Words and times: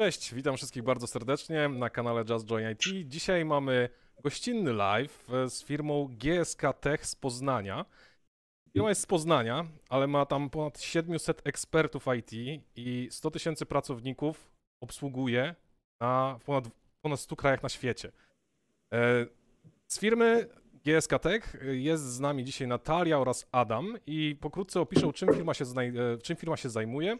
Cześć, 0.00 0.34
witam 0.34 0.56
wszystkich 0.56 0.82
bardzo 0.82 1.06
serdecznie 1.06 1.68
na 1.68 1.90
kanale 1.90 2.24
Just 2.28 2.46
Join 2.46 2.70
IT. 2.70 3.08
Dzisiaj 3.08 3.44
mamy 3.44 3.88
gościnny 4.22 4.72
live 4.72 5.28
z 5.48 5.64
firmą 5.64 6.08
GSK 6.10 6.62
Tech 6.80 7.06
z 7.06 7.14
Poznania. 7.14 7.84
Firma 8.72 8.88
jest 8.88 9.00
z 9.00 9.06
Poznania, 9.06 9.66
ale 9.88 10.06
ma 10.06 10.26
tam 10.26 10.50
ponad 10.50 10.80
700 10.80 11.46
ekspertów 11.46 12.06
IT 12.18 12.32
i 12.76 13.08
100 13.10 13.30
tysięcy 13.30 13.66
pracowników 13.66 14.50
obsługuje 14.80 15.54
na 16.00 16.38
ponad, 16.44 16.64
ponad 17.02 17.20
100 17.20 17.36
krajach 17.36 17.62
na 17.62 17.68
świecie. 17.68 18.12
E, 18.92 19.26
z 19.86 19.98
firmy 19.98 20.48
GSK 20.84 21.18
Tech 21.18 21.56
jest 21.70 22.04
z 22.04 22.20
nami 22.20 22.44
dzisiaj 22.44 22.68
Natalia 22.68 23.18
oraz 23.18 23.48
Adam 23.52 23.98
i 24.06 24.36
pokrótce 24.40 24.80
opiszą, 24.80 25.12
czym 25.12 25.34
firma 25.34 25.54
się, 25.54 25.64
e, 25.64 26.18
czym 26.18 26.36
firma 26.36 26.56
się 26.56 26.70
zajmuje 26.70 27.18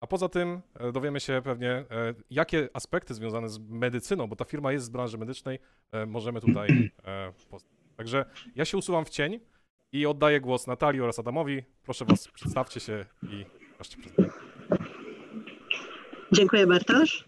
a 0.00 0.06
poza 0.06 0.28
tym 0.28 0.60
e, 0.74 0.92
dowiemy 0.92 1.20
się 1.20 1.42
pewnie, 1.44 1.70
e, 1.70 1.84
jakie 2.30 2.68
aspekty 2.72 3.14
związane 3.14 3.48
z 3.48 3.58
medycyną, 3.58 4.26
bo 4.26 4.36
ta 4.36 4.44
firma 4.44 4.72
jest 4.72 4.84
z 4.84 4.88
branży 4.88 5.18
medycznej, 5.18 5.58
e, 5.92 6.06
możemy 6.06 6.40
tutaj 6.40 6.90
poznać. 7.50 7.72
Także 7.96 8.24
ja 8.56 8.64
się 8.64 8.78
usuwam 8.78 9.04
w 9.04 9.10
cień 9.10 9.40
i 9.92 10.06
oddaję 10.06 10.40
głos 10.40 10.66
Natalii 10.66 11.00
oraz 11.00 11.18
Adamowi. 11.18 11.62
Proszę 11.84 12.04
Was, 12.04 12.28
przedstawcie 12.28 12.80
się 12.80 13.04
i 13.22 13.44
proszę 13.74 13.96
Dziękuję 16.32 16.66
Bartosz. 16.66 17.24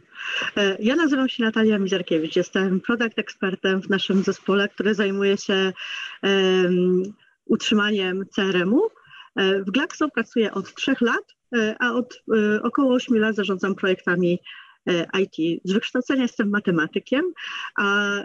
Ja 0.79 0.97
nazywam 0.97 1.29
się 1.29 1.45
Natalia 1.45 1.79
Mizerkiewicz. 1.79 2.37
Jestem 2.37 2.81
product 2.81 3.19
ekspertem 3.19 3.83
w 3.83 3.91
naszym 3.91 4.23
zespole, 4.23 4.69
który 4.69 4.95
zajmuje 4.95 5.37
się 5.37 5.73
um, 6.23 7.03
utrzymaniem 7.47 8.25
CRM-u. 8.35 8.89
W 9.37 9.71
Glaxo 9.71 10.09
pracuję 10.09 10.55
od 10.55 10.75
trzech 10.75 11.01
lat 11.01 11.35
a 11.79 11.93
od 11.93 12.23
e, 12.37 12.63
około 12.63 12.95
8 12.95 13.19
lat 13.19 13.37
zarządzam 13.37 13.75
projektami 13.75 14.39
e, 14.87 15.07
IT. 15.21 15.63
Z 15.65 15.73
wykształcenia 15.73 16.23
jestem 16.23 16.51
matematykiem, 16.51 17.25
a 17.79 18.17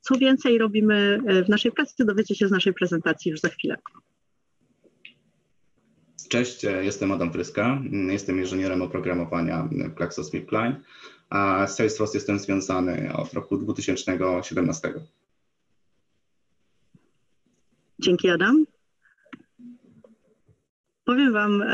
co 0.00 0.14
więcej 0.14 0.58
robimy 0.58 1.20
w 1.46 1.48
naszej 1.48 1.72
pracy, 1.72 2.04
dowiecie 2.04 2.34
się 2.34 2.48
z 2.48 2.50
naszej 2.50 2.72
prezentacji 2.74 3.30
już 3.30 3.40
za 3.40 3.48
chwilę. 3.48 3.76
Cześć, 6.28 6.62
jestem 6.80 7.12
Adam 7.12 7.30
Pryska, 7.30 7.82
jestem 8.08 8.38
inżynierem 8.38 8.82
oprogramowania 8.82 9.68
w 9.72 9.94
Klaxos 9.94 10.30
Klein, 10.48 10.74
a 11.30 11.66
z 11.66 11.76
Salesforce 11.76 12.18
jestem 12.18 12.38
związany 12.38 13.12
od 13.14 13.32
roku 13.32 13.56
2017. 13.56 14.94
Dzięki 17.98 18.30
Adam. 18.30 18.64
Powiem 21.04 21.32
Wam, 21.32 21.64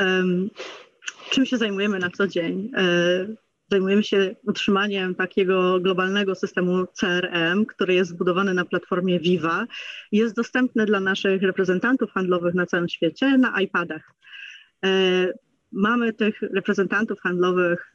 czym 1.30 1.46
się 1.46 1.56
zajmujemy 1.56 1.98
na 1.98 2.10
co 2.10 2.26
dzień? 2.26 2.70
E, 2.76 3.26
zajmujemy 3.70 4.02
się 4.02 4.36
utrzymaniem 4.42 5.14
takiego 5.14 5.80
globalnego 5.80 6.34
systemu 6.34 6.86
CRM, 6.86 7.66
który 7.66 7.94
jest 7.94 8.10
zbudowany 8.10 8.54
na 8.54 8.64
platformie 8.64 9.20
Viva. 9.20 9.66
Jest 10.12 10.36
dostępny 10.36 10.86
dla 10.86 11.00
naszych 11.00 11.42
reprezentantów 11.42 12.10
handlowych 12.10 12.54
na 12.54 12.66
całym 12.66 12.88
świecie 12.88 13.38
na 13.38 13.60
iPadach. 13.60 14.12
E, 14.84 14.88
mamy 15.72 16.12
tych 16.12 16.42
reprezentantów 16.42 17.20
handlowych 17.20 17.92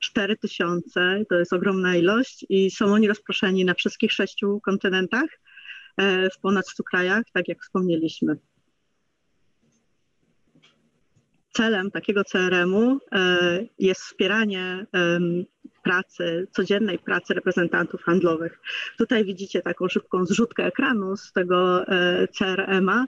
4000, 0.00 1.00
e, 1.00 1.24
to 1.24 1.34
jest 1.38 1.52
ogromna 1.52 1.96
ilość 1.96 2.46
i 2.48 2.70
są 2.70 2.86
oni 2.86 3.08
rozproszeni 3.08 3.64
na 3.64 3.74
wszystkich 3.74 4.12
sześciu 4.12 4.60
kontynentach 4.64 5.28
w 6.34 6.40
ponad 6.42 6.68
100 6.68 6.82
krajach, 6.82 7.22
tak 7.32 7.48
jak 7.48 7.62
wspomnieliśmy 7.62 8.36
celem 11.52 11.90
takiego 11.90 12.24
CRM-u 12.24 12.98
e, 13.12 13.64
jest 13.78 14.00
wspieranie 14.00 14.86
pracy, 15.82 16.46
codziennej 16.52 16.98
pracy 16.98 17.34
reprezentantów 17.34 18.02
handlowych. 18.02 18.60
Tutaj 18.98 19.24
widzicie 19.24 19.62
taką 19.62 19.88
szybką 19.88 20.24
zrzutkę 20.24 20.64
ekranu 20.64 21.16
z 21.16 21.32
tego 21.32 21.88
e, 21.88 22.28
CRM-a 22.28 23.04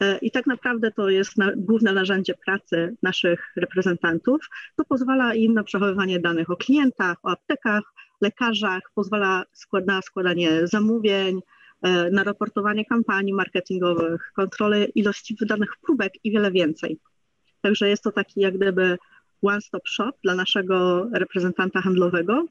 e, 0.00 0.18
i 0.18 0.30
tak 0.30 0.46
naprawdę 0.46 0.90
to 0.90 1.08
jest 1.08 1.34
główne 1.56 1.92
narzędzie 1.92 2.34
pracy 2.46 2.96
naszych 3.02 3.52
reprezentantów. 3.56 4.48
To 4.76 4.84
pozwala 4.84 5.34
im 5.34 5.54
na 5.54 5.64
przechowywanie 5.64 6.20
danych 6.20 6.50
o 6.50 6.56
klientach, 6.56 7.16
o 7.22 7.30
aptekach, 7.30 7.82
lekarzach, 8.20 8.82
pozwala 8.94 9.44
na 9.86 10.02
składanie 10.02 10.66
zamówień, 10.66 11.40
na 12.12 12.24
raportowanie 12.24 12.84
kampanii 12.84 13.34
marketingowych, 13.34 14.32
kontrolę 14.36 14.84
ilości 14.84 15.36
wydanych 15.40 15.70
próbek 15.82 16.12
i 16.24 16.30
wiele 16.30 16.50
więcej. 16.52 16.98
Także 17.60 17.88
jest 17.88 18.02
to 18.02 18.12
taki 18.12 18.40
jak 18.40 18.56
gdyby 18.56 18.98
one-stop 19.42 19.88
shop 19.88 20.12
dla 20.24 20.34
naszego 20.34 21.08
reprezentanta 21.12 21.80
handlowego 21.80 22.46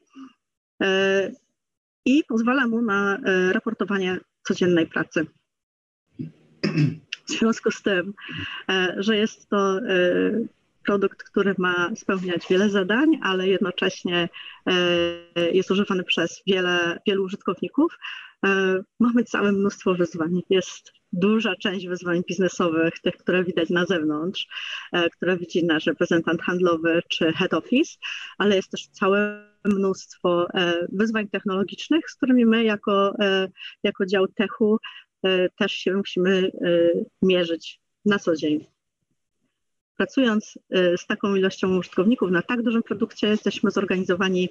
e, 0.82 1.32
i 2.04 2.24
pozwala 2.28 2.66
mu 2.66 2.82
na 2.82 3.18
e, 3.18 3.52
raportowanie 3.52 4.20
codziennej 4.42 4.86
pracy. 4.86 5.26
W 7.26 7.30
związku 7.30 7.70
z 7.70 7.82
tym, 7.82 8.14
e, 8.68 8.94
że 8.98 9.16
jest 9.16 9.48
to 9.48 9.80
produkt, 10.86 11.22
który 11.22 11.54
ma 11.58 11.90
spełniać 11.96 12.46
wiele 12.50 12.70
zadań, 12.70 13.18
ale 13.22 13.48
jednocześnie 13.48 14.28
jest 15.52 15.70
używany 15.70 16.04
przez 16.04 16.42
wiele, 16.46 16.98
wielu 17.06 17.24
użytkowników, 17.24 17.98
mamy 19.00 19.24
całe 19.24 19.52
mnóstwo 19.52 19.94
wyzwań. 19.94 20.42
Jest 20.50 20.92
duża 21.16 21.56
część 21.56 21.86
wyzwań 21.86 22.22
biznesowych, 22.28 22.94
tych, 23.02 23.16
które 23.16 23.44
widać 23.44 23.70
na 23.70 23.84
zewnątrz, 23.86 24.46
e, 24.92 25.10
które 25.10 25.36
widzi 25.36 25.64
nasz 25.64 25.86
reprezentant 25.86 26.42
handlowy 26.42 27.02
czy 27.08 27.32
head 27.32 27.54
office, 27.54 27.96
ale 28.38 28.56
jest 28.56 28.70
też 28.70 28.86
całe 28.86 29.48
mnóstwo 29.64 30.46
e, 30.54 30.86
wyzwań 30.92 31.28
technologicznych, 31.28 32.10
z 32.10 32.14
którymi 32.14 32.46
my 32.46 32.64
jako, 32.64 33.14
e, 33.20 33.48
jako 33.82 34.06
dział 34.06 34.28
techu 34.28 34.78
też 35.58 35.72
się 35.72 35.94
musimy 35.94 36.50
mierzyć 37.22 37.80
na 38.04 38.18
co 38.18 38.36
dzień. 38.36 38.66
Pracując 39.96 40.58
z 40.96 41.06
taką 41.06 41.34
ilością 41.34 41.78
użytkowników 41.78 42.30
na 42.30 42.42
tak 42.42 42.62
dużym 42.62 42.82
produkcie, 42.82 43.26
jesteśmy 43.28 43.70
zorganizowani 43.70 44.48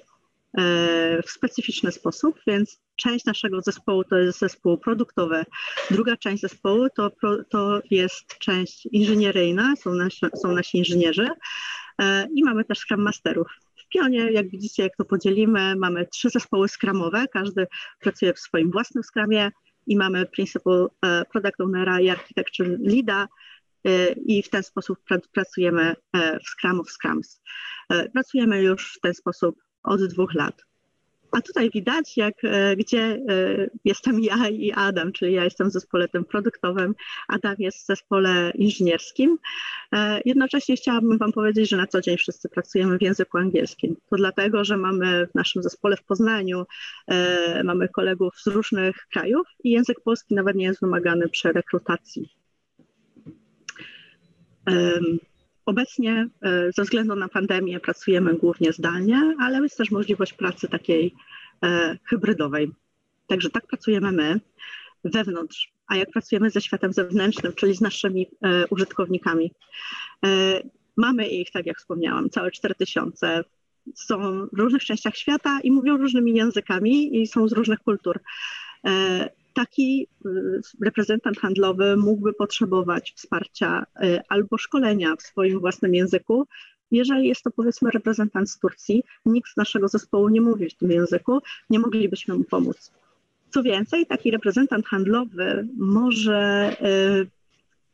w 1.26 1.30
specyficzny 1.30 1.92
sposób, 1.92 2.40
więc 2.46 2.80
część 2.96 3.24
naszego 3.24 3.60
zespołu 3.62 4.04
to 4.04 4.16
jest 4.16 4.38
zespół 4.38 4.78
produktowy, 4.78 5.44
druga 5.90 6.16
część 6.16 6.42
zespołu 6.42 6.86
to, 6.96 7.10
to 7.50 7.80
jest 7.90 8.38
część 8.38 8.86
inżynieryjna, 8.86 9.76
są 9.76 9.94
nasi, 9.94 10.26
są 10.34 10.52
nasi 10.52 10.78
inżynierzy 10.78 11.28
e, 11.98 12.28
i 12.34 12.44
mamy 12.44 12.64
też 12.64 12.78
Scrum 12.78 13.02
Masterów. 13.02 13.46
W 13.76 13.88
Pionie, 13.88 14.32
jak 14.32 14.50
widzicie, 14.50 14.82
jak 14.82 14.96
to 14.96 15.04
podzielimy, 15.04 15.76
mamy 15.76 16.06
trzy 16.06 16.30
zespoły 16.30 16.68
Scrumowe, 16.68 17.24
każdy 17.32 17.66
pracuje 18.00 18.34
w 18.34 18.38
swoim 18.38 18.70
własnym 18.70 19.04
Scrumie 19.04 19.50
i 19.86 19.96
mamy 19.96 20.26
Principal 20.26 20.88
e, 21.02 21.24
Product 21.32 21.60
Ownera 21.60 22.00
i 22.00 22.08
Architecture 22.08 22.76
Leada, 22.80 23.28
i 24.16 24.42
w 24.42 24.48
ten 24.48 24.62
sposób 24.62 24.98
pracujemy 25.32 25.94
w 26.14 26.48
Scrum 26.48 26.80
of 26.80 26.90
Scrums. 26.90 27.42
Pracujemy 28.12 28.62
już 28.62 28.94
w 28.94 29.00
ten 29.00 29.14
sposób 29.14 29.56
od 29.86 30.04
dwóch 30.04 30.34
lat. 30.34 30.66
A 31.32 31.40
tutaj 31.40 31.70
widać, 31.70 32.16
jak, 32.16 32.34
e, 32.44 32.76
gdzie 32.76 32.98
e, 33.02 33.20
jestem 33.84 34.20
ja 34.20 34.48
i 34.48 34.72
Adam, 34.72 35.12
czyli 35.12 35.32
ja 35.32 35.44
jestem 35.44 35.68
w 35.68 35.72
zespole 35.72 36.08
tym 36.08 36.24
produktowym, 36.24 36.94
Adam 37.28 37.54
jest 37.58 37.78
w 37.78 37.86
zespole 37.86 38.52
inżynierskim. 38.54 39.38
E, 39.92 40.20
jednocześnie 40.24 40.76
chciałabym 40.76 41.18
Wam 41.18 41.32
powiedzieć, 41.32 41.70
że 41.70 41.76
na 41.76 41.86
co 41.86 42.00
dzień 42.00 42.16
wszyscy 42.16 42.48
pracujemy 42.48 42.98
w 42.98 43.02
języku 43.02 43.38
angielskim. 43.38 43.96
To 44.10 44.16
dlatego, 44.16 44.64
że 44.64 44.76
mamy 44.76 45.26
w 45.26 45.34
naszym 45.34 45.62
zespole 45.62 45.96
w 45.96 46.04
Poznaniu, 46.04 46.64
mamy 47.64 47.88
kolegów 47.88 48.34
z 48.36 48.46
różnych 48.46 49.06
krajów 49.12 49.46
i 49.64 49.70
język 49.70 50.00
polski 50.00 50.34
nawet 50.34 50.56
nie 50.56 50.64
jest 50.64 50.80
wymagany 50.80 51.28
przy 51.28 51.52
rekrutacji. 51.52 52.28
Obecnie 55.66 56.28
e, 56.42 56.72
ze 56.72 56.82
względu 56.82 57.16
na 57.16 57.28
pandemię 57.28 57.80
pracujemy 57.80 58.34
głównie 58.34 58.72
zdalnie, 58.72 59.34
ale 59.40 59.62
jest 59.62 59.76
też 59.76 59.90
możliwość 59.90 60.32
pracy 60.32 60.68
takiej 60.68 61.14
e, 61.64 61.98
hybrydowej. 62.04 62.72
Także 63.26 63.50
tak 63.50 63.66
pracujemy 63.66 64.12
my 64.12 64.40
wewnątrz, 65.04 65.72
a 65.86 65.96
jak 65.96 66.10
pracujemy 66.10 66.50
ze 66.50 66.60
światem 66.60 66.92
zewnętrznym, 66.92 67.52
czyli 67.52 67.74
z 67.74 67.80
naszymi 67.80 68.26
e, 68.42 68.66
użytkownikami. 68.66 69.52
Mamy 70.96 71.28
ich, 71.28 71.50
tak 71.50 71.66
jak 71.66 71.78
wspomniałam, 71.78 72.30
całe 72.30 72.50
4000. 72.50 73.44
Są 73.94 74.46
w 74.52 74.58
różnych 74.58 74.84
częściach 74.84 75.16
świata 75.16 75.60
i 75.60 75.70
mówią 75.70 75.96
różnymi 75.96 76.34
językami 76.34 77.22
i 77.22 77.26
są 77.26 77.48
z 77.48 77.52
różnych 77.52 77.78
kultur 77.78 78.20
taki 79.56 80.08
y, 80.26 80.60
reprezentant 80.84 81.38
handlowy 81.38 81.96
mógłby 81.96 82.32
potrzebować 82.32 83.12
wsparcia 83.16 83.86
y, 84.04 84.20
albo 84.28 84.58
szkolenia 84.58 85.16
w 85.16 85.22
swoim 85.22 85.60
własnym 85.60 85.94
języku. 85.94 86.46
Jeżeli 86.90 87.28
jest 87.28 87.42
to 87.42 87.50
powiedzmy 87.50 87.90
reprezentant 87.90 88.50
z 88.50 88.58
Turcji, 88.58 89.02
nikt 89.26 89.52
z 89.52 89.56
naszego 89.56 89.88
zespołu 89.88 90.28
nie 90.28 90.40
mówi 90.40 90.70
w 90.70 90.74
tym 90.74 90.90
języku, 90.90 91.38
nie 91.70 91.78
moglibyśmy 91.78 92.34
mu 92.34 92.44
pomóc. 92.44 92.92
Co 93.50 93.62
więcej, 93.62 94.06
taki 94.06 94.30
reprezentant 94.30 94.86
handlowy 94.86 95.68
może 95.76 96.70
y, 97.22 97.35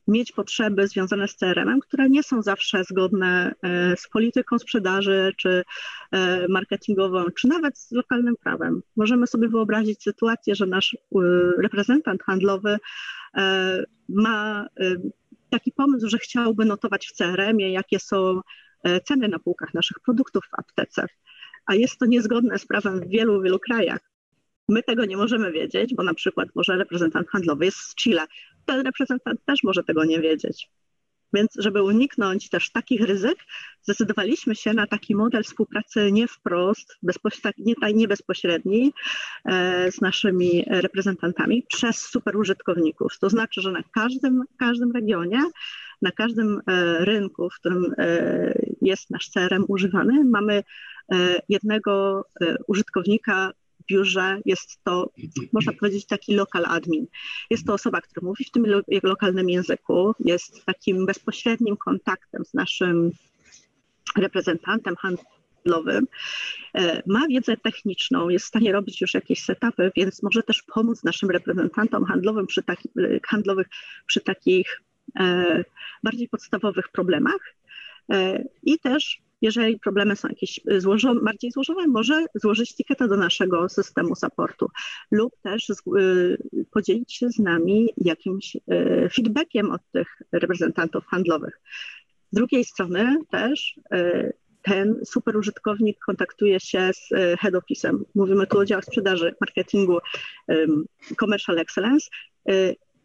mieć 0.09 0.33
potrzeby 0.33 0.89
związane 0.89 1.29
z 1.29 1.37
CRM-em, 1.37 1.81
które 1.81 2.11
nie 2.11 2.23
są 2.23 2.43
zawsze 2.43 2.85
zgodne 2.85 3.55
e, 3.63 3.97
z 3.97 4.09
polityką 4.09 4.59
sprzedaży, 4.59 5.33
czy 5.37 5.65
e, 6.11 6.49
marketingową, 6.49 7.25
czy 7.39 7.49
nawet 7.49 7.79
z 7.79 7.93
lokalnym 7.93 8.37
prawem. 8.37 8.83
Możemy 8.97 9.27
sobie 9.27 9.49
wyobrazić 9.49 10.03
sytuację, 10.03 10.55
że 10.55 10.67
nasz 10.67 10.97
reprezentant 11.59 12.23
handlowy 12.23 12.79
ma 14.09 14.67
taki 15.51 15.73
pomysł, 15.73 16.09
że 16.09 16.19
chciałby 16.19 16.65
notować 16.65 17.07
w 17.07 17.13
CRM-ie, 17.13 17.73
jakie 17.73 17.99
są 18.01 18.41
ceny 19.05 19.29
na 19.29 19.39
półkach 19.39 19.75
naszych 19.75 20.01
produktów 20.01 20.45
w 20.51 20.59
aptece, 20.59 21.07
a 21.67 21.75
jest 21.75 21.99
to 21.99 22.07
niezgodne 22.07 22.59
z 22.59 22.67
prawem 22.67 23.01
w 23.01 23.09
wielu, 23.09 23.43
wielu 23.43 23.59
krajach. 23.59 24.13
My 24.69 24.83
tego 24.83 25.05
nie 25.05 25.17
możemy 25.17 25.53
wiedzieć, 25.53 25.95
bo 25.95 26.03
na 26.03 26.15
przykład 26.15 26.49
może 26.55 26.77
reprezentant 26.77 27.29
handlowy 27.29 27.65
jest 27.65 27.79
z 27.79 27.95
Chile. 27.95 28.27
Ten 28.67 28.81
reprezentant 28.81 29.45
też 29.45 29.63
może 29.63 29.85
tego 29.85 30.05
nie 30.05 30.21
wiedzieć. 30.21 30.71
Więc 31.35 31.51
żeby 31.59 31.83
uniknąć 31.83 32.49
też 32.49 32.71
takich 32.71 33.01
ryzyk, 33.01 33.37
zdecydowaliśmy 33.83 34.55
się 34.55 34.75
na 34.75 34.87
taki 34.87 35.15
model 35.15 35.45
współpracy 35.45 36.13
nie 36.13 36.29
wprost, 36.29 36.99
nie, 37.59 37.75
nie 37.95 38.09
bezpośredni 38.09 38.93
e, 39.45 39.93
z 39.93 40.01
naszymi 40.01 40.65
reprezentantami 40.67 41.63
przez 41.69 41.97
superużytkowników. 41.97 43.19
To 43.19 43.31
znaczy, 43.31 43.61
że 43.61 43.73
na 43.73 43.83
każdym, 43.95 44.43
każdym 44.59 44.93
regionie, 44.93 45.41
na 46.03 46.11
każdym 46.11 46.61
e, 46.67 47.05
rynku, 47.05 47.51
w 47.51 47.55
którym 47.55 47.95
e, 47.99 48.55
jest 48.83 49.11
nasz 49.11 49.29
CRM 49.29 49.65
używany, 49.69 50.25
mamy 50.25 50.63
jednego 51.49 52.25
użytkownika 52.67 53.53
biurze 53.89 54.41
jest 54.45 54.85
to, 54.85 55.11
można 55.53 55.73
powiedzieć, 55.73 56.07
taki 56.07 56.35
lokal 56.35 56.65
admin. 56.67 57.07
Jest 57.51 57.67
to 57.67 57.75
osoba, 57.75 58.01
która 58.01 58.27
mówi 58.27 58.45
w 58.45 58.51
tym 58.51 58.67
lokalnym 59.03 59.51
języku, 59.51 60.15
jest 60.21 60.65
takim 60.65 61.07
bezpośrednim 61.07 61.77
kontaktem 61.77 62.45
z 62.45 62.55
naszym 62.55 63.11
reprezentantem 64.17 64.97
handlowym, 64.97 66.07
e, 66.75 67.03
ma 67.07 67.29
wiedzę 67.29 67.57
techniczną, 67.57 68.29
jest 68.29 68.45
w 68.45 68.49
stanie 68.49 68.73
robić 68.73 69.01
już 69.01 69.15
jakieś 69.15 69.43
setupy, 69.43 69.93
więc 69.97 70.23
może 70.23 70.43
też 70.43 70.63
pomóc 70.63 71.05
naszym 71.05 71.31
reprezentantom 71.31 72.05
handlowym 72.05 72.47
przy, 72.47 72.63
taki, 72.63 72.89
handlowych 73.29 73.67
przy 74.07 74.21
takich 74.21 74.83
e, 75.21 75.65
bardziej 76.03 76.29
podstawowych 76.29 76.89
problemach. 76.89 77.55
E, 78.13 78.45
I 78.63 78.79
też 78.79 79.23
jeżeli 79.43 79.79
problemy 79.79 80.17
są 80.17 80.29
jakieś 80.29 80.61
złożone, 80.79 81.21
bardziej 81.21 81.51
złożone, 81.51 81.87
może 81.87 82.27
złożyć 82.35 82.75
tiketę 82.77 83.09
do 83.09 83.17
naszego 83.17 83.69
systemu 83.69 84.15
supportu 84.17 84.69
lub 85.11 85.33
też 85.43 85.67
z, 85.67 85.83
y, 85.99 86.67
podzielić 86.71 87.15
się 87.15 87.31
z 87.31 87.39
nami 87.39 87.89
jakimś 87.97 88.57
y, 88.57 88.61
feedbackiem 89.15 89.71
od 89.71 89.81
tych 89.93 90.23
reprezentantów 90.33 91.07
handlowych. 91.07 91.61
Z 92.33 92.35
drugiej 92.35 92.65
strony 92.65 93.19
też 93.31 93.81
y, 93.95 94.33
ten 94.63 95.01
super 95.05 95.37
użytkownik 95.37 95.99
kontaktuje 95.99 96.61
się 96.61 96.91
z 96.93 97.09
head 97.41 97.55
office'em. 97.55 97.99
Mówimy 98.15 98.47
tu 98.47 98.59
o 98.59 98.65
działach 98.65 98.85
sprzedaży, 98.85 99.35
marketingu, 99.41 99.99
commercial 101.21 101.59
excellence 101.59 102.07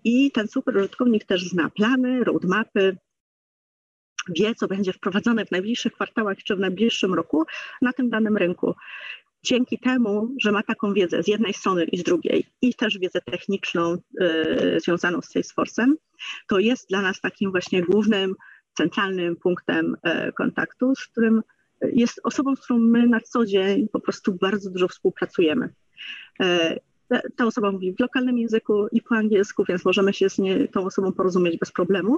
i 0.04 0.32
ten 0.32 0.48
super 0.48 0.78
użytkownik 0.78 1.26
też 1.26 1.50
zna 1.50 1.70
plany, 1.70 2.24
roadmapy, 2.24 2.98
wie, 4.36 4.56
co 4.56 4.68
będzie 4.68 4.94
wprowadzone 4.94 5.46
w 5.46 5.52
najbliższych 5.52 5.94
kwartałach 5.94 6.38
czy 6.38 6.56
w 6.56 6.60
najbliższym 6.60 7.14
roku 7.14 7.46
na 7.82 7.94
tym 7.94 8.10
danym 8.10 8.38
rynku. 8.38 8.76
Dzięki 9.44 9.80
temu, 9.80 10.36
że 10.42 10.52
ma 10.52 10.64
taką 10.64 10.94
wiedzę 10.94 11.24
z 11.24 11.28
jednej 11.28 11.54
strony 11.54 11.84
i 11.84 11.98
z 11.98 12.04
drugiej, 12.04 12.46
i 12.62 12.74
też 12.74 12.98
wiedzę 13.00 13.22
techniczną 13.22 13.98
y, 14.22 14.80
związaną 14.80 15.22
z 15.22 15.36
Salesforce'em, 15.36 15.94
to 16.48 16.60
jest 16.60 16.90
dla 16.90 17.02
nas 17.02 17.22
takim 17.22 17.52
właśnie 17.52 17.84
głównym, 17.84 18.36
centralnym 18.74 19.36
punktem 19.36 19.96
y, 19.96 20.32
kontaktu, 20.32 20.96
z 20.96 21.08
którym 21.08 21.44
jest 21.82 22.20
osobą, 22.24 22.56
z 22.56 22.62
którą 22.64 22.80
my 22.80 23.08
na 23.08 23.20
co 23.20 23.46
dzień 23.46 23.88
po 23.88 24.00
prostu 24.00 24.34
bardzo 24.34 24.70
dużo 24.70 24.88
współpracujemy. 24.88 25.74
Y, 26.44 26.80
ta 27.36 27.46
osoba 27.46 27.72
mówi 27.72 27.94
w 27.94 28.00
lokalnym 28.00 28.38
języku 28.38 28.88
i 28.92 29.02
po 29.02 29.16
angielsku, 29.16 29.64
więc 29.70 29.86
możemy 29.86 30.14
się 30.14 30.30
z 30.30 30.38
nie, 30.38 30.68
tą 30.68 30.86
osobą 30.86 31.14
porozumieć 31.14 31.58
bez 31.58 31.72
problemu. 31.72 32.18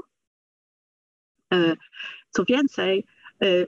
E, 1.53 1.75
co 2.29 2.45
więcej, 2.45 3.03
e, 3.43 3.65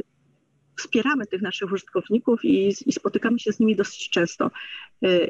wspieramy 0.77 1.25
tych 1.25 1.41
naszych 1.41 1.71
użytkowników 1.71 2.45
i, 2.45 2.73
i, 2.85 2.91
spotykamy 2.91 3.39
się 3.39 3.51
z 3.51 3.59
nimi 3.59 3.75
dosyć 3.75 4.09
często. 4.09 4.51
E, 5.03 5.27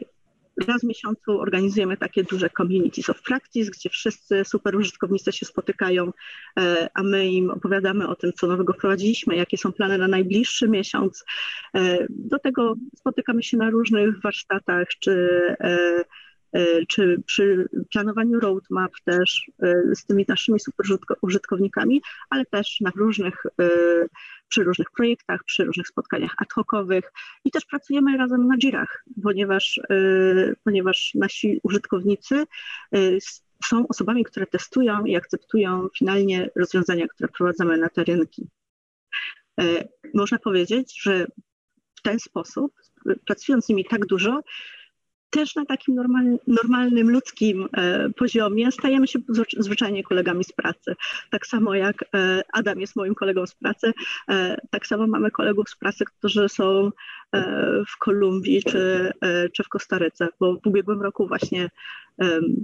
raz 0.68 0.82
w 0.82 0.88
miesiącu 0.88 1.40
organizujemy 1.40 1.98
takie 1.98 2.24
duże 2.24 2.50
communities 2.50 3.10
of 3.10 3.22
practice, 3.22 3.72
gdzie 3.72 3.90
wszyscy 3.90 4.46
super 4.46 4.76
użytkownicy 4.76 5.32
się 5.32 5.46
spotykają, 5.46 6.12
a 6.94 7.04
my 7.04 7.28
im 7.28 7.52
opowiadamy 7.52 8.08
o 8.08 8.16
tym, 8.16 8.34
co 8.34 8.48
nowego 8.48 8.74
wprowadziliśmy, 8.74 9.36
jakie 9.36 9.58
są 9.58 9.72
plany 9.72 9.98
na 9.98 10.08
najbliższy 10.08 10.68
miesiąc. 10.68 11.26
Do 12.10 12.40
tego 12.40 12.76
spotykamy 12.98 13.44
się 13.44 13.58
na 13.58 13.70
różnych 13.70 14.22
warsztatach 14.22 14.88
czy 15.00 15.56
czy 16.88 17.24
przy 17.26 17.70
planowaniu 17.92 18.40
roadmap 18.40 18.92
też 19.06 19.52
e, 19.64 19.96
z 19.96 20.06
tymi 20.06 20.26
naszymi 20.28 20.60
super 20.60 20.86
użytkownikami, 21.22 22.02
ale 22.30 22.46
też 22.46 22.78
na 22.82 22.92
różnych, 22.96 23.46
e, 23.62 23.70
przy 24.48 24.64
różnych 24.64 24.92
projektach, 24.92 25.44
przy 25.44 25.64
różnych 25.64 25.88
spotkaniach 25.88 26.34
ad 26.38 26.54
hocowych 26.54 27.12
i 27.46 27.52
też 27.52 27.66
pracujemy 27.66 28.18
razem 28.18 28.48
na 28.48 28.58
Jirach, 28.58 29.04
ponieważ, 29.24 29.80
ponieważ 30.64 31.12
nasi 31.16 31.60
użytkownicy 31.64 32.46
są 33.66 33.88
osobami, 33.88 34.24
które 34.24 34.48
testują 34.48 35.06
i 35.06 35.16
akceptują 35.16 35.88
finalnie 35.98 36.50
rozwiązania, 36.56 37.08
które 37.08 37.28
wprowadzamy 37.28 37.78
na 37.78 37.90
te 37.90 38.04
rynki. 38.04 38.48
Można 40.14 40.40
powiedzieć, 40.40 41.02
że 41.02 41.28
w 41.96 42.02
ten 42.02 42.20
sposób, 42.20 42.74
pracując 43.26 43.66
z 43.66 43.70
nimi 43.70 43.86
tak 43.86 44.06
dużo, 44.06 44.42
też 45.32 45.56
na 45.56 45.66
takim 45.66 45.96
normalnym, 45.96 46.38
normalnym 46.48 47.10
ludzkim 47.10 47.68
e, 47.78 48.10
poziomie 48.10 48.72
stajemy 48.72 49.08
się 49.08 49.20
zwyczajnie 49.58 50.04
kolegami 50.04 50.44
z 50.44 50.52
pracy. 50.52 50.96
Tak 51.30 51.48
samo 51.48 51.76
jak 51.76 52.04
e, 52.16 52.42
Adam 52.54 52.80
jest 52.80 52.96
moim 52.96 53.16
kolegą 53.16 53.46
z 53.46 53.56
pracy, 53.56 53.94
e, 54.30 54.58
tak 54.70 54.88
samo 54.88 55.08
mamy 55.08 55.32
kolegów 55.32 55.70
z 55.70 55.76
pracy, 55.76 56.06
którzy 56.06 56.50
są 56.50 56.92
w 57.88 57.98
Kolumbii 57.98 58.64
czy, 58.64 59.12
czy 59.54 59.64
w 59.64 59.70
Kostaryce, 59.70 60.28
bo 60.40 60.54
w 60.54 60.68
ubiegłym 60.68 61.02
roku 61.02 61.28
właśnie 61.28 61.70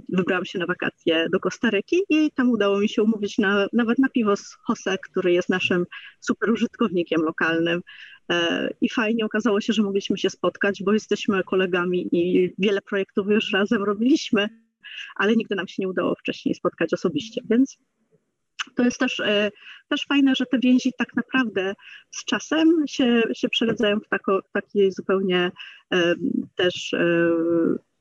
wybrałam 0.08 0.44
się 0.44 0.58
na 0.58 0.66
wakacje 0.66 1.28
do 1.32 1.40
Kostaryki 1.40 1.96
i 2.08 2.30
tam 2.30 2.50
udało 2.50 2.78
mi 2.78 2.88
się 2.88 3.02
umówić 3.02 3.38
na, 3.38 3.66
nawet 3.72 3.98
na 3.98 4.08
piwo 4.08 4.36
z 4.36 4.56
Jose, 4.68 4.98
który 4.98 5.32
jest 5.32 5.48
naszym 5.48 5.86
super 6.20 6.50
użytkownikiem 6.50 7.22
lokalnym. 7.22 7.82
E, 8.30 8.68
I 8.80 8.88
fajnie 8.88 9.24
okazało 9.24 9.60
się, 9.60 9.72
że 9.72 9.82
mogliśmy 9.82 10.18
się 10.18 10.30
spotkać, 10.30 10.82
bo 10.82 10.92
jesteśmy 10.92 11.42
kolegami 11.42 12.08
i 12.12 12.54
wiele 12.58 12.82
projektów 12.82 13.26
już 13.30 13.52
razem 13.52 13.84
robiliśmy, 13.84 14.48
ale 15.16 15.36
nigdy 15.36 15.54
nam 15.54 15.68
się 15.68 15.74
nie 15.78 15.88
udało 15.88 16.14
wcześniej 16.14 16.54
spotkać 16.54 16.94
osobiście, 16.94 17.40
więc 17.50 17.78
to 18.74 18.84
jest 18.84 18.98
też, 18.98 19.20
e, 19.20 19.50
też 19.88 20.06
fajne, 20.08 20.34
że 20.34 20.46
te 20.46 20.58
więzi 20.58 20.92
tak 20.98 21.16
naprawdę 21.16 21.74
z 22.10 22.24
czasem 22.24 22.84
się, 22.88 23.22
się 23.34 23.48
przeradzają 23.48 24.00
w, 24.00 24.08
tako, 24.08 24.40
taki 24.52 24.92
zupełnie 24.92 25.50
też 26.56 26.94
e, 26.94 27.30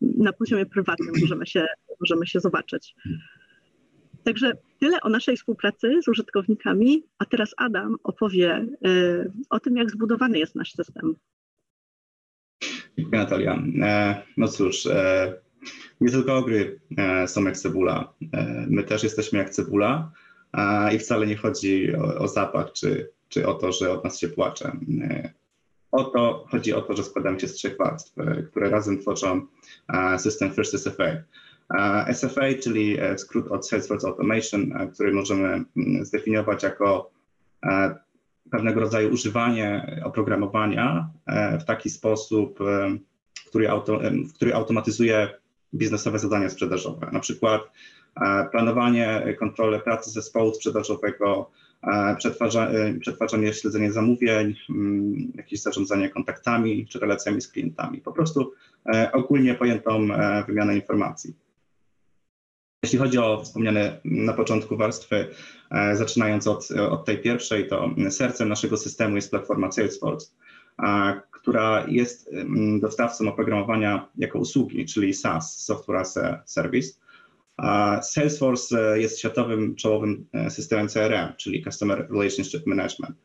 na 0.02 0.34
poziomie 0.34 0.66
prywatnym 0.66 1.12
możemy 1.22 1.48
się, 1.48 1.66
możemy 2.00 2.28
się 2.28 2.40
zobaczyć. 2.40 2.96
Także 4.28 4.52
tyle 4.80 5.02
o 5.02 5.10
naszej 5.10 5.38
współpracy 5.38 6.02
z 6.04 6.08
użytkownikami, 6.08 7.04
a 7.20 7.26
teraz 7.26 7.54
Adam 7.58 7.96
opowie 8.04 8.66
y, 8.88 9.32
o 9.50 9.60
tym, 9.60 9.78
jak 9.78 9.92
zbudowany 9.92 10.40
jest 10.40 10.56
nasz 10.56 10.74
system. 10.74 11.16
Dziękuję 12.98 13.22
Natalia. 13.22 13.64
E, 13.82 14.22
no 14.38 14.48
cóż, 14.48 14.86
e, 14.86 15.34
nie 16.02 16.12
tylko 16.12 16.38
ogry 16.38 16.80
e, 16.98 17.28
są 17.28 17.46
jak 17.46 17.58
cebula. 17.58 18.14
My 18.68 18.84
też 18.84 19.04
jesteśmy 19.04 19.40
jak 19.40 19.50
cebula 19.50 20.12
i 20.96 21.00
wcale 21.00 21.28
nie 21.28 21.36
chodzi 21.36 21.96
o, 21.96 22.28
zapach 22.28 22.72
czy, 22.72 23.10
czy 23.30 23.48
o 23.48 23.54
to, 23.54 23.72
że 23.72 23.92
od 23.92 24.04
nas 24.04 24.20
się 24.20 24.28
płacze. 24.28 24.72
O 25.92 26.04
to 26.04 26.46
chodzi 26.50 26.74
o 26.74 26.82
to, 26.82 26.96
że 26.96 27.04
składamy 27.04 27.40
się 27.40 27.48
z 27.48 27.54
trzech 27.54 27.78
warstw, 27.78 28.16
które 28.52 28.70
razem 28.70 29.00
tworzą 29.00 29.48
system 30.18 30.54
First 30.54 30.80
SFA. 30.80 31.24
SFA, 32.14 32.54
czyli 32.64 33.00
e, 33.00 33.18
skrót 33.18 33.48
od 33.48 33.68
Salesforce 33.68 34.08
Automation, 34.08 34.74
e, 34.74 34.88
który 34.88 35.14
możemy 35.14 35.48
mm, 35.48 36.06
zdefiniować 36.06 36.64
jako 36.64 37.12
e, 37.66 37.96
pewnego 38.52 38.80
rodzaju 38.80 39.14
używanie 39.14 40.00
oprogramowania 40.04 41.10
w 41.62 41.64
taki 41.64 41.90
sposób, 41.90 42.60
który, 43.48 43.70
auto, 43.70 44.00
który 44.36 44.54
automatyzuje 44.56 45.30
biznesowe 45.74 46.20
zadania 46.20 46.50
sprzedażowe, 46.50 47.10
na 47.12 47.20
przykład 47.20 47.62
planowanie, 48.52 49.36
kontrolę 49.40 49.80
pracy 49.80 50.10
zespołu 50.12 50.54
sprzedażowego, 50.54 51.52
przetwarzanie, 53.02 53.54
śledzenie 53.54 53.92
zamówień, 53.92 54.56
mm, 54.70 55.32
jakieś 55.36 55.62
zarządzanie 55.62 56.10
kontaktami 56.10 56.88
czy 56.88 57.00
relacjami 57.00 57.42
z 57.42 57.48
klientami. 57.48 58.02
Po 58.02 58.12
prostu 58.12 58.54
ogólnie 59.14 59.56
pojętą 59.56 60.08
wymianę 60.48 60.76
informacji. 60.76 61.34
Jeśli 62.84 63.00
chodzi 63.00 63.18
o 63.18 63.42
wspomniane 63.44 64.00
na 64.06 64.34
początku 64.34 64.78
warstwy, 64.78 65.28
zaczynając 65.94 66.48
od, 66.48 66.72
od 66.72 67.06
tej 67.06 67.18
pierwszej, 67.18 67.68
to 67.68 67.90
sercem 68.10 68.50
naszego 68.50 68.78
systemu 68.78 69.16
jest 69.16 69.30
platforma 69.30 69.72
Salesforce, 69.72 70.32
która 71.32 71.86
jest 71.88 72.30
dostawcą 72.80 73.30
oprogramowania 73.30 74.10
jako 74.18 74.40
usługi, 74.40 74.86
czyli 74.86 75.14
SaaS, 75.14 75.66
Software 75.66 75.98
as 75.98 76.18
a 76.18 76.44
Service. 76.46 76.94
Salesforce 78.02 79.00
jest 79.00 79.20
światowym 79.20 79.76
czołowym 79.76 80.28
systemem 80.50 80.88
CRM, 80.88 81.34
czyli 81.38 81.64
Customer 81.64 82.08
Relationship 82.10 82.66
Management. 82.66 83.16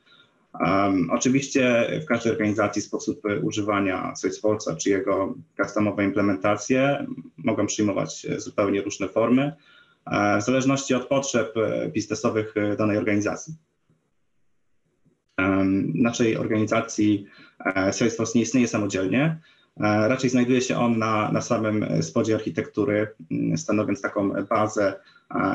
Um, 0.61 1.11
oczywiście 1.11 1.91
w 2.03 2.07
każdej 2.07 2.33
organizacji 2.33 2.83
sposób 2.83 3.23
używania 3.43 4.13
Salesforce'a 4.23 4.77
czy 4.77 4.91
jego 4.91 5.35
customowe 5.57 6.05
implementacje 6.05 7.07
mogą 7.37 7.67
przyjmować 7.67 8.27
zupełnie 8.37 8.83
różne 8.83 9.09
formy, 9.09 9.53
e, 10.07 10.39
w 10.39 10.43
zależności 10.43 10.95
od 10.95 11.07
potrzeb 11.07 11.55
biznesowych 11.93 12.55
danej 12.79 12.99
organizacji. 12.99 13.55
W 15.39 15.95
naszej 15.95 16.37
organizacji 16.37 17.27
e, 17.65 17.93
Salesforce 17.93 18.33
nie 18.35 18.43
istnieje 18.43 18.69
samodzielnie, 18.69 19.25
e, 19.25 20.09
raczej 20.09 20.31
znajduje 20.31 20.61
się 20.61 20.77
on 20.77 20.99
na, 20.99 21.33
na 21.33 21.41
samym 21.41 22.03
spodzie 22.03 22.35
architektury, 22.35 23.07
stanowiąc 23.57 24.01
taką 24.01 24.33
bazę, 24.49 24.95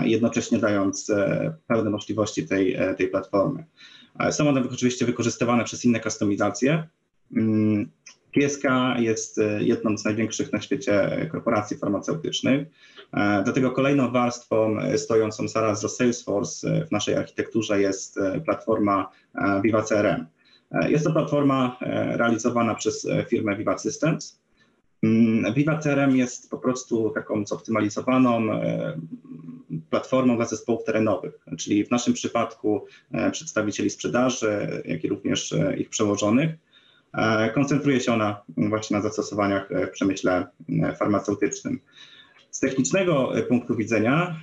jednocześnie 0.04 0.60
dając 0.60 1.12
pełne 1.68 1.90
możliwości 1.90 2.48
tej, 2.48 2.78
tej 2.98 3.08
platformy. 3.08 3.64
Są 4.32 4.50
one 4.50 4.64
oczywiście 4.72 5.06
wykorzystywane 5.06 5.64
przez 5.64 5.86
inne 5.86 6.00
kustomizacje. 6.00 6.88
GSK 8.36 8.66
mm, 8.66 9.04
jest 9.04 9.40
e, 9.40 9.64
jedną 9.64 9.98
z 9.98 10.06
największych 10.06 10.54
na 10.54 10.62
świecie 10.62 11.28
korporacji 11.32 11.78
farmaceutycznych, 11.78 12.68
e, 13.14 13.42
dlatego 13.44 13.72
kolejną 13.72 14.12
warstwą 14.12 14.80
e, 14.80 14.98
stojącą 14.98 15.48
zaraz 15.48 15.82
za 15.82 15.90
Salesforce 15.90 16.86
w 16.86 16.92
naszej 16.92 17.16
architekturze 17.16 17.82
jest 17.82 18.20
platforma 18.46 19.10
Viva 19.64 19.82
CRM. 19.82 20.26
Jest 20.88 21.06
to 21.06 21.12
platforma 21.12 21.78
realizowana 22.12 22.76
przez 22.76 23.08
firmę 23.30 23.58
Viva 23.58 23.78
Systems. 23.78 24.40
Mm, 25.04 25.54
Viva 25.54 25.78
CRM 25.78 26.16
jest 26.16 26.50
po 26.50 26.58
prostu 26.58 27.10
taką 27.10 27.46
zoptymalizowaną 27.46 28.48
platformą 29.90 30.36
dla 30.36 30.46
zespołów 30.46 30.84
terenowych, 30.84 31.40
czyli 31.58 31.86
w 31.86 31.92
naszym 31.92 32.14
przypadku 32.14 32.86
e, 33.12 33.32
przedstawicieli 33.32 33.90
sprzedaży, 33.90 34.82
jak 34.86 35.04
i 35.04 35.08
również 35.10 35.54
e, 35.54 35.78
ich 35.78 35.90
przełożonych. 35.90 36.52
E, 37.14 37.50
koncentruje 37.50 38.00
się 38.00 38.14
ona 38.14 38.42
właśnie 38.58 38.98
na 38.98 39.04
zastosowaniach 39.04 39.70
w 39.88 39.92
przemyśle 39.92 40.48
farmaceutycznym. 41.00 41.80
Z 42.52 42.60
technicznego 42.60 43.32
punktu 43.50 43.76
widzenia 43.76 44.40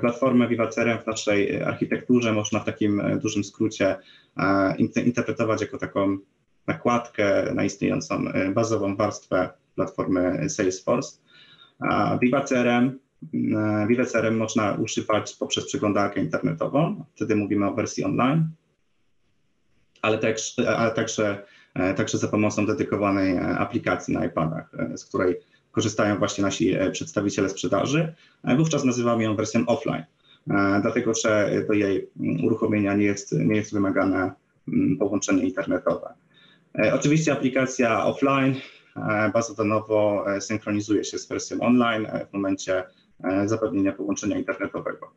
platformę 0.00 0.48
Vivacerem 0.48 0.98
w 0.98 1.06
naszej 1.06 1.62
architekturze 1.62 2.32
można 2.32 2.60
w 2.60 2.64
takim 2.64 3.02
dużym 3.22 3.44
skrócie 3.44 3.96
interpretować 5.04 5.60
jako 5.60 5.78
taką 5.78 6.18
nakładkę 6.66 7.54
na 7.54 7.64
istniejącą 7.64 8.24
bazową 8.54 8.96
warstwę 8.96 9.48
platformy 9.74 10.50
Salesforce. 10.50 11.18
Vivacerem 13.22 13.88
ViveCRM 13.88 14.36
można 14.36 14.72
używać 14.72 15.34
poprzez 15.34 15.66
przeglądarkę 15.66 16.20
internetową, 16.20 17.04
wtedy 17.14 17.36
mówimy 17.36 17.66
o 17.66 17.74
wersji 17.74 18.04
online, 18.04 18.50
ale, 20.02 20.18
także, 20.18 20.76
ale 20.76 20.90
także, 20.90 21.42
e, 21.74 21.94
także 21.94 22.18
za 22.18 22.28
pomocą 22.28 22.66
dedykowanej 22.66 23.36
e, 23.36 23.40
aplikacji 23.40 24.14
na 24.14 24.24
iPadach, 24.24 24.74
e, 24.78 24.98
z 24.98 25.04
której 25.04 25.36
korzystają 25.72 26.18
właśnie 26.18 26.44
nasi 26.44 26.76
przedstawiciele 26.92 27.48
sprzedaży. 27.48 28.14
Wówczas 28.56 28.84
nazywamy 28.84 29.24
ją 29.24 29.36
wersją 29.36 29.66
offline, 29.66 30.04
dlatego 30.82 31.14
że 31.14 31.50
do 31.68 31.72
jej 31.72 32.10
mm, 32.20 32.44
uruchomienia 32.44 32.94
nie 32.94 33.04
jest, 33.04 33.32
nie 33.32 33.56
jest 33.56 33.72
wymagane 33.72 34.32
mm, 34.68 34.96
połączenie 34.98 35.42
internetowe. 35.42 36.14
Oczywiście 36.92 37.32
aplikacja 37.32 38.04
offline 38.04 38.54
bazowo 39.32 40.24
synchronizuje 40.40 41.04
się 41.04 41.18
z 41.18 41.28
wersją 41.28 41.60
online 41.60 42.06
w 42.30 42.32
momencie 42.32 42.84
E, 42.84 42.97
zapewnienia 43.46 43.92
połączenia 43.92 44.38
internetowego. 44.38 45.12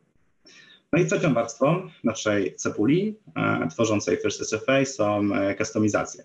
No 0.92 0.98
i 0.98 1.06
trzecią 1.06 1.34
warstwą 1.34 1.88
naszej 2.04 2.56
cebuli 2.56 3.16
e, 3.36 3.68
tworzącej 3.68 4.16
First 4.16 4.40
SFA 4.40 4.84
są 4.84 5.34
e, 5.34 5.54
kustomizacje. 5.54 6.24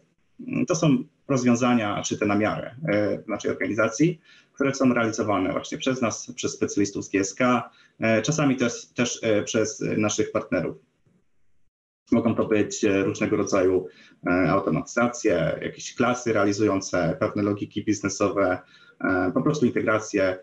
To 0.67 0.75
są 0.75 1.03
rozwiązania 1.27 2.01
czy 2.01 2.17
te 2.17 2.25
namiary 2.25 2.75
naszej 3.27 3.51
organizacji, 3.51 4.21
które 4.53 4.75
są 4.75 4.93
realizowane 4.93 5.51
właśnie 5.51 5.77
przez 5.77 6.01
nas, 6.01 6.31
przez 6.35 6.53
specjalistów 6.53 7.05
z 7.05 7.09
GSK, 7.09 7.39
czasami 8.23 8.55
też, 8.55 8.85
też 8.85 9.21
przez 9.45 9.83
naszych 9.97 10.31
partnerów. 10.31 10.77
Mogą 12.11 12.35
to 12.35 12.45
być 12.45 12.85
różnego 13.03 13.37
rodzaju 13.37 13.87
automatyzacje, 14.49 15.59
jakieś 15.61 15.95
klasy 15.95 16.33
realizujące 16.33 17.17
pewne 17.19 17.43
logiki 17.43 17.85
biznesowe, 17.85 18.59
po 19.33 19.41
prostu 19.41 19.65
integracje 19.65 20.39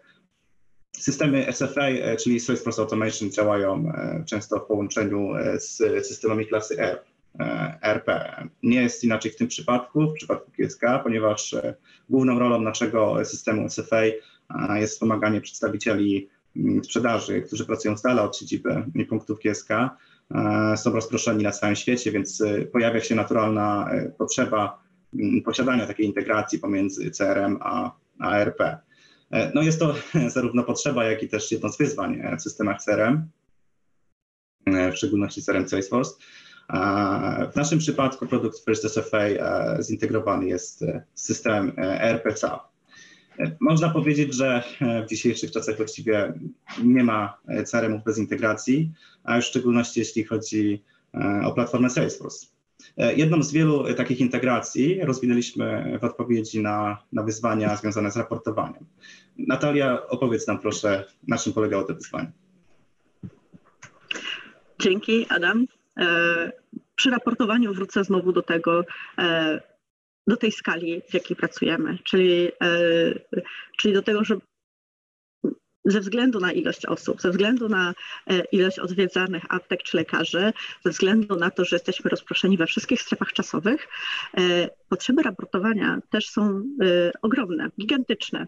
Systemy 0.98 1.52
SFA, 1.52 1.88
e, 1.88 2.16
czyli 2.16 2.40
Salesforce 2.40 2.82
Automation, 2.82 3.30
działają 3.30 3.92
e, 3.94 4.24
często 4.26 4.60
w 4.60 4.66
połączeniu 4.66 5.36
e, 5.36 5.60
z 5.60 5.76
systemami 6.06 6.46
klasy 6.46 6.78
R, 6.78 7.02
RP. 7.82 8.34
Nie 8.62 8.82
jest 8.82 9.04
inaczej 9.04 9.30
w 9.30 9.36
tym 9.36 9.48
przypadku, 9.48 10.10
w 10.10 10.12
przypadku 10.12 10.50
GSK, 10.58 10.80
ponieważ 11.02 11.56
główną 12.10 12.38
rolą 12.38 12.60
naszego 12.60 13.24
systemu 13.24 13.68
SFA 13.68 14.02
jest 14.74 14.92
wspomaganie 14.92 15.40
przedstawicieli 15.40 16.28
mm, 16.56 16.84
sprzedaży, 16.84 17.42
którzy 17.42 17.66
pracują 17.66 17.96
z 17.96 18.02
dala 18.02 18.22
od 18.22 18.36
siedziby 18.36 18.84
punktów 19.08 19.38
GSK. 19.44 19.68
Są 20.76 20.92
rozproszeni 20.92 21.44
na 21.44 21.50
całym 21.50 21.76
świecie, 21.76 22.12
więc 22.12 22.42
pojawia 22.72 23.00
się 23.00 23.14
naturalna 23.14 23.90
potrzeba 24.18 24.82
mm, 25.14 25.42
posiadania 25.42 25.86
takiej 25.86 26.06
integracji 26.06 26.58
pomiędzy 26.58 27.10
CRM 27.10 27.58
a, 27.60 27.92
RP. 28.20 28.78
No 29.54 29.62
jest 29.62 29.78
to 29.78 29.94
zarówno 30.34 30.64
potrzeba, 30.64 31.04
jak 31.04 31.22
i 31.22 31.28
też 31.28 31.52
jedno 31.52 31.68
z 31.68 31.78
wyzwań 31.78 32.22
w 32.38 32.42
systemach 32.42 32.82
CRM, 32.82 33.28
e, 34.66 34.92
w 34.92 34.96
szczególności 34.96 35.42
CRM 35.42 35.68
Salesforce. 35.68 36.14
W 37.52 37.56
naszym 37.56 37.78
przypadku 37.78 38.26
produkt 38.26 38.64
First 38.64 38.84
SFA 38.84 39.18
e, 39.18 39.78
zintegrowany 39.82 40.46
jest 40.46 40.80
z 41.14 41.26
systemem 41.26 41.72
RPCA. 41.98 42.68
Można 43.60 43.90
powiedzieć, 43.90 44.34
że 44.34 44.62
w 45.04 45.08
dzisiejszych 45.08 45.50
czasach 45.50 45.76
właściwie 45.76 46.32
nie 46.84 47.04
ma 47.04 47.38
CRM-ów 47.66 48.04
bez 48.04 48.18
integracji, 48.18 48.92
a 49.24 49.40
w 49.40 49.44
szczególności 49.44 50.00
jeśli 50.00 50.24
chodzi 50.24 50.82
o 51.44 51.52
platformę 51.52 51.90
Salesforce. 51.90 52.46
E, 52.96 53.14
jedną 53.14 53.42
z 53.42 53.52
wielu 53.52 53.86
e, 53.86 53.94
takich 53.94 54.20
integracji 54.20 55.00
rozwinęliśmy 55.04 55.98
w 56.00 56.04
odpowiedzi 56.04 56.62
na, 56.62 56.98
na 57.12 57.22
wyzwania 57.22 57.76
związane 57.76 58.10
z 58.10 58.16
raportowaniem. 58.16 58.86
Natalia, 59.38 60.08
opowiedz 60.08 60.46
nam 60.46 60.58
proszę, 60.58 61.04
na 61.28 61.38
czym 61.38 61.52
polegało 61.52 61.84
to 61.84 61.94
wyzwanie. 61.94 62.32
Dzięki, 64.80 65.26
Adam. 65.28 65.66
E, 65.98 66.52
przy 66.96 67.10
raportowaniu 67.10 67.74
wrócę 67.74 68.04
znowu 68.04 68.32
do 68.32 68.42
tego, 68.42 68.84
do 70.26 70.36
tej 70.36 70.52
skali, 70.52 71.02
w 71.10 71.14
jakiej 71.14 71.36
pracujemy, 71.36 71.98
czyli, 72.04 72.48
czyli 73.78 73.94
do 73.94 74.02
tego, 74.02 74.24
że 74.24 74.36
ze 75.84 76.00
względu 76.00 76.40
na 76.40 76.52
ilość 76.52 76.86
osób, 76.86 77.20
ze 77.20 77.30
względu 77.30 77.68
na 77.68 77.94
e, 78.26 78.44
ilość 78.52 78.78
odwiedzanych 78.78 79.42
aptek 79.48 79.82
czy 79.82 79.96
lekarzy, 79.96 80.52
ze 80.84 80.90
względu 80.90 81.36
na 81.36 81.50
to, 81.50 81.64
że 81.64 81.76
jesteśmy 81.76 82.10
rozproszeni 82.10 82.56
we 82.56 82.66
wszystkich 82.66 83.02
strefach 83.02 83.32
czasowych, 83.32 83.88
e, 84.36 84.68
potrzeby 84.88 85.22
raportowania 85.22 85.98
też 86.10 86.28
są 86.28 86.62
e, 86.82 87.12
ogromne, 87.22 87.70
gigantyczne. 87.80 88.46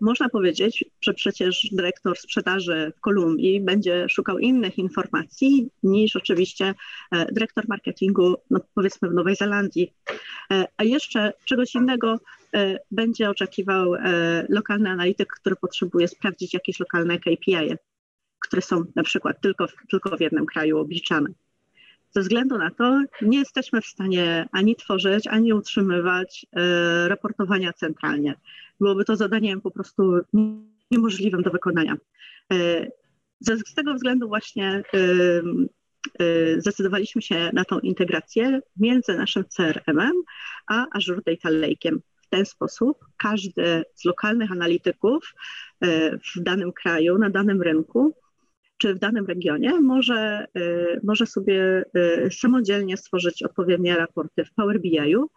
Można 0.00 0.28
powiedzieć, 0.28 0.84
że 1.00 1.14
przecież 1.14 1.68
dyrektor 1.72 2.18
sprzedaży 2.18 2.92
w 2.96 3.00
Kolumbii 3.00 3.60
będzie 3.60 4.08
szukał 4.08 4.38
innych 4.38 4.78
informacji 4.78 5.70
niż 5.82 6.16
oczywiście 6.16 6.74
dyrektor 7.32 7.64
marketingu, 7.68 8.34
no 8.50 8.60
powiedzmy 8.74 9.08
w 9.08 9.14
Nowej 9.14 9.36
Zelandii. 9.36 9.92
A 10.76 10.84
jeszcze 10.84 11.32
czegoś 11.44 11.74
innego 11.74 12.18
E, 12.54 12.78
będzie 12.90 13.30
oczekiwał 13.30 13.94
e, 13.94 14.00
lokalny 14.48 14.90
analityk, 14.90 15.28
który 15.28 15.56
potrzebuje 15.56 16.08
sprawdzić 16.08 16.54
jakieś 16.54 16.80
lokalne 16.80 17.18
KPI, 17.18 17.76
które 18.38 18.62
są 18.62 18.84
na 18.96 19.02
przykład 19.02 19.40
tylko, 19.40 19.66
tylko 19.90 20.16
w 20.16 20.20
jednym 20.20 20.46
kraju 20.46 20.78
obliczane. 20.78 21.30
Ze 22.10 22.20
względu 22.20 22.58
na 22.58 22.70
to 22.70 23.02
nie 23.22 23.38
jesteśmy 23.38 23.80
w 23.80 23.86
stanie 23.86 24.48
ani 24.52 24.76
tworzyć, 24.76 25.26
ani 25.26 25.52
utrzymywać 25.52 26.46
e, 26.52 27.08
raportowania 27.08 27.72
centralnie. 27.72 28.34
Byłoby 28.80 29.04
to 29.04 29.16
zadaniem 29.16 29.60
po 29.60 29.70
prostu 29.70 30.18
niemożliwym 30.90 31.42
do 31.42 31.50
wykonania. 31.50 31.96
Z 33.40 33.74
tego 33.74 33.94
względu 33.94 34.28
właśnie 34.28 34.82
zdecydowaliśmy 36.58 37.22
się 37.22 37.50
na 37.52 37.64
tą 37.64 37.78
integrację 37.78 38.60
między 38.76 39.16
naszym 39.16 39.44
CRM-em 39.44 40.12
a 40.66 40.86
Azure 40.96 41.22
Data 41.26 41.48
Lake'iem 41.48 41.98
w 42.22 42.28
ten 42.28 42.46
sposób 42.46 42.98
każdy 43.16 43.84
z 43.94 44.04
lokalnych 44.04 44.52
analityków 44.52 45.34
w 46.36 46.40
danym 46.40 46.72
kraju, 46.72 47.18
na 47.18 47.30
danym 47.30 47.62
rynku 47.62 48.16
czy 48.78 48.94
w 48.94 48.98
danym 48.98 49.26
regionie 49.26 49.80
może, 49.80 50.46
może 51.02 51.26
sobie 51.26 51.84
samodzielnie 52.30 52.96
stworzyć 52.96 53.42
odpowiednie 53.42 53.96
raporty 53.96 54.44
w 54.44 54.54
Power 54.54 54.80
BI-u 54.80 55.30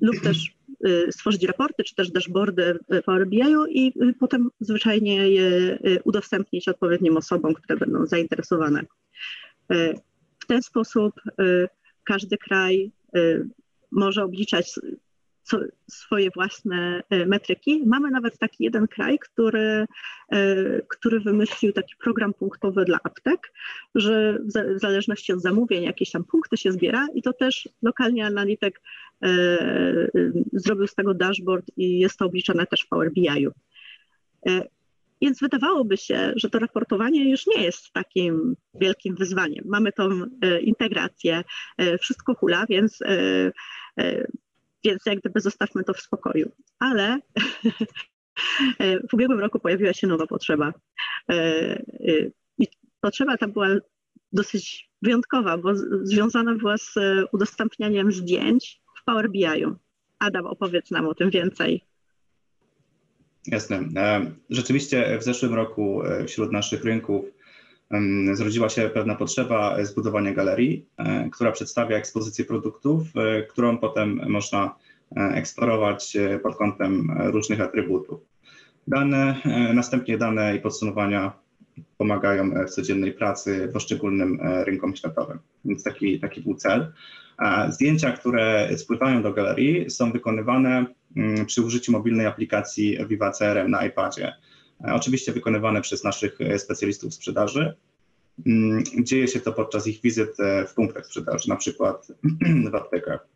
lub 0.00 0.20
też 0.20 0.54
y, 0.86 1.12
stworzyć 1.12 1.44
raporty, 1.44 1.84
czy 1.84 1.94
też 1.94 2.10
dashboardy 2.10 2.78
w 2.90 3.02
Power 3.02 3.28
BI-u 3.28 3.66
i 3.66 3.92
y, 4.02 4.14
potem 4.20 4.50
zwyczajnie 4.60 5.30
je 5.30 5.78
y, 5.86 6.00
udostępnić 6.04 6.68
odpowiednim 6.68 7.16
osobom, 7.16 7.54
które 7.54 7.78
będą 7.78 8.06
zainteresowane. 8.06 8.82
W 10.40 10.46
ten 10.46 10.62
sposób 10.62 11.14
każdy 12.04 12.38
kraj 12.38 12.92
może 13.92 14.24
obliczać 14.24 14.74
swoje 15.90 16.30
własne 16.30 17.02
metryki. 17.26 17.82
Mamy 17.86 18.10
nawet 18.10 18.38
taki 18.38 18.64
jeden 18.64 18.88
kraj, 18.88 19.18
który, 19.18 19.86
który 20.88 21.20
wymyślił 21.20 21.72
taki 21.72 21.94
program 21.96 22.34
punktowy 22.34 22.84
dla 22.84 22.98
aptek, 23.04 23.52
że 23.94 24.38
w 24.76 24.80
zależności 24.80 25.32
od 25.32 25.42
zamówień 25.42 25.84
jakieś 25.84 26.10
tam 26.10 26.24
punkty 26.24 26.56
się 26.56 26.72
zbiera 26.72 27.06
i 27.14 27.22
to 27.22 27.32
też 27.32 27.68
lokalnie 27.82 28.26
analityk 28.26 28.80
zrobił 30.52 30.86
z 30.86 30.94
tego 30.94 31.14
dashboard 31.14 31.66
i 31.76 31.98
jest 31.98 32.18
to 32.18 32.26
obliczone 32.26 32.66
też 32.66 32.80
w 32.80 32.88
Power 32.88 33.12
BI-u. 33.12 33.50
Więc 35.22 35.40
wydawałoby 35.40 35.96
się, 35.96 36.32
że 36.36 36.50
to 36.50 36.58
raportowanie 36.58 37.30
już 37.30 37.46
nie 37.46 37.62
jest 37.62 37.92
takim 37.92 38.56
wielkim 38.74 39.14
wyzwaniem. 39.14 39.64
Mamy 39.66 39.92
tą 39.92 40.08
integrację, 40.60 41.44
wszystko 42.00 42.34
hula, 42.34 42.66
więc 42.68 42.98
więc 44.84 45.06
jak 45.06 45.20
gdyby 45.20 45.40
zostawmy 45.40 45.84
to 45.84 45.94
w 45.94 46.00
spokoju. 46.00 46.52
Ale 46.78 47.18
w 49.10 49.14
ubiegłym 49.14 49.40
roku 49.40 49.60
pojawiła 49.60 49.92
się 49.92 50.06
nowa 50.06 50.26
potrzeba. 50.26 50.72
E, 51.30 51.34
e, 51.34 51.82
I 52.58 52.68
potrzeba 53.00 53.36
ta 53.36 53.48
była 53.48 53.68
dosyć 54.32 54.90
wyjątkowa, 55.02 55.58
bo 55.58 55.74
związana 56.02 56.54
była 56.54 56.76
z 56.76 56.94
udostępnianiem 57.32 58.12
zdjęć 58.12 58.81
w 59.02 59.04
Power 59.04 59.30
BI-u. 59.30 59.76
Adam, 60.18 60.46
opowiedz 60.46 60.90
nam 60.90 61.06
o 61.06 61.14
tym 61.14 61.30
więcej. 61.30 61.84
Jasne. 63.46 63.84
E, 63.96 64.32
rzeczywiście 64.50 65.18
w 65.18 65.22
zeszłym 65.22 65.54
roku 65.54 66.02
wśród 66.26 66.52
naszych 66.52 66.84
rynków 66.84 67.24
zrodziła 68.32 68.68
się 68.68 68.90
pewna 68.94 69.14
potrzeba 69.14 69.84
zbudowania 69.84 70.34
galerii, 70.34 70.86
e, 70.96 71.30
która 71.30 71.52
przedstawia 71.52 71.96
ekspozycję 71.96 72.44
produktów, 72.44 73.02
e, 73.16 73.42
którą 73.42 73.78
potem 73.78 74.20
można 74.28 74.74
e, 75.16 75.20
eksplorować 75.20 76.16
pod 76.42 76.56
kątem 76.56 77.16
różnych 77.18 77.60
atrybutów. 77.60 78.20
Dane, 78.88 79.36
następnie 79.74 80.18
dane 80.18 80.56
i 80.56 80.60
podsumowania 80.60 81.32
pomagają 81.98 82.50
w 82.66 82.70
codziennej 82.70 83.12
pracy 83.12 83.70
poszczególnym 83.72 84.38
rynkom 84.64 84.96
światowym. 84.96 85.38
Więc 85.64 85.84
taki, 85.84 86.20
taki 86.20 86.40
był 86.40 86.54
cel. 86.54 86.92
Zdjęcia, 87.68 88.12
które 88.12 88.68
spływają 88.78 89.22
do 89.22 89.32
galerii, 89.32 89.90
są 89.90 90.12
wykonywane 90.12 90.86
mm, 91.16 91.46
przy 91.46 91.62
użyciu 91.62 91.92
mobilnej 91.92 92.26
aplikacji 92.26 92.98
Viva 93.08 93.30
CRM 93.30 93.70
na 93.70 93.86
iPadzie. 93.86 94.32
Oczywiście 94.92 95.32
wykonywane 95.32 95.80
przez 95.80 96.04
naszych 96.04 96.38
specjalistów 96.58 97.14
sprzedaży. 97.14 97.74
Mm, 98.46 98.84
dzieje 99.02 99.28
się 99.28 99.40
to 99.40 99.52
podczas 99.52 99.86
ich 99.86 100.00
wizyt 100.00 100.40
e, 100.40 100.66
w 100.66 100.74
punktach 100.74 101.06
sprzedaży, 101.06 101.48
na 101.48 101.56
przykład 101.56 102.08
w 102.72 102.74
aptekach. 102.74 103.26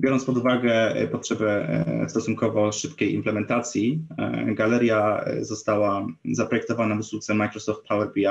Biorąc 0.00 0.24
pod 0.24 0.36
uwagę 0.36 0.72
e, 0.72 1.08
potrzebę 1.08 1.68
e, 1.68 2.08
stosunkowo 2.08 2.72
szybkiej 2.72 3.14
implementacji, 3.14 4.06
galeria 4.46 5.24
została 5.40 6.06
zaprojektowana 6.32 6.96
w 6.96 6.98
usłudze 6.98 7.34
Microsoft 7.34 7.86
Power 7.88 8.12
BI, 8.12 8.26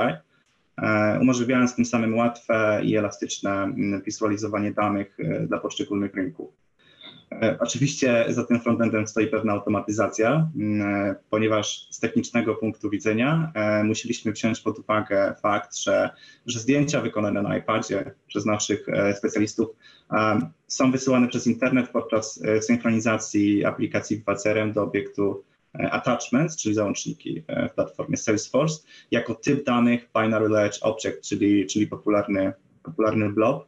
umożliwiając 1.22 1.76
tym 1.76 1.86
samym 1.86 2.18
łatwe 2.18 2.82
i 2.84 2.98
elastyczne 2.98 3.52
mm, 3.52 4.02
wizualizowanie 4.02 4.72
danych 4.72 5.18
dla 5.48 5.60
poszczególnych 5.60 6.14
rynków. 6.14 6.64
E, 7.42 7.58
oczywiście 7.60 8.26
za 8.30 8.44
tym 8.44 8.60
frontendem 8.60 9.08
stoi 9.08 9.28
pewna 9.28 9.54
automatyzacja, 9.54 10.50
e, 10.60 11.16
ponieważ 11.30 11.88
z 11.92 12.00
technicznego 12.00 12.56
punktu 12.56 12.90
widzenia 12.90 13.52
e, 13.56 13.84
musieliśmy 13.84 14.32
wziąć 14.32 14.60
pod 14.60 14.80
uwagę 14.80 15.36
fakt, 15.42 15.78
że, 15.78 16.10
że 16.46 16.60
zdjęcia 16.60 17.02
wykonane 17.02 17.42
na 17.42 17.58
iPadzie 17.58 18.12
przez 18.28 18.46
naszych 18.46 18.88
specjalistów 19.18 19.70
są 20.68 20.92
wysyłane 20.92 21.28
przez 21.28 21.48
internet 21.48 21.90
podczas 21.90 22.44
synchronizacji 22.62 23.66
aplikacji 23.66 24.18
w 24.18 24.74
do 24.74 24.84
obiektu 24.84 25.44
attachments, 25.74 26.58
czyli 26.58 26.76
załączniki 26.76 27.44
w 27.72 27.74
platformie 27.74 28.18
Salesforce, 28.18 28.84
jako 29.12 29.36
typ 29.36 29.66
danych 29.66 30.10
binary 30.22 30.50
ledge 30.50 30.78
object, 30.82 31.22
czyli, 31.22 31.68
czyli 31.68 31.88
popularny, 31.88 32.54
popularny 32.84 33.30
blob. 33.30 33.68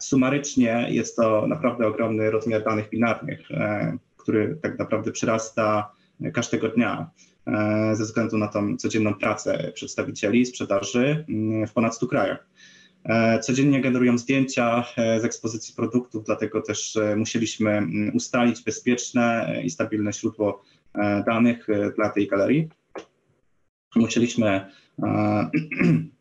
Sumarycznie 0.00 0.86
jest 0.90 1.16
to 1.16 1.46
naprawdę 1.46 1.86
ogromny 1.86 2.30
rozmiar 2.30 2.64
danych 2.64 2.90
binarnych, 2.90 3.50
e, 3.50 3.96
który 4.16 4.58
tak 4.62 4.78
naprawdę 4.78 5.12
przyrasta 5.12 5.92
każdego 6.34 6.68
dnia 6.68 7.10
e, 7.46 7.96
ze 7.96 8.04
względu 8.04 8.38
na 8.38 8.48
tą 8.48 8.76
codzienną 8.76 9.14
pracę 9.14 9.72
przedstawicieli 9.74 10.46
sprzedaży 10.46 11.24
mm, 11.28 11.66
w 11.66 11.72
ponad 11.72 11.96
100 11.96 12.06
krajach. 12.06 12.46
E, 13.04 13.38
codziennie 13.38 13.80
generują 13.80 14.18
zdjęcia 14.18 14.84
z 14.96 15.24
ekspozycji 15.24 15.74
produktów, 15.74 16.24
dlatego 16.24 16.62
też 16.62 16.98
musieliśmy 17.16 17.70
mm, 17.70 18.16
ustalić 18.16 18.64
bezpieczne 18.64 19.56
i 19.64 19.70
stabilne 19.70 20.12
źródło 20.12 20.62
danych 21.26 21.66
dla 21.96 22.08
tej 22.08 22.28
galerii. 22.28 22.68
Musieliśmy 23.96 24.70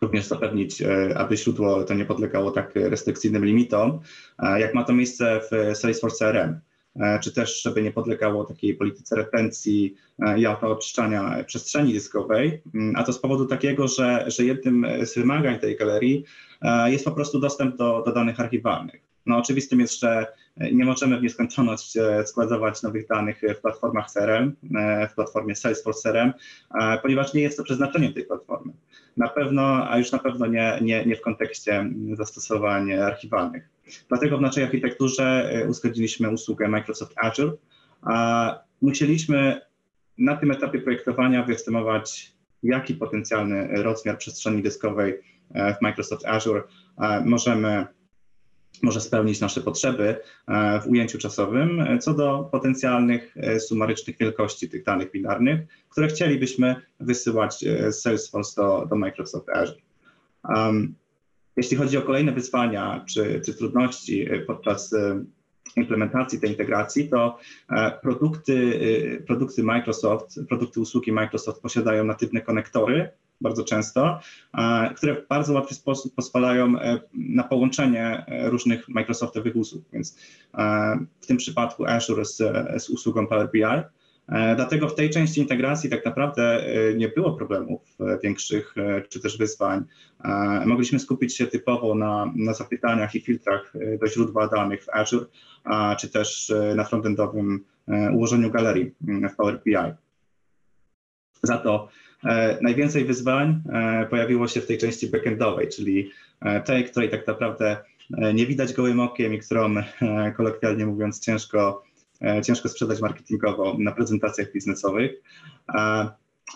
również 0.00 0.26
zapewnić, 0.26 0.82
e, 0.82 1.18
aby 1.18 1.36
źródło 1.36 1.84
to 1.84 1.94
nie 1.94 2.04
podlegało 2.04 2.50
tak 2.50 2.72
restrykcyjnym 2.74 3.44
limitom, 3.44 4.00
jak 4.56 4.74
ma 4.74 4.84
to 4.84 4.92
miejsce 4.92 5.40
w 5.50 5.76
Salesforce 5.76 6.18
CRM 6.18 6.50
e, 6.50 6.60
czy 7.22 7.32
też 7.32 7.62
żeby 7.62 7.82
nie 7.82 7.92
podlegało 7.92 8.44
takiej 8.44 8.74
polityce 8.74 9.16
retencji 9.16 9.94
e, 10.18 10.38
i 10.38 10.46
autooczyszczania 10.46 11.44
przestrzeni 11.46 11.92
dyskowej, 11.92 12.62
mm, 12.74 12.96
a 12.96 13.02
to 13.02 13.12
z 13.12 13.18
powodu 13.18 13.46
takiego, 13.46 13.88
że, 13.88 14.24
że 14.26 14.44
jednym 14.44 14.86
z 15.02 15.14
wymagań 15.14 15.58
tej 15.58 15.76
galerii 15.76 16.24
jest 16.86 17.04
po 17.04 17.10
prostu 17.10 17.40
dostęp 17.40 17.76
do, 17.76 18.02
do 18.06 18.12
danych 18.12 18.40
archiwalnych. 18.40 19.00
No 19.26 19.38
oczywistym 19.38 19.80
jest, 19.80 20.00
że 20.00 20.26
nie 20.72 20.84
możemy 20.84 21.18
w 21.18 21.22
nieskończoność 21.22 21.96
e, 21.96 22.26
składować 22.26 22.82
nowych 22.82 23.06
danych 23.06 23.42
w 23.58 23.60
platformach 23.60 24.10
CRM, 24.10 24.52
e, 24.76 25.08
w 25.08 25.14
platformie 25.14 25.54
Salesforce 25.54 26.02
CRM, 26.02 26.32
e, 26.80 26.98
ponieważ 26.98 27.34
nie 27.34 27.42
jest 27.42 27.56
to 27.56 27.64
przeznaczeniem 27.64 28.12
tej 28.12 28.24
platformy. 28.24 28.72
Na 29.16 29.28
pewno, 29.28 29.90
a 29.90 29.98
już 29.98 30.12
na 30.12 30.18
pewno 30.18 30.46
nie, 30.46 30.78
nie, 30.82 31.06
nie 31.06 31.16
w 31.16 31.20
kontekście 31.20 31.90
zastosowań 32.12 32.92
archiwalnych. 32.92 33.68
Dlatego 34.08 34.38
w 34.38 34.40
naszej 34.40 34.64
architekturze 34.64 35.50
uzgodniliśmy 35.68 36.30
usługę 36.30 36.68
Microsoft 36.68 37.12
Azure. 37.16 37.52
Musieliśmy 38.80 39.60
na 40.18 40.36
tym 40.36 40.50
etapie 40.50 40.78
projektowania 40.78 41.42
wyestymować, 41.42 42.32
jaki 42.62 42.94
potencjalny 42.94 43.82
rozmiar 43.82 44.18
przestrzeni 44.18 44.62
dyskowej 44.62 45.14
w 45.54 45.82
Microsoft 45.82 46.26
Azure 46.26 46.62
możemy 47.24 47.86
może 48.82 49.00
spełnić 49.00 49.40
nasze 49.40 49.60
potrzeby 49.60 50.16
e, 50.48 50.80
w 50.80 50.86
ujęciu 50.86 51.18
czasowym 51.18 51.80
e, 51.80 51.98
co 51.98 52.14
do 52.14 52.48
potencjalnych 52.52 53.36
e, 53.36 53.60
sumarycznych 53.60 54.18
wielkości 54.18 54.68
tych 54.68 54.84
danych 54.84 55.10
binarnych, 55.10 55.60
które 55.88 56.08
chcielibyśmy 56.08 56.76
wysyłać 57.00 57.64
z 57.88 57.94
Salesforce 57.94 58.62
do, 58.62 58.86
do 58.86 58.96
Microsoft 58.96 59.48
Azure. 59.48 59.78
Um, 60.44 60.94
jeśli 61.56 61.76
chodzi 61.76 61.96
o 61.96 62.02
kolejne 62.02 62.32
wyzwania 62.32 63.04
czy, 63.08 63.40
czy 63.44 63.54
trudności 63.54 64.28
podczas 64.46 64.94
implementacji 65.76 66.40
tej 66.40 66.50
integracji, 66.50 67.08
to 67.08 67.38
produkty, 68.02 68.80
produkty 69.26 69.62
Microsoft, 69.62 70.40
produkty 70.48 70.80
usługi 70.80 71.12
Microsoft 71.12 71.62
posiadają 71.62 72.04
natywne 72.04 72.40
konektory, 72.40 73.10
bardzo 73.40 73.64
często, 73.64 74.20
które 74.96 75.14
w 75.14 75.28
bardzo 75.28 75.52
łatwy 75.52 75.74
sposób 75.74 76.14
pozwalają 76.14 76.78
e, 76.80 77.00
na 77.14 77.42
połączenie 77.42 78.24
e, 78.26 78.50
różnych 78.50 78.88
Microsoftowych 78.88 79.56
usług, 79.56 79.84
więc 79.92 80.18
e, 80.54 80.98
w 81.20 81.26
tym 81.26 81.36
przypadku 81.36 81.86
Azure 81.86 82.24
z, 82.24 82.36
z 82.82 82.90
usługą 82.90 83.26
Power 83.26 83.50
BI. 83.50 83.62
Dlatego 84.28 84.88
w 84.88 84.94
tej 84.94 85.10
części 85.10 85.40
integracji 85.40 85.90
tak 85.90 86.04
naprawdę 86.04 86.64
nie 86.96 87.08
było 87.08 87.32
problemów 87.32 87.80
większych 88.22 88.74
czy 89.08 89.20
też 89.20 89.38
wyzwań. 89.38 89.84
Mogliśmy 90.66 90.98
skupić 90.98 91.36
się 91.36 91.46
typowo 91.46 91.94
na, 91.94 92.32
na 92.36 92.54
zapytaniach 92.54 93.14
i 93.14 93.20
filtrach 93.20 93.72
do 94.00 94.06
źródła 94.06 94.48
danych 94.48 94.84
w 94.84 94.88
Azure, 94.88 95.26
czy 96.00 96.08
też 96.08 96.52
na 96.76 96.84
frontendowym 96.84 97.64
ułożeniu 98.12 98.50
galerii 98.50 98.94
w 99.32 99.36
Power 99.36 99.60
BI. 99.64 99.76
Za 101.42 101.58
to 101.58 101.88
E, 102.24 102.58
najwięcej 102.62 103.04
wyzwań 103.04 103.62
e, 103.72 104.06
pojawiło 104.10 104.48
się 104.48 104.60
w 104.60 104.66
tej 104.66 104.78
części 104.78 105.10
backendowej, 105.10 105.68
czyli 105.68 106.10
e, 106.40 106.60
tej, 106.60 106.84
której 106.84 107.10
tak 107.10 107.26
naprawdę 107.26 107.76
nie 108.34 108.46
widać 108.46 108.72
gołym 108.72 109.00
okiem 109.00 109.34
i 109.34 109.38
którą 109.38 109.74
kolokwialnie 110.36 110.86
mówiąc 110.86 111.20
ciężko, 111.20 111.84
ciężko 112.44 112.68
sprzedać 112.68 113.00
marketingowo 113.00 113.76
na 113.78 113.92
prezentacjach 113.92 114.52
biznesowych. 114.52 115.10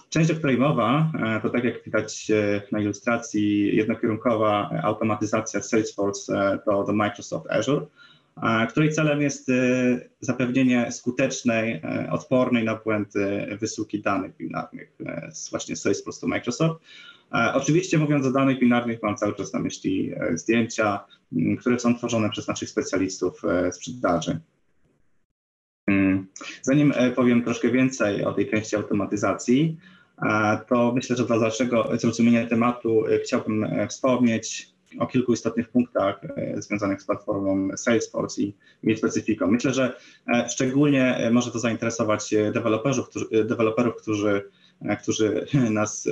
Część, 0.08 0.30
o 0.30 0.34
której 0.34 0.58
mowa, 0.58 1.12
to 1.42 1.50
tak 1.50 1.64
jak 1.64 1.84
widać 1.84 2.30
na 2.72 2.80
ilustracji, 2.80 3.76
jednokierunkowa 3.76 4.70
automatyzacja 4.82 5.62
Salesforce 5.62 6.58
do, 6.66 6.84
do 6.84 6.92
Microsoft 6.92 7.50
Azure 7.50 7.86
której 8.68 8.92
celem 8.92 9.22
jest 9.22 9.50
zapewnienie 10.20 10.92
skutecznej, 10.92 11.82
odpornej 12.10 12.64
na 12.64 12.76
błędy 12.76 13.56
wysyłki 13.60 14.02
danych 14.02 14.36
binarnych 14.36 14.92
z 15.32 15.50
właśnie 15.50 15.76
Salesforce 15.76 16.20
do 16.20 16.26
Microsoft. 16.26 16.84
Oczywiście 17.54 17.98
mówiąc 17.98 18.26
o 18.26 18.30
danych 18.30 18.58
binarnych 18.58 19.02
mam 19.02 19.16
cały 19.16 19.34
czas 19.34 19.52
na 19.52 19.60
myśli 19.60 20.12
zdjęcia, 20.34 21.04
które 21.60 21.78
są 21.78 21.96
tworzone 21.96 22.30
przez 22.30 22.48
naszych 22.48 22.68
specjalistów 22.68 23.42
sprzedaży. 23.70 24.40
Mm. 25.90 26.26
Zanim 26.62 26.92
powiem 27.14 27.44
troszkę 27.44 27.70
więcej 27.70 28.24
o 28.24 28.32
tej 28.32 28.50
części 28.50 28.76
automatyzacji, 28.76 29.76
to 30.68 30.92
myślę, 30.94 31.16
że 31.16 31.26
dla 31.26 31.38
dalszego 31.38 31.88
zrozumienia 31.98 32.46
tematu 32.46 33.04
chciałbym 33.22 33.66
wspomnieć 33.88 34.70
o 34.98 35.06
kilku 35.06 35.32
istotnych 35.32 35.68
punktach 35.68 36.20
e, 36.24 36.62
związanych 36.62 37.02
z 37.02 37.06
platformą 37.06 37.68
Salesforce 37.76 38.42
i 38.42 38.54
jej 38.82 38.96
specyfiką. 38.96 39.46
Myślę, 39.46 39.74
że 39.74 39.96
e, 40.34 40.48
szczególnie 40.48 41.16
e, 41.16 41.30
może 41.30 41.50
to 41.50 41.58
zainteresować 41.58 42.34
deweloperów, 42.52 43.08
którzy, 43.08 43.26
deweloperów, 43.44 43.96
którzy, 43.96 44.50
którzy 45.02 45.46
nas 45.70 46.08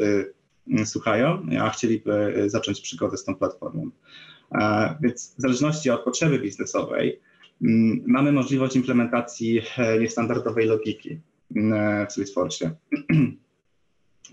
słuchają, 0.85 1.47
a 1.61 1.71
chcieliby 1.71 2.45
zacząć 2.47 2.81
przygodę 2.81 3.17
z 3.17 3.25
tą 3.25 3.35
platformą. 3.35 3.91
Więc 5.01 5.35
w 5.39 5.41
zależności 5.41 5.91
od 5.91 6.05
potrzeby 6.05 6.39
biznesowej 6.39 7.21
mamy 8.07 8.33
możliwość 8.33 8.77
implementacji 8.77 9.63
niestandardowej 10.01 10.67
logiki 10.67 11.21
w 12.09 12.13
Salesforce. 12.13 12.71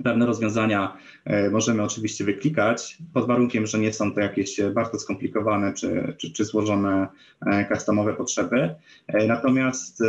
Pewne 0.03 0.25
rozwiązania 0.25 0.97
e, 1.25 1.49
możemy 1.49 1.83
oczywiście 1.83 2.23
wyklikać, 2.23 2.97
pod 3.13 3.27
warunkiem, 3.27 3.67
że 3.67 3.79
nie 3.79 3.93
są 3.93 4.13
to 4.13 4.19
jakieś 4.19 4.61
bardzo 4.73 4.99
skomplikowane 4.99 5.73
czy, 5.73 6.15
czy, 6.17 6.31
czy 6.31 6.45
złożone 6.45 7.07
e, 7.45 7.67
customowe 7.73 8.13
potrzeby. 8.13 8.75
E, 9.07 9.27
natomiast 9.27 10.03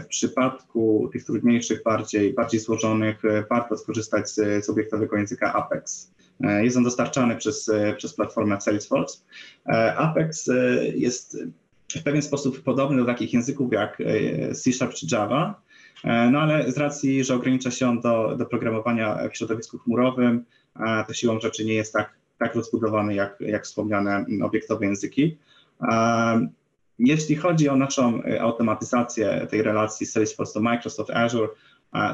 w 0.00 0.06
przypadku 0.06 1.10
tych 1.12 1.24
trudniejszych, 1.24 1.82
bardziej, 1.82 2.32
bardziej 2.32 2.60
złożonych, 2.60 3.22
warto 3.50 3.76
skorzystać 3.76 4.30
z, 4.30 4.64
z 4.64 4.70
obiektowego 4.70 5.16
języka 5.16 5.52
Apex. 5.52 6.12
Jest 6.62 6.76
on 6.76 6.84
dostarczany 6.84 7.36
przez, 7.36 7.70
przez 7.96 8.14
platformę 8.14 8.60
Salesforce. 8.60 9.18
Apex 9.96 10.50
jest 10.94 11.38
w 11.96 12.02
pewien 12.02 12.22
sposób 12.22 12.62
podobny 12.62 12.96
do 12.96 13.04
takich 13.04 13.32
języków 13.32 13.72
jak 13.72 14.02
C 14.54 14.72
Sharp 14.72 14.94
czy 14.94 15.06
Java, 15.12 15.60
E, 16.04 16.30
no 16.30 16.40
ale 16.40 16.72
z 16.72 16.78
racji, 16.78 17.24
że 17.24 17.34
ogranicza 17.34 17.70
się 17.70 17.88
on 17.88 18.00
do, 18.00 18.36
do 18.36 18.46
programowania 18.46 19.28
w 19.32 19.36
środowisku 19.36 19.78
chmurowym, 19.78 20.44
e, 20.80 21.04
to 21.06 21.14
siłą 21.14 21.40
rzeczy 21.40 21.64
nie 21.64 21.74
jest 21.74 21.92
tak, 21.92 22.12
tak 22.38 22.54
rozbudowany 22.54 23.14
jak, 23.14 23.40
jak 23.40 23.64
wspomniane 23.64 24.24
obiektowe 24.42 24.86
języki. 24.86 25.36
E, 25.82 26.48
jeśli 26.98 27.36
chodzi 27.36 27.68
o 27.68 27.76
naszą 27.76 28.22
automatyzację 28.40 29.46
tej 29.50 29.62
relacji 29.62 30.06
Salesforce 30.06 30.54
do 30.54 30.60
Microsoft 30.60 31.10
Azure, 31.10 31.48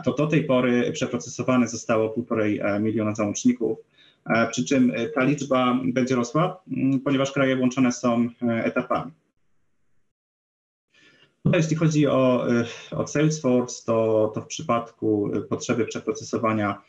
to 0.04 0.14
do 0.14 0.26
tej 0.26 0.44
pory 0.44 0.92
przeprocesowane 0.92 1.68
zostało 1.68 2.14
1,5 2.16 2.80
miliona 2.80 3.14
załączników, 3.14 3.78
przy 4.50 4.64
czym 4.64 4.92
ta 5.14 5.24
liczba 5.24 5.78
będzie 5.84 6.14
rosła, 6.14 6.60
ponieważ 7.04 7.32
kraje 7.32 7.56
łączone 7.56 7.92
są 7.92 8.28
etapami. 8.64 9.12
Jeśli 11.44 11.76
chodzi 11.76 12.06
o, 12.06 12.50
y, 12.60 12.96
o 12.96 13.06
Salesforce, 13.06 13.82
to, 13.86 14.30
to 14.34 14.40
w 14.40 14.46
przypadku 14.46 15.30
potrzeby 15.48 15.84
przeprocesowania 15.84 16.82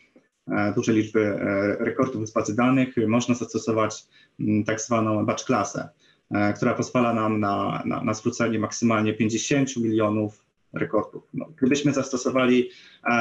e, 0.47 0.73
dużej 0.75 0.95
liczby 0.95 1.19
e, 1.19 1.75
rekordów 1.79 2.27
z 2.29 2.31
bazy 2.31 2.55
danych 2.55 2.95
można 3.07 3.35
zastosować 3.35 4.05
mm, 4.39 4.63
tak 4.63 4.81
zwaną 4.81 5.25
batch 5.25 5.45
klasę, 5.45 5.89
e, 6.31 6.53
która 6.53 6.73
pozwala 6.73 7.13
nam 7.13 7.39
na, 7.39 7.83
na, 7.85 8.03
na 8.03 8.13
zwrócenie 8.13 8.59
maksymalnie 8.59 9.13
50 9.13 9.77
milionów 9.77 10.45
rekordów. 10.73 11.23
No, 11.33 11.45
gdybyśmy 11.57 11.93
zastosowali 11.93 12.69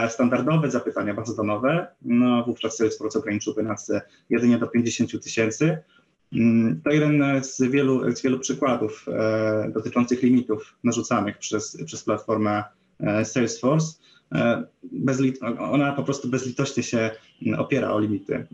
standardowe 0.08 0.70
zapytania 0.70 1.14
bazodonowe, 1.14 1.86
no 2.02 2.44
wówczas 2.44 2.76
Salesforce 2.76 3.18
ograniczyłby 3.18 3.62
nas 3.62 3.92
jedynie 4.30 4.58
do 4.58 4.66
50 4.66 5.22
tysięcy, 5.22 5.78
to 6.84 6.90
jeden 6.90 7.44
z 7.44 7.62
wielu, 7.62 8.16
z 8.16 8.22
wielu 8.22 8.38
przykładów 8.38 9.06
e, 9.08 9.70
dotyczących 9.74 10.22
limitów 10.22 10.76
narzucanych 10.84 11.38
przez, 11.38 11.84
przez 11.84 12.04
platformę 12.04 12.64
e, 13.00 13.24
Salesforce. 13.24 13.98
E, 14.34 14.64
ona 15.58 15.92
po 15.92 16.02
prostu 16.02 16.28
bezlitośnie 16.28 16.82
się 16.82 17.10
opiera 17.58 17.92
o 17.92 18.00
limity. 18.00 18.46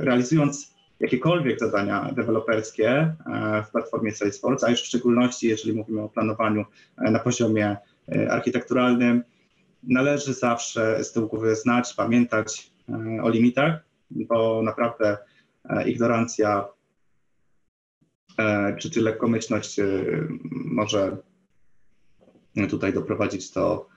Realizując 0.00 0.74
jakiekolwiek 1.00 1.60
zadania 1.60 2.12
deweloperskie 2.12 3.14
w 3.66 3.70
platformie 3.70 4.12
Salesforce, 4.12 4.66
a 4.66 4.70
już 4.70 4.82
w 4.82 4.86
szczególności 4.86 5.48
jeżeli 5.48 5.72
mówimy 5.76 6.02
o 6.02 6.08
planowaniu 6.08 6.64
na 6.98 7.18
poziomie 7.18 7.76
architekturalnym, 8.30 9.22
należy 9.82 10.34
zawsze 10.34 11.04
z 11.04 11.12
tyłu 11.12 11.28
głowy 11.28 11.56
znać, 11.56 11.94
pamiętać 11.94 12.70
o 13.22 13.28
limitach, 13.28 13.84
bo 14.10 14.62
naprawdę 14.62 15.18
ignorancja 15.86 16.64
czy, 18.78 18.90
czy 18.90 19.00
lekkomyślność 19.00 19.78
e, 19.78 20.04
może 20.50 21.16
tutaj 22.70 22.92
doprowadzić 22.92 23.50
do, 23.50 23.88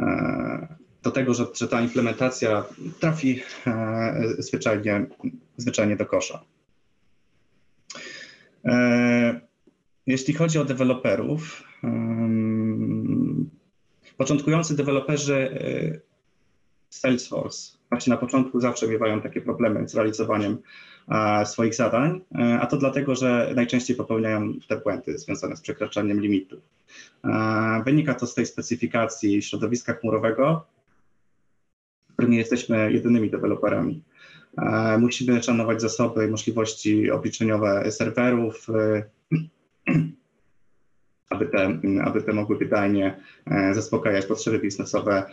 e, 0.00 0.76
do 1.02 1.10
tego, 1.10 1.34
że, 1.34 1.46
że 1.54 1.68
ta 1.68 1.80
implementacja 1.80 2.64
trafi 3.00 3.42
zwyczajnie, 4.38 5.06
zwyczajnie 5.56 5.96
do 5.96 6.06
kosza. 6.06 6.44
Jeśli 10.06 10.34
chodzi 10.34 10.58
o 10.58 10.64
deweloperów, 10.64 11.62
początkujący 14.16 14.76
deweloperzy 14.76 15.60
Salesforce 16.90 17.81
właśnie 17.92 18.10
na 18.10 18.16
początku 18.16 18.60
zawsze 18.60 18.88
miewają 18.88 19.20
takie 19.20 19.40
problemy 19.40 19.88
z 19.88 19.94
realizowaniem 19.94 20.58
swoich 21.44 21.74
zadań, 21.74 22.20
e, 22.34 22.58
a 22.60 22.66
to 22.66 22.76
dlatego, 22.76 23.14
że 23.14 23.52
najczęściej 23.56 23.96
popełniają 23.96 24.52
te 24.68 24.76
błędy 24.76 25.18
związane 25.18 25.56
z 25.56 25.60
przekraczaniem 25.60 26.20
limitów. 26.20 26.60
Wynika 27.84 28.14
to 28.14 28.26
z 28.26 28.34
tej 28.34 28.46
specyfikacji 28.46 29.42
środowiska 29.42 29.92
chmurowego, 29.92 30.66
w 32.10 32.12
którym 32.12 32.30
nie 32.30 32.38
jesteśmy 32.38 32.92
jedynymi 32.92 33.30
deweloperami. 33.30 34.02
Musimy 34.98 35.42
szanować 35.42 35.80
zasoby 35.80 36.26
i 36.26 36.30
możliwości 36.30 37.10
obliczeniowe 37.10 37.92
serwerów, 37.92 38.66
e, 38.70 39.04
aby 41.32 41.46
te, 41.46 41.78
aby 42.04 42.22
te 42.22 42.32
mogły 42.32 42.58
wydajnie 42.58 43.16
e, 43.46 43.74
zaspokajać 43.74 44.26
potrzeby 44.26 44.58
biznesowe 44.58 45.24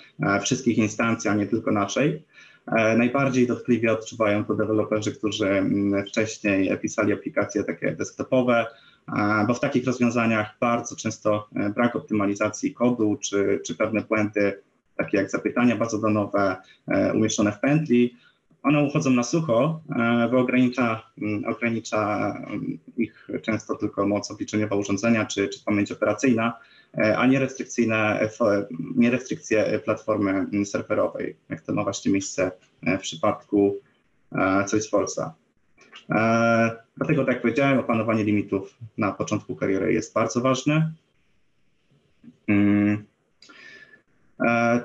wszystkich 0.41 0.77
instancji, 0.77 1.29
a 1.29 1.35
nie 1.35 1.47
tylko 1.47 1.71
naszej. 1.71 2.23
E, 2.71 2.97
najbardziej 2.97 3.47
dotkliwie 3.47 3.91
odczuwają 3.91 4.45
to 4.45 4.55
deweloperzy, 4.55 5.11
którzy 5.15 5.47
mm, 5.47 6.05
wcześniej 6.05 6.77
pisali 6.81 7.13
aplikacje 7.13 7.63
takie 7.63 7.91
desktopowe, 7.91 8.65
e, 9.17 9.45
bo 9.47 9.53
w 9.53 9.59
takich 9.59 9.85
rozwiązaniach 9.85 10.55
bardzo 10.59 10.95
często 10.95 11.47
e, 11.55 11.69
brak 11.69 11.95
optymalizacji 11.95 12.73
kodu 12.73 13.17
czy, 13.21 13.61
czy 13.65 13.75
pewne 13.75 14.01
błędy, 14.01 14.61
takie 14.97 15.17
jak 15.17 15.29
zapytania 15.29 15.75
bazodonowe 15.75 16.55
umieszczone 17.13 17.51
w 17.51 17.59
pętli, 17.59 18.15
one 18.63 18.83
uchodzą 18.83 19.09
na 19.09 19.23
sucho, 19.23 19.81
bo 20.31 20.39
ogranicza, 20.39 21.03
mm, 21.21 21.45
ogranicza 21.45 22.33
mm, 22.47 22.79
ich 22.97 23.27
często 23.41 23.75
tylko 23.75 24.07
moc 24.07 24.31
obliczeniowa 24.31 24.75
urządzenia 24.75 25.25
czy, 25.25 25.47
czy 25.47 25.63
pamięć 25.65 25.91
operacyjna, 25.91 26.53
E, 26.97 27.17
a 27.17 27.27
nie 27.27 27.39
restrykcyjne, 27.39 28.29
nie 28.95 29.11
restrykcje 29.11 29.79
platformy 29.85 30.65
serwerowej, 30.65 31.35
jak 31.49 31.61
to 31.61 31.73
ma 31.73 31.83
właśnie 31.83 32.11
miejsce 32.11 32.51
e, 32.83 32.97
w 32.97 33.01
przypadku 33.01 33.75
e, 34.31 34.37
Salesforce'a. 34.37 35.31
Dlatego, 36.97 37.25
tak 37.25 37.33
jak 37.33 37.41
powiedziałem, 37.41 37.79
opanowanie 37.79 38.23
limitów 38.23 38.77
na 38.97 39.11
początku 39.11 39.55
kariery 39.55 39.93
jest 39.93 40.13
bardzo 40.13 40.41
ważne. 40.41 40.91
Mm. 42.47 43.03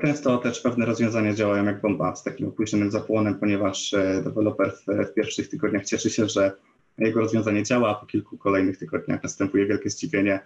Często 0.02 0.38
też 0.38 0.60
pewne 0.60 0.86
rozwiązania 0.86 1.34
działają 1.34 1.64
jak 1.64 1.80
bomba 1.80 2.16
z 2.16 2.22
takim 2.22 2.48
opóźnionym 2.48 2.90
zapłonem, 2.90 3.34
ponieważ 3.34 3.94
deweloper 4.24 4.72
w, 4.72 5.10
w 5.10 5.14
pierwszych 5.14 5.48
tygodniach 5.48 5.84
cieszy 5.84 6.10
się, 6.10 6.28
że 6.28 6.52
jego 6.98 7.20
rozwiązanie 7.20 7.62
działa, 7.62 7.90
a 7.90 7.94
po 7.94 8.06
kilku 8.06 8.38
kolejnych 8.38 8.78
tygodniach 8.78 9.22
następuje 9.22 9.66
wielkie 9.66 9.90
zdziwienie, 9.90 10.40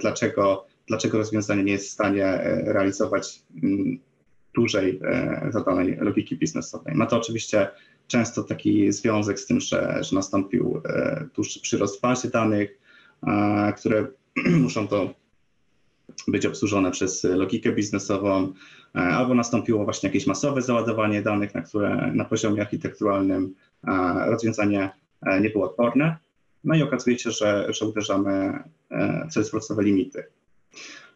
dlaczego 0.00 0.66
dlaczego 0.86 1.18
rozwiązanie 1.18 1.64
nie 1.64 1.72
jest 1.72 1.88
w 1.88 1.92
stanie 1.92 2.24
e, 2.24 2.72
realizować 2.72 3.42
mm, 3.62 3.98
dłużej 4.54 5.00
e, 5.04 5.48
zadanej 5.52 5.96
logiki 5.96 6.36
biznesowej. 6.36 6.94
Ma 6.94 7.06
to 7.06 7.16
oczywiście 7.16 7.68
często 8.06 8.42
taki 8.42 8.92
związek 8.92 9.40
z 9.40 9.46
tym, 9.46 9.60
że, 9.60 9.98
że 10.00 10.16
nastąpił 10.16 10.82
e, 10.84 11.24
dłuższy 11.34 11.60
przyrost 11.60 11.98
w 11.98 12.00
bazie 12.00 12.30
danych, 12.30 12.78
które 13.76 14.06
muszą 14.64 14.88
to 14.88 15.14
być 16.28 16.46
obsłużone 16.46 16.90
przez 16.90 17.24
logikę 17.24 17.72
biznesową, 17.72 18.52
albo 18.92 19.34
nastąpiło 19.34 19.84
właśnie 19.84 20.08
jakieś 20.08 20.26
masowe 20.26 20.62
załadowanie 20.62 21.22
danych, 21.22 21.54
na 21.54 21.62
które 21.62 22.12
na 22.14 22.24
poziomie 22.24 22.60
architekturalnym 22.60 23.54
rozwiązanie 24.26 24.90
nie 25.40 25.50
było 25.50 25.64
odporne. 25.64 26.16
No 26.64 26.74
i 26.74 26.82
okazuje 26.82 27.18
się, 27.18 27.30
że, 27.30 27.66
że 27.68 27.86
uderzamy 27.86 28.62
w 29.30 29.34
Salesforce'owe 29.34 29.82
limity. 29.82 30.24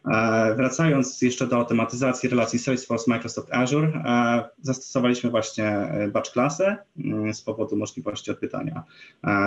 E, 0.05 0.55
wracając 0.55 1.21
jeszcze 1.21 1.47
do 1.47 1.55
automatyzacji 1.55 2.29
relacji 2.29 2.59
Salesforce 2.59 3.11
Microsoft 3.11 3.53
Azure, 3.53 3.87
e, 3.87 4.49
zastosowaliśmy 4.61 5.29
właśnie 5.29 5.67
e, 5.67 6.07
batch 6.07 6.31
klasę 6.31 6.77
mm, 6.97 7.33
z 7.33 7.41
powodu 7.41 7.75
możliwości 7.75 8.31
odpytania 8.31 8.83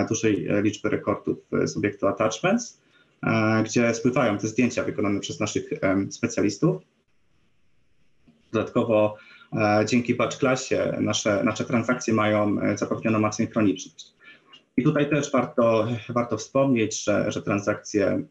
dużej 0.09 0.47
liczby 0.61 0.89
rekordów 0.89 1.37
z 1.63 1.77
obiektu 1.77 2.07
attachments, 2.07 2.81
gdzie 3.65 3.93
spływają 3.93 4.37
te 4.37 4.47
zdjęcia 4.47 4.83
wykonane 4.83 5.19
przez 5.19 5.39
naszych 5.39 5.69
specjalistów. 6.11 6.81
Dodatkowo 8.51 9.15
dzięki 9.85 10.15
batch 10.15 10.37
klasie 10.37 10.97
nasze, 11.01 11.43
nasze 11.43 11.65
transakcje 11.65 12.13
mają 12.13 12.57
zapewnioną 12.77 13.27
asynchroniczność. 13.27 14.13
I 14.77 14.83
tutaj 14.83 15.09
też 15.09 15.31
warto, 15.31 15.87
warto 16.09 16.37
wspomnieć, 16.37 17.03
że, 17.03 17.31
że 17.31 17.41
transakcje 17.41 18.23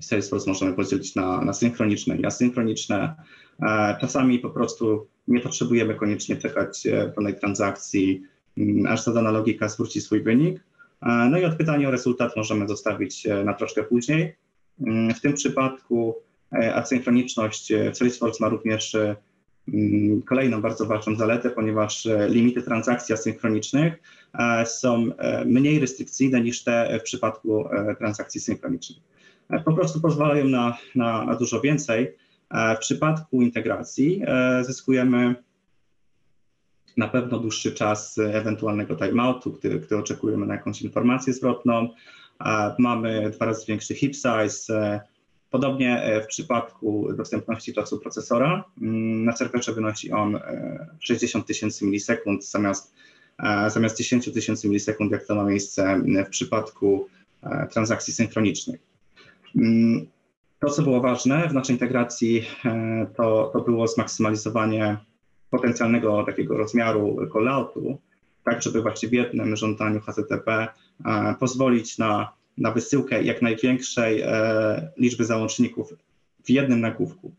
Salesforce 0.00 0.50
możemy 0.50 0.72
podzielić 0.72 1.14
na, 1.14 1.44
na 1.44 1.52
synchroniczne 1.52 2.16
i 2.16 2.24
asynchroniczne. 2.24 3.14
E, 3.62 3.96
czasami 4.00 4.38
po 4.38 4.50
prostu 4.50 5.06
nie 5.28 5.40
potrzebujemy 5.40 5.94
koniecznie 5.94 6.36
czekać 6.36 6.86
e, 6.86 7.12
pełnej 7.14 7.34
transakcji, 7.34 8.22
aż 8.88 9.02
zadana 9.02 9.30
logika 9.30 9.68
zwróci 9.68 10.00
swój 10.00 10.22
wynik. 10.22 10.64
E, 11.02 11.28
no 11.30 11.38
i 11.38 11.44
odpytanie 11.44 11.88
o 11.88 11.90
rezultat 11.90 12.36
możemy 12.36 12.68
zostawić 12.68 13.26
na 13.44 13.54
troszkę 13.54 13.82
później. 13.82 14.36
Mm, 14.80 15.14
w 15.14 15.20
tym 15.20 15.34
przypadku 15.34 16.14
asynchroniczność 16.74 17.72
w 17.92 17.96
Salesforce 17.96 18.44
ma 18.44 18.48
również 18.48 18.94
mm, 18.94 20.22
kolejną 20.22 20.62
bardzo 20.62 20.86
ważną 20.86 21.16
zaletę, 21.16 21.50
ponieważ 21.50 22.08
limity 22.28 22.62
transakcji 22.62 23.14
asynchronicznych 23.14 24.02
są 24.64 25.10
mniej 25.46 25.80
restrykcyjne 25.80 26.40
niż 26.40 26.64
te 26.64 26.98
w 27.00 27.02
przypadku 27.02 27.68
transakcji 27.98 28.40
synchronicznych 28.40 29.08
po 29.64 29.72
prostu 29.72 30.00
pozwalają 30.00 30.44
na, 30.44 30.78
na, 30.94 31.24
na 31.24 31.34
dużo 31.34 31.60
więcej. 31.60 32.14
E, 32.50 32.76
w 32.76 32.78
przypadku 32.78 33.42
integracji 33.42 34.22
e, 34.26 34.64
zyskujemy 34.64 35.34
na 36.98 37.08
pewno 37.08 37.38
dłuższy 37.38 37.72
czas 37.72 38.18
ewentualnego 38.18 38.96
timeoutu, 38.96 39.52
gdy, 39.52 39.80
gdy 39.80 39.96
oczekujemy 39.96 40.46
na 40.46 40.54
jakąś 40.54 40.82
informację 40.82 41.32
zwrotną. 41.32 41.88
E, 42.44 42.74
mamy 42.78 43.30
dwa 43.30 43.46
razy 43.46 43.66
większy 43.66 43.94
heap 43.94 44.14
size. 44.14 45.00
Podobnie 45.50 46.20
w 46.24 46.26
przypadku 46.26 47.08
dostępności 47.16 47.72
czasu 47.72 47.98
procesora. 47.98 48.64
Mm, 48.82 49.24
na 49.24 49.36
serwerze 49.36 49.72
wynosi 49.72 50.12
on 50.12 50.38
60 51.00 51.46
tysięcy 51.46 51.84
milisekund 51.84 52.50
zamiast, 52.50 52.94
zamiast 53.68 53.98
10 53.98 54.32
tysięcy 54.32 54.68
milisekund, 54.68 55.12
jak 55.12 55.26
to 55.26 55.34
ma 55.34 55.44
miejsce 55.44 56.02
w 56.26 56.28
przypadku 56.28 57.08
transakcji 57.70 58.12
synchronicznych. 58.12 58.80
Mm, 59.56 60.06
to, 60.60 60.70
co 60.70 60.82
było 60.82 61.00
ważne 61.00 61.48
w 61.48 61.54
naszej 61.54 61.74
integracji, 61.74 62.44
e, 62.64 63.06
to, 63.16 63.50
to 63.52 63.60
było 63.60 63.88
zmaksymalizowanie 63.88 64.96
potencjalnego 65.50 66.24
takiego 66.24 66.56
rozmiaru 66.56 67.16
calloutu, 67.32 67.98
tak 68.44 68.62
żeby 68.62 68.82
właśnie 68.82 69.08
w 69.08 69.12
jednym 69.12 69.56
żądaniu 69.56 70.00
HTTP 70.00 70.68
e, 71.04 71.34
pozwolić 71.40 71.98
na, 71.98 72.32
na 72.58 72.70
wysyłkę 72.70 73.22
jak 73.22 73.42
największej 73.42 74.20
e, 74.20 74.90
liczby 74.96 75.24
załączników 75.24 75.94
w 76.44 76.50
jednym 76.50 76.80
nagłówku. 76.80 77.32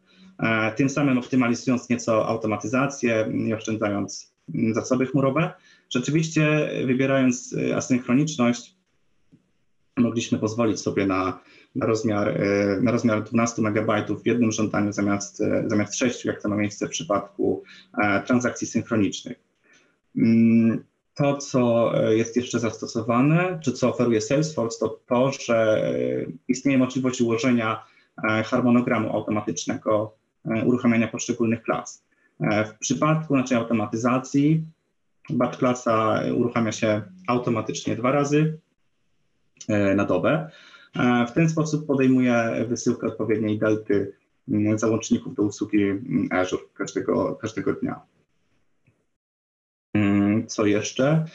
Tym 0.76 0.90
samym 0.90 1.18
optymalizując 1.18 1.90
nieco 1.90 2.28
automatyzację 2.28 3.32
i 3.48 3.54
oszczędzając 3.54 4.34
zasoby 4.72 5.06
chmurowe. 5.06 5.54
Rzeczywiście 5.90 6.70
wybierając 6.86 7.56
asynchroniczność, 7.76 8.76
mogliśmy 9.98 10.40
pozwolić 10.40 10.80
sobie 10.80 11.06
na 11.06 11.40
na 11.76 11.86
rozmiar, 11.86 12.30
e, 12.30 12.80
na 12.82 12.92
rozmiar 12.92 13.24
12 13.24 13.62
MB 13.62 14.22
w 14.24 14.28
jednym 14.28 14.52
żądaniu 14.52 14.92
zamiast, 14.92 15.42
e, 15.42 15.64
zamiast 15.68 15.96
6, 15.96 16.26
jak 16.26 16.42
to 16.42 16.50
ma 16.50 16.56
miejsce 16.56 16.88
w 16.88 16.90
przypadku 16.90 17.64
e, 17.98 18.24
transakcji 18.24 18.68
synchronicznych. 18.68 19.40
Mm, 20.18 20.84
to, 21.14 21.38
co 21.38 21.92
jest 22.10 22.36
jeszcze 22.36 22.60
zastosowane, 22.60 23.60
czy 23.64 23.72
co 23.72 23.90
oferuje 23.90 24.22
Salesforce, 24.22 24.80
to 24.80 25.00
to, 25.08 25.32
że 25.32 25.84
istnieje 26.48 26.78
możliwość 26.78 27.22
ułożenia 27.22 27.86
harmonogramu 28.46 29.10
automatycznego 29.14 30.14
uruchamiania 30.66 31.08
poszczególnych 31.08 31.64
klas. 31.64 32.06
W 32.40 32.78
przypadku 32.80 33.36
naszej 33.36 33.58
automatyzacji 33.58 34.66
batch 35.30 35.58
klasa 35.58 36.22
uruchamia 36.36 36.72
się 36.72 37.02
automatycznie 37.28 37.96
dwa 37.96 38.12
razy 38.12 38.60
na 39.96 40.06
dobę, 40.06 40.50
w 41.28 41.32
ten 41.32 41.50
sposób 41.50 41.86
podejmuje 41.86 42.66
wysyłkę 42.68 43.08
odpowiedniej 43.08 43.60
delty 43.60 44.14
mm, 44.50 44.80
załączników 44.80 45.36
do 45.36 45.44
usługi 45.44 45.84
mm, 45.84 46.28
Azure 46.32 46.64
każdego, 46.74 47.36
każdego 47.36 47.74
dnia. 47.74 48.02
Mm, 49.94 50.48
co 50.48 50.66
jeszcze? 50.66 51.26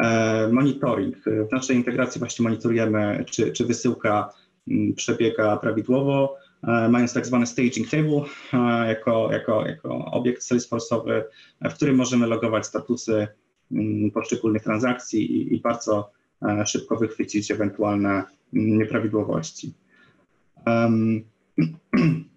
E, 0.00 0.48
monitoring. 0.52 1.16
W 1.24 1.52
naszej 1.52 1.76
integracji 1.76 2.18
właśnie 2.18 2.42
monitorujemy, 2.42 3.24
czy, 3.30 3.52
czy 3.52 3.66
wysyłka 3.66 4.32
przebiega 4.96 5.56
prawidłowo, 5.56 6.36
e, 6.62 6.88
mając 6.88 7.12
tak 7.12 7.26
zwany 7.26 7.46
staging 7.46 7.90
table 7.90 8.22
jako, 8.88 9.32
jako, 9.32 9.66
jako 9.66 10.04
obiekt 10.04 10.42
Salesforce'owy, 10.42 11.22
w 11.60 11.74
którym 11.74 11.96
możemy 11.96 12.26
logować 12.26 12.66
statusy 12.66 13.28
poszczególnych 14.14 14.62
transakcji 14.62 15.32
i, 15.32 15.54
i 15.54 15.60
bardzo 15.60 16.10
szybko 16.66 16.96
wychwycić 16.96 17.50
ewentualne 17.50 18.24
nieprawidłowości. 18.52 19.72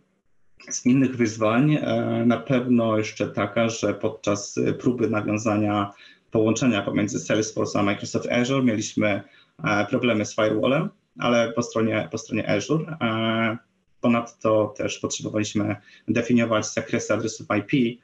Z 0.69 0.85
innych 0.85 1.15
wyzwań 1.15 1.75
e, 1.75 2.23
na 2.25 2.37
pewno 2.37 2.97
jeszcze 2.97 3.27
taka, 3.27 3.69
że 3.69 3.93
podczas 3.93 4.59
próby 4.79 5.09
nawiązania 5.09 5.91
połączenia 6.31 6.81
pomiędzy 6.81 7.19
Salesforce 7.19 7.79
a 7.79 7.83
Microsoft 7.83 8.31
Azure 8.31 8.63
mieliśmy 8.63 9.23
e, 9.63 9.85
problemy 9.85 10.25
z 10.25 10.35
firewallem, 10.35 10.89
ale 11.19 11.53
po 11.53 11.63
stronie, 11.63 12.07
po 12.11 12.17
stronie 12.17 12.49
Azure. 12.49 12.97
E, 13.01 13.57
ponadto 14.01 14.73
też 14.77 14.99
potrzebowaliśmy 14.99 15.75
definiować 16.07 16.73
zakresy 16.73 17.13
adresów 17.13 17.47
IP 17.59 17.99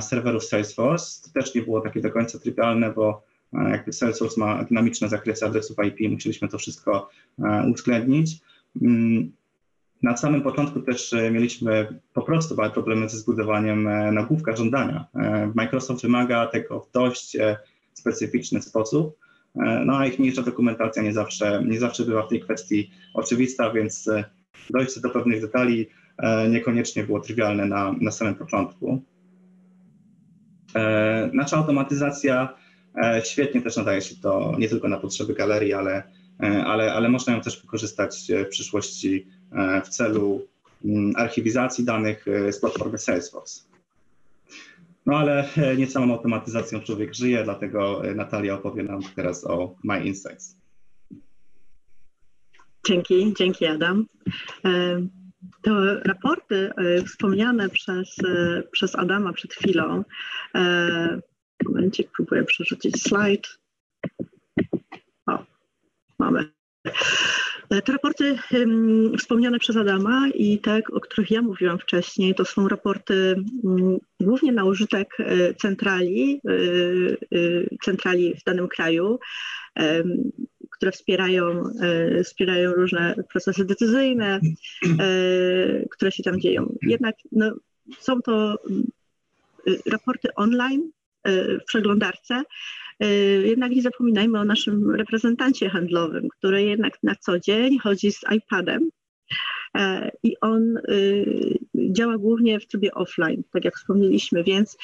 serwerów 0.00 0.44
Salesforce. 0.44 1.22
To 1.22 1.40
też 1.40 1.54
nie 1.54 1.62
było 1.62 1.80
takie 1.80 2.00
do 2.00 2.10
końca 2.10 2.38
trywialne, 2.38 2.92
bo 2.92 3.22
jakby 3.52 3.92
Salesforce 3.92 4.40
ma 4.40 4.64
dynamiczne 4.64 5.08
zakresy 5.08 5.46
adresów 5.46 5.76
IP, 5.86 6.10
musieliśmy 6.12 6.48
to 6.48 6.58
wszystko 6.58 7.08
e, 7.38 7.66
uwzględnić. 7.70 8.38
Mm, 8.82 9.32
na 10.02 10.16
samym 10.16 10.42
początku 10.42 10.80
też 10.80 11.12
e, 11.12 11.30
mieliśmy 11.30 12.00
po 12.14 12.22
prostu 12.22 12.56
problemy 12.74 13.08
ze 13.08 13.18
zbudowaniem 13.18 13.88
e, 13.88 14.12
nagłówka 14.12 14.56
żądania. 14.56 15.06
Microsoft 15.54 16.02
wymaga 16.02 16.46
tego 16.46 16.80
w 16.80 16.92
dość 16.92 17.36
specyficzny 17.94 18.62
sposób, 18.62 19.18
no 19.84 19.98
a 19.98 20.06
ich 20.06 20.18
mniejsza 20.18 20.42
dokumentacja 20.42 21.02
nie 21.02 21.12
zawsze, 21.12 21.62
nie 21.66 21.80
zawsze 21.80 22.04
była 22.04 22.26
w 22.26 22.28
tej 22.28 22.40
kwestii 22.40 22.90
oczywista, 23.14 23.72
więc 23.72 24.10
dojście 24.70 25.00
do 25.00 25.10
pewnych 25.10 25.40
detali 25.40 25.86
niekoniecznie 26.50 27.04
było 27.04 27.20
trywialne 27.20 27.66
na, 27.66 27.94
na 28.00 28.10
samym 28.10 28.34
początku. 28.34 29.02
Nasza 31.32 31.56
automatyzacja 31.56 32.54
E, 32.54 32.59
świetnie 33.24 33.62
też 33.62 33.76
nadaje 33.76 34.02
się 34.02 34.14
to 34.22 34.54
nie 34.58 34.68
tylko 34.68 34.88
na 34.88 34.96
potrzeby 34.96 35.34
galerii, 35.34 35.72
ale, 35.72 36.02
e, 36.42 36.64
ale, 36.64 36.92
ale 36.92 37.08
można 37.08 37.32
ją 37.32 37.40
też 37.40 37.62
wykorzystać 37.62 38.32
w 38.46 38.48
przyszłości 38.48 39.26
e, 39.52 39.82
w 39.82 39.88
celu 39.88 40.46
mm, 40.84 41.12
archiwizacji 41.16 41.84
danych 41.84 42.26
z 42.50 42.60
platformy 42.60 42.98
Salesforce. 42.98 43.62
No 45.06 45.16
ale 45.16 45.48
nie 45.78 45.86
samą 45.86 46.12
automatyzacją 46.14 46.80
człowiek 46.80 47.14
żyje, 47.14 47.44
dlatego 47.44 48.02
Natalia 48.14 48.54
opowie 48.54 48.82
nam 48.82 49.00
teraz 49.16 49.46
o 49.46 49.74
My 49.84 50.04
Insights. 50.04 50.56
Dzięki, 52.86 53.34
dzięki 53.38 53.66
Adam. 53.66 54.06
Te 55.62 56.00
raporty 56.04 56.70
wspomniane 57.06 57.68
przez, 57.68 58.16
przez 58.72 58.96
Adama 58.96 59.32
przed 59.32 59.54
chwilą 59.54 60.04
Momencik, 61.64 62.10
próbuję 62.16 62.44
przerzucić 62.44 63.02
slajd. 63.02 63.58
O, 65.26 65.44
mamy. 66.18 66.50
Te 67.84 67.92
raporty 67.92 68.38
um, 68.52 69.18
wspomniane 69.18 69.58
przez 69.58 69.76
Adama 69.76 70.28
i 70.34 70.58
te, 70.58 70.80
o 70.92 71.00
których 71.00 71.30
ja 71.30 71.42
mówiłam 71.42 71.78
wcześniej, 71.78 72.34
to 72.34 72.44
są 72.44 72.68
raporty 72.68 73.36
um, 73.62 73.98
głównie 74.20 74.52
na 74.52 74.64
użytek 74.64 75.08
e, 75.18 75.54
centrali, 75.54 76.40
y, 76.50 77.16
y, 77.34 77.76
centrali 77.84 78.34
w 78.34 78.44
danym 78.44 78.68
kraju, 78.68 79.18
które 80.70 80.92
wspierają, 80.92 81.62
wspierają 82.24 82.72
różne 82.72 83.14
procesy 83.30 83.64
decyzyjne, 83.64 84.40
które 85.90 86.12
się 86.12 86.22
tam 86.22 86.40
dzieją. 86.40 86.76
Jednak 86.82 87.14
no, 87.32 87.52
są 87.98 88.22
to 88.22 88.56
raporty 89.86 90.34
online 90.34 90.90
w 91.26 91.64
przeglądarce, 91.66 92.42
jednak 93.44 93.70
nie 93.70 93.82
zapominajmy 93.82 94.38
o 94.40 94.44
naszym 94.44 94.90
reprezentancie 94.90 95.70
handlowym, 95.70 96.28
który 96.28 96.62
jednak 96.62 96.98
na 97.02 97.14
co 97.14 97.38
dzień 97.38 97.78
chodzi 97.78 98.12
z 98.12 98.20
iPadem 98.36 98.90
E, 99.76 100.10
i 100.22 100.36
on 100.40 100.78
działa 101.74 102.18
głównie 102.18 102.60
w 102.60 102.66
trybie 102.66 102.94
offline, 102.94 103.42
tak 103.52 103.64
jak 103.64 103.76
wspomnieliśmy, 103.76 104.44
więc 104.44 104.78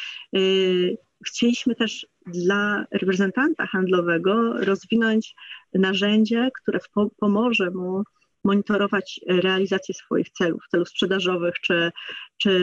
chcieliśmy 1.26 1.74
też 1.74 2.06
dla 2.26 2.86
reprezentanta 2.92 3.66
handlowego 3.66 4.52
rozwinąć 4.64 5.34
narzędzie, 5.74 6.48
które 6.62 6.78
pomoże 7.18 7.70
mu 7.70 8.02
monitorować 8.44 9.20
realizację 9.28 9.94
swoich 9.94 10.30
celów, 10.30 10.62
celów 10.70 10.88
sprzedażowych 10.88 11.54
czy, 11.60 11.92
czy 12.38 12.60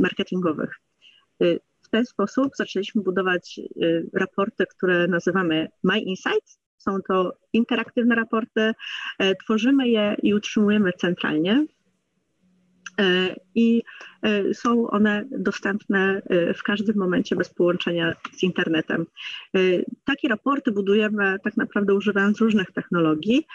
marketingowych. 0.00 0.80
Y, 1.86 1.88
w 1.88 1.90
ten 1.90 2.06
sposób 2.06 2.56
zaczęliśmy 2.56 3.02
budować 3.02 3.60
raporty, 4.12 4.64
które 4.66 5.08
nazywamy 5.08 5.68
My 5.82 6.00
Insights, 6.00 6.58
są 6.78 7.02
to 7.08 7.32
interaktywne 7.52 8.14
raporty, 8.14 8.72
e, 9.18 9.34
tworzymy 9.34 9.88
je 9.88 10.16
i 10.22 10.34
utrzymujemy 10.34 10.92
centralnie. 10.92 11.66
E, 13.00 13.36
I 13.54 13.82
e, 14.22 14.54
są 14.54 14.90
one 14.90 15.24
dostępne 15.30 16.22
w 16.56 16.62
każdym 16.62 16.96
momencie 16.96 17.36
bez 17.36 17.54
połączenia 17.54 18.14
z 18.32 18.42
internetem. 18.42 19.06
Takie 20.04 20.28
raporty 20.28 20.72
budujemy 20.72 21.38
tak 21.44 21.56
naprawdę 21.56 21.94
używając 21.94 22.40
różnych 22.40 22.72
technologii 22.72 23.46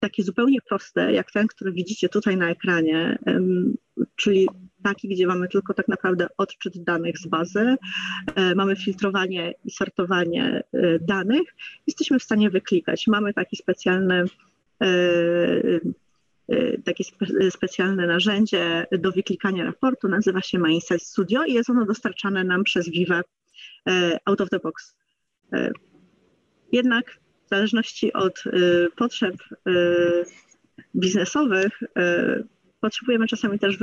takie 0.00 0.22
zupełnie 0.22 0.58
proste, 0.68 1.12
jak 1.12 1.32
ten, 1.32 1.46
który 1.46 1.72
widzicie 1.72 2.08
tutaj 2.08 2.36
na 2.36 2.50
ekranie, 2.50 3.18
czyli 4.16 4.48
taki, 4.82 5.08
gdzie 5.08 5.26
mamy 5.26 5.48
tylko 5.48 5.74
tak 5.74 5.88
naprawdę 5.88 6.26
odczyt 6.38 6.84
danych 6.84 7.18
z 7.18 7.26
bazy, 7.26 7.76
e, 8.34 8.54
mamy 8.54 8.76
filtrowanie 8.76 9.54
i 9.64 9.70
sortowanie 9.70 10.62
e, 10.72 10.98
danych, 10.98 11.54
jesteśmy 11.86 12.18
w 12.18 12.22
stanie 12.22 12.50
wyklikać. 12.50 13.06
Mamy 13.06 13.34
taki 13.34 13.56
specjalny 13.56 14.24
e, 14.82 14.86
takie 16.84 17.04
specjalne 17.50 18.06
narzędzie 18.06 18.86
do 18.98 19.12
wyklikania 19.12 19.64
raportu, 19.64 20.08
nazywa 20.08 20.40
się 20.40 20.58
Mindset 20.58 21.02
Studio 21.02 21.44
i 21.44 21.52
jest 21.52 21.70
ono 21.70 21.84
dostarczane 21.84 22.44
nam 22.44 22.64
przez 22.64 22.88
Vive 22.88 23.22
out 24.24 24.40
of 24.40 24.50
the 24.50 24.58
box. 24.58 24.96
Jednak 26.72 27.18
w 27.46 27.48
zależności 27.48 28.12
od 28.12 28.44
potrzeb 28.96 29.34
biznesowych 30.94 31.80
potrzebujemy 32.82 33.26
czasami 33.26 33.58
też 33.58 33.78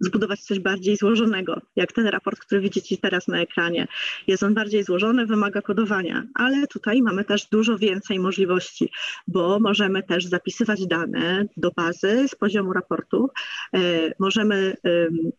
zbudować 0.00 0.40
coś 0.40 0.58
bardziej 0.58 0.96
złożonego, 0.96 1.60
jak 1.76 1.92
ten 1.92 2.06
raport, 2.06 2.38
który 2.40 2.60
widzicie 2.60 2.96
teraz 2.96 3.28
na 3.28 3.40
ekranie. 3.40 3.86
Jest 4.26 4.42
on 4.42 4.54
bardziej 4.54 4.84
złożony, 4.84 5.26
wymaga 5.26 5.62
kodowania, 5.62 6.22
ale 6.34 6.66
tutaj 6.66 7.02
mamy 7.02 7.24
też 7.24 7.46
dużo 7.46 7.78
więcej 7.78 8.18
możliwości, 8.18 8.90
bo 9.28 9.58
możemy 9.60 10.02
też 10.02 10.26
zapisywać 10.26 10.86
dane 10.86 11.44
do 11.56 11.70
bazy 11.76 12.28
z 12.28 12.34
poziomu 12.34 12.72
raportu. 12.72 13.28
E, 13.74 13.78
możemy 14.18 14.76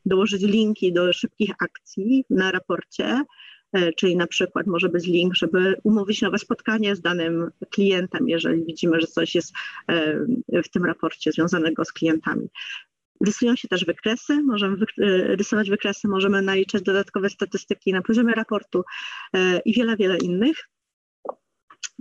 dołożyć 0.05 0.41
linki 0.41 0.93
do 0.93 1.13
szybkich 1.13 1.51
akcji 1.59 2.25
na 2.29 2.51
raporcie, 2.51 3.23
czyli 3.97 4.15
na 4.17 4.27
przykład 4.27 4.67
może 4.67 4.89
być 4.89 5.07
link, 5.07 5.35
żeby 5.35 5.75
umówić 5.83 6.21
nowe 6.21 6.39
spotkanie 6.39 6.95
z 6.95 7.01
danym 7.01 7.51
klientem, 7.69 8.29
jeżeli 8.29 8.65
widzimy, 8.65 9.01
że 9.01 9.07
coś 9.07 9.35
jest 9.35 9.53
w 10.65 10.69
tym 10.69 10.85
raporcie 10.85 11.31
związanego 11.31 11.85
z 11.85 11.91
klientami. 11.91 12.49
Rysują 13.25 13.55
się 13.55 13.67
też 13.67 13.85
wykresy, 13.85 14.43
możemy 14.43 14.77
e, 14.77 15.07
rysować 15.35 15.69
wykresy, 15.69 16.07
możemy 16.07 16.41
naliczać 16.41 16.81
dodatkowe 16.81 17.29
statystyki 17.29 17.93
na 17.93 18.01
poziomie 18.01 18.33
raportu 18.33 18.83
e, 19.33 19.59
i 19.65 19.73
wiele, 19.73 19.97
wiele 19.97 20.17
innych. 20.17 20.69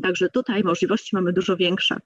Także 0.03 0.29
tutaj 0.29 0.63
możliwości 0.63 1.17
mamy 1.17 1.33
dużo 1.33 1.57
większe. 1.57 1.97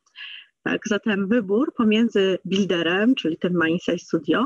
Tak, 0.62 0.80
zatem 0.86 1.28
wybór 1.28 1.74
pomiędzy 1.74 2.38
builderem, 2.44 3.14
czyli 3.14 3.36
tym 3.36 3.60
Mindset 3.64 4.02
Studio, 4.02 4.44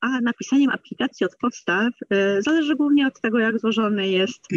a 0.00 0.20
napisaniem 0.20 0.70
aplikacji 0.70 1.26
od 1.26 1.36
podstaw 1.36 1.92
e, 2.10 2.42
zależy 2.42 2.76
głównie 2.76 3.06
od 3.06 3.20
tego, 3.20 3.38
jak 3.38 3.58
złożony 3.58 4.08
jest 4.08 4.48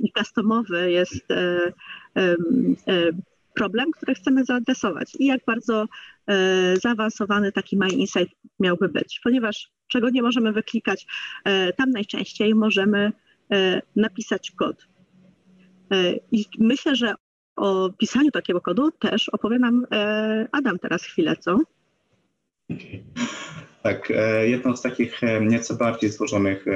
i 0.00 0.12
customowy 0.12 0.90
jest 0.90 1.26
problem, 3.54 3.90
który 3.90 4.14
chcemy 4.14 4.44
zaadresować 4.44 5.12
i 5.18 5.26
jak 5.26 5.40
bardzo 5.46 5.84
e, 6.26 6.76
zaawansowany 6.76 7.52
taki 7.52 7.76
My 7.76 7.88
Insight 7.88 8.34
miałby 8.60 8.88
być, 8.88 9.20
ponieważ 9.24 9.70
czego 9.88 10.10
nie 10.10 10.22
możemy 10.22 10.52
wyklikać, 10.52 11.06
e, 11.44 11.72
tam 11.72 11.90
najczęściej 11.90 12.54
możemy 12.54 13.12
e, 13.52 13.82
napisać 13.96 14.50
kod. 14.50 14.90
I 16.32 16.44
myślę, 16.58 16.96
że 16.96 17.14
o 17.56 17.90
pisaniu 17.98 18.30
takiego 18.30 18.60
kodu 18.60 18.90
też 18.90 19.28
opowie 19.28 19.58
nam 19.58 19.86
Adam 20.52 20.78
teraz 20.78 21.04
chwilę, 21.04 21.36
co? 21.36 21.58
Tak, 23.82 24.12
jedną 24.46 24.76
z 24.76 24.82
takich 24.82 25.20
nieco 25.40 25.74
bardziej 25.74 26.10
złożonych 26.10 26.66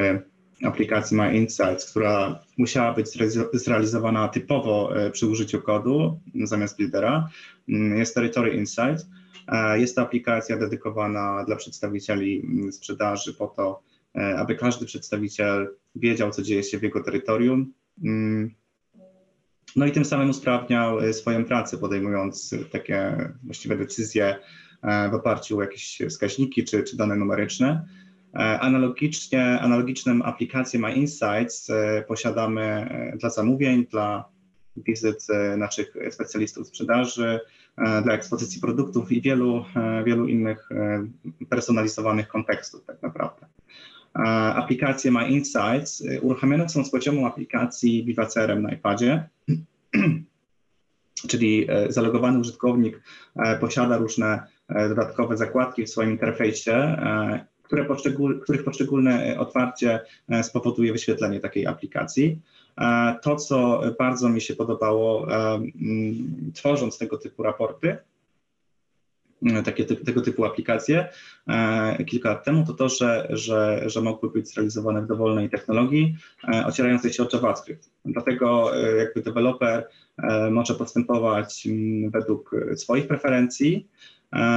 aplikacji 0.62 1.17
My 1.17 1.37
Insights, 1.37 1.90
która 1.90 2.40
musiała 2.59 2.93
być 2.93 3.07
zrealizowana 3.53 4.29
typowo 4.29 4.97
e, 4.97 5.11
przy 5.11 5.27
użyciu 5.27 5.62
kodu 5.62 6.21
zamiast 6.45 6.79
buildera, 6.79 7.29
jest 7.69 8.14
Territory 8.14 8.51
Insight. 8.51 9.07
E, 9.49 9.81
jest 9.81 9.97
to 9.97 10.03
aplikacja 10.03 10.59
dedykowana 10.59 11.45
dla 11.45 11.57
przedstawicieli 11.57 12.43
sprzedaży 12.73 13.35
po 13.35 13.47
to, 13.47 13.83
e, 14.14 14.37
aby 14.38 14.57
każdy 14.57 14.87
przedstawiciel 14.87 15.69
wiedział, 15.95 16.31
co 16.31 16.43
dzieje 16.43 16.62
się 16.62 16.79
w 16.79 16.83
jego 16.83 17.03
terytorium. 17.03 17.73
No 19.77 19.87
i 19.87 19.93
tym 19.93 20.05
samym 20.05 20.31
usprawniał 20.31 21.12
swoją 21.12 21.45
pracę, 21.45 21.79
podejmując 21.79 22.55
takie 22.73 23.17
właściwe 23.45 23.77
decyzje 23.77 24.37
w 25.11 25.14
oparciu 25.14 25.59
o 25.59 25.62
jakieś 25.62 26.03
wskaźniki 26.09 26.64
czy, 26.64 26.83
czy 26.83 26.97
dane 26.97 27.16
numeryczne. 27.16 27.87
E, 28.35 28.61
analogicznie, 28.61 29.61
analogiczną 29.61 30.23
aplikację 30.23 30.81
My 30.81 30.94
Insights 30.94 31.70
e, 31.70 32.05
posiadamy 32.09 32.62
e, 32.62 33.16
dla 33.16 33.31
zamówień, 33.31 33.87
dla 33.87 34.25
wizyt 34.77 35.27
naszych 35.57 35.97
specjalistów 36.11 36.66
sprzedaży, 36.66 37.40
dla 37.77 38.14
ekspozycji 38.14 38.61
produktów 38.61 39.12
i 39.12 39.20
wielu, 39.20 39.64
wielu 40.05 40.29
innych 40.29 40.68
personalizowanych 41.49 42.29
kontekstów 42.29 42.85
tak 42.85 43.03
naprawdę. 43.03 43.47
Aplikacje 44.55 45.11
My 45.11 45.29
Insights 45.29 46.03
uruchamiane 46.20 46.68
są 46.68 46.85
z 46.85 46.90
poziomu 46.90 47.27
aplikacji 47.27 48.05
Vivacerem 48.05 48.62
na 48.62 48.73
iPadzie, 48.73 49.29
czyli 51.29 51.66
zalogowany 51.88 52.38
użytkownik 52.38 53.03
posiada 53.61 53.97
różne 53.97 54.42
dodatkowe 54.68 55.37
zakładki 55.37 55.85
w 55.85 55.90
swoim 55.90 56.11
interfejsie 56.11 56.96
które 57.64 57.85
poszczegól, 57.85 58.40
których 58.40 58.64
poszczególne 58.64 59.27
e, 59.27 59.38
otwarcie 59.38 60.00
e, 60.29 60.44
spowoduje 60.44 60.92
wyświetlenie 60.92 61.40
takiej 61.40 61.66
aplikacji. 61.66 62.40
E, 62.79 63.18
to, 63.22 63.37
co 63.37 63.83
bardzo 63.98 64.29
mi 64.29 64.40
się 64.40 64.55
podobało, 64.55 65.27
tworząc 66.55 66.98
tego 66.98 67.18
typu 67.18 67.42
raporty, 67.42 67.96
takie, 69.64 69.85
tego 69.85 70.20
typu 70.20 70.44
aplikacje 70.44 71.09
kilka 72.07 72.29
lat 72.29 72.44
temu, 72.44 72.66
to 72.66 72.74
to, 72.74 72.88
że, 72.88 73.29
że, 73.31 73.83
że 73.87 74.00
mogły 74.00 74.31
być 74.31 74.48
zrealizowane 74.48 75.03
w 75.03 75.07
dowolnej 75.07 75.50
technologii 75.50 76.16
ocierającej 76.66 77.12
się 77.12 77.22
o 77.22 77.29
JavaScript. 77.33 77.90
Dlatego 78.05 78.74
jakby 78.98 79.22
deweloper 79.22 79.88
może 80.50 80.74
postępować 80.74 81.68
według 82.11 82.50
swoich 82.77 83.07
preferencji, 83.07 83.88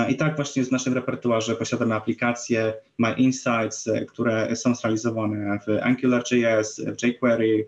i 0.10 0.16
tak 0.16 0.36
właśnie 0.36 0.64
w 0.64 0.72
naszym 0.72 0.94
repertuarze 0.94 1.56
posiadamy 1.56 1.96
aplikacje 1.96 2.74
My 2.98 3.14
Insights, 3.14 3.88
e, 3.88 4.06
które 4.06 4.56
są 4.56 4.76
zrealizowane 4.76 5.60
w 5.68 5.84
AngularJS, 5.84 6.82
w 7.00 7.04
jQuery, 7.04 7.68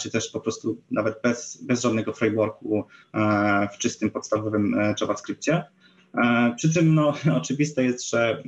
czy 0.00 0.10
też 0.10 0.30
po 0.30 0.40
prostu 0.40 0.82
nawet 0.90 1.20
bez, 1.22 1.62
bez 1.62 1.82
żadnego 1.82 2.12
frameworku 2.12 2.84
e, 3.14 3.68
w 3.74 3.78
czystym 3.78 4.10
podstawowym 4.10 4.74
e, 4.74 4.94
JavaScriptie. 5.00 5.64
Przy 6.56 6.72
czym 6.72 6.94
no, 6.94 7.14
oczywiste 7.40 7.84
jest, 7.84 8.10
że, 8.10 8.42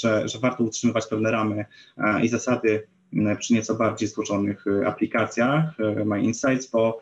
że, 0.00 0.28
że 0.28 0.38
warto 0.38 0.64
utrzymywać 0.64 1.06
pewne 1.06 1.30
ramy 1.30 1.64
i 2.22 2.28
zasady 2.28 2.86
przy 3.38 3.54
nieco 3.54 3.74
bardziej 3.74 4.08
złożonych 4.08 4.64
aplikacjach 4.86 5.64
My 6.04 6.22
Insights, 6.22 6.70
bo 6.70 7.00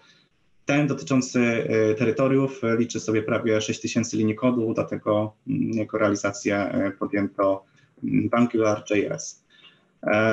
ten 0.65 0.87
dotyczący 0.87 1.41
y, 1.41 1.95
terytoriów 1.95 2.61
liczy 2.79 3.01
sobie 3.01 3.23
prawie 3.23 3.61
6000 3.61 4.17
linii 4.17 4.35
kodu, 4.35 4.75
dlatego 4.75 5.35
mm, 5.47 5.71
jego 5.71 5.99
realizację 5.99 6.87
y, 6.89 6.91
podjęto 6.91 7.65
mm, 8.05 8.29
AngularJS. 8.33 9.45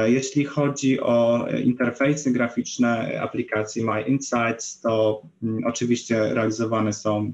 Jeśli 0.06 0.46
chodzi 0.46 1.00
o 1.00 1.48
interfejsy 1.64 2.32
graficzne 2.32 3.22
aplikacji 3.22 3.86
My 3.86 4.02
Insights, 4.02 4.82
to 4.82 5.22
mm, 5.44 5.64
oczywiście 5.66 6.34
realizowane 6.34 6.94
są 6.94 7.34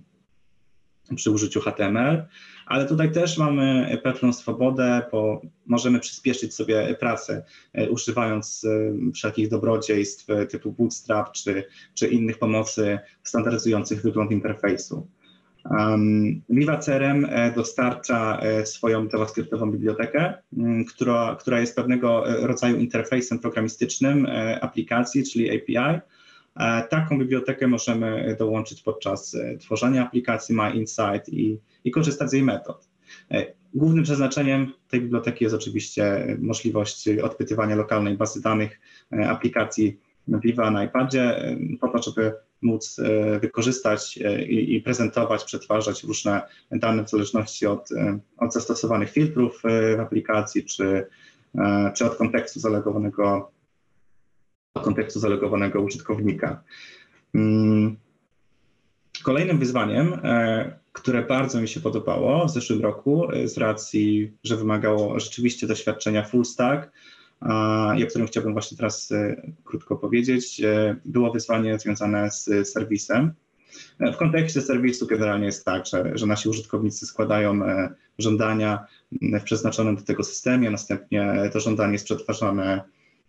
przy 1.16 1.32
użyciu 1.32 1.62
HTML, 1.62 2.26
ale 2.68 2.86
tutaj 2.86 3.12
też 3.12 3.38
mamy 3.38 3.97
pewną 4.03 4.34
swobodę, 4.34 5.01
bo 5.12 5.41
możemy 5.66 5.99
przyspieszyć 5.99 6.55
sobie 6.55 6.95
pracę, 6.99 7.43
e, 7.74 7.89
używając 7.89 8.66
e, 8.66 9.12
wszelkich 9.12 9.49
dobrodziejstw 9.49 10.28
typu 10.49 10.72
Bootstrap 10.72 11.32
czy, 11.32 11.64
czy 11.93 12.08
innych 12.08 12.39
pomocy 12.39 12.99
standaryzujących 13.24 14.01
wygląd 14.01 14.32
interfejsu. 14.32 15.08
Um, 15.70 16.41
Viva 16.49 16.78
CRM 16.78 17.26
e, 17.30 17.51
dostarcza 17.51 18.41
swoją 18.66 19.08
JavaScriptową 19.14 19.72
bibliotekę, 19.72 20.34
która, 20.88 21.38
która 21.39 21.60
jest 21.60 21.76
pewnego 21.76 22.24
rodzaju 22.28 22.78
interfejsem 22.78 23.39
programistycznym 23.39 24.28
aplikacji, 24.62 25.24
czyli 25.24 25.58
API, 25.58 25.99
taką 26.89 27.20
bibliotekę 27.20 27.68
możemy 27.68 28.36
dołączyć 28.39 28.82
podczas 28.82 29.36
e, 29.36 29.58
tworzenia 29.58 30.05
aplikacji 30.05 30.55
MyInsight 30.55 31.30
i, 31.30 31.60
i 31.84 31.91
korzystać 31.91 32.30
z 32.30 32.34
jej 32.34 32.43
metod. 32.43 32.88
E, 33.32 33.45
głównym 33.74 34.03
przeznaczeniem 34.03 34.74
tej 34.89 35.01
biblioteki 35.01 35.43
jest 35.43 35.55
oczywiście 35.55 36.26
możliwość 36.39 37.10
odpytywania 37.10 37.76
lokalnej 37.76 38.18
bazy 38.18 38.41
danych 38.41 38.80
aplikacji 39.12 39.99
Viva 40.28 40.72
na 40.72 40.84
iPadzie, 40.84 41.55
po 41.82 41.88
to, 41.88 42.01
żeby 42.01 42.34
móc 42.62 43.01
wykorzystać 43.41 44.20
i, 44.47 44.76
i, 44.76 44.82
prezentować, 44.82 45.43
przetwarzać 45.43 46.03
różne 46.03 46.41
dane 46.72 47.03
w 47.03 47.10
zależności 47.10 47.66
od, 47.66 47.89
od 48.38 48.53
zastosowanych 48.53 49.10
filtrów 49.12 49.62
w 49.97 49.99
aplikacji, 49.99 50.66
czy, 50.66 51.08
czy 51.95 52.05
od 52.05 52.16
kontekstu 52.16 52.60
zalegowanego 52.60 53.51
kontekstu 54.88 55.20
zalogowanego 55.20 55.82
użytkownika. 55.82 56.64
Mm. 57.36 57.98
Kolejnym 59.24 59.60
wyzwaniem, 59.60 60.14
e, 60.24 60.80
które 60.94 61.22
bardzo 61.24 61.62
mi 61.62 61.68
się 61.68 61.80
podobało 61.80 62.46
w 62.46 62.52
zeszłym 62.52 62.82
roku, 62.82 63.32
e, 63.32 63.48
z 63.48 63.58
racji, 63.58 64.32
że 64.44 64.58
wymagało 64.58 65.20
rzeczywiście 65.20 65.68
doświadczenia 65.68 66.24
full 66.24 66.46
stack, 66.46 66.92
i 67.98 68.04
o 68.04 68.08
którym 68.08 68.28
chciałbym 68.28 68.54
właśnie 68.54 68.78
teraz 68.78 69.12
e, 69.12 69.42
krótko 69.64 69.96
powiedzieć, 69.96 70.62
było 71.06 71.32
wyzwanie 71.32 71.80
związane 71.80 72.32
z 72.32 72.70
serwisem. 72.70 73.34
W 74.00 74.18
kontekście 74.18 74.62
serwisu 74.62 75.08
generalnie 75.08 75.46
jest 75.46 75.66
tak, 75.66 75.86
że, 75.86 76.12
że 76.16 76.26
nasi 76.26 76.50
użytkownicy 76.50 77.06
składają 77.06 77.60
żądania 78.20 78.86
w 79.12 79.44
przeznaczonym 79.44 79.96
do 79.96 80.02
tego 80.02 80.24
systemie, 80.24 80.72
następnie 80.72 81.50
to 81.54 81.60
żądanie 81.60 81.94
jest 81.94 82.06
przetwarzane 82.06 82.82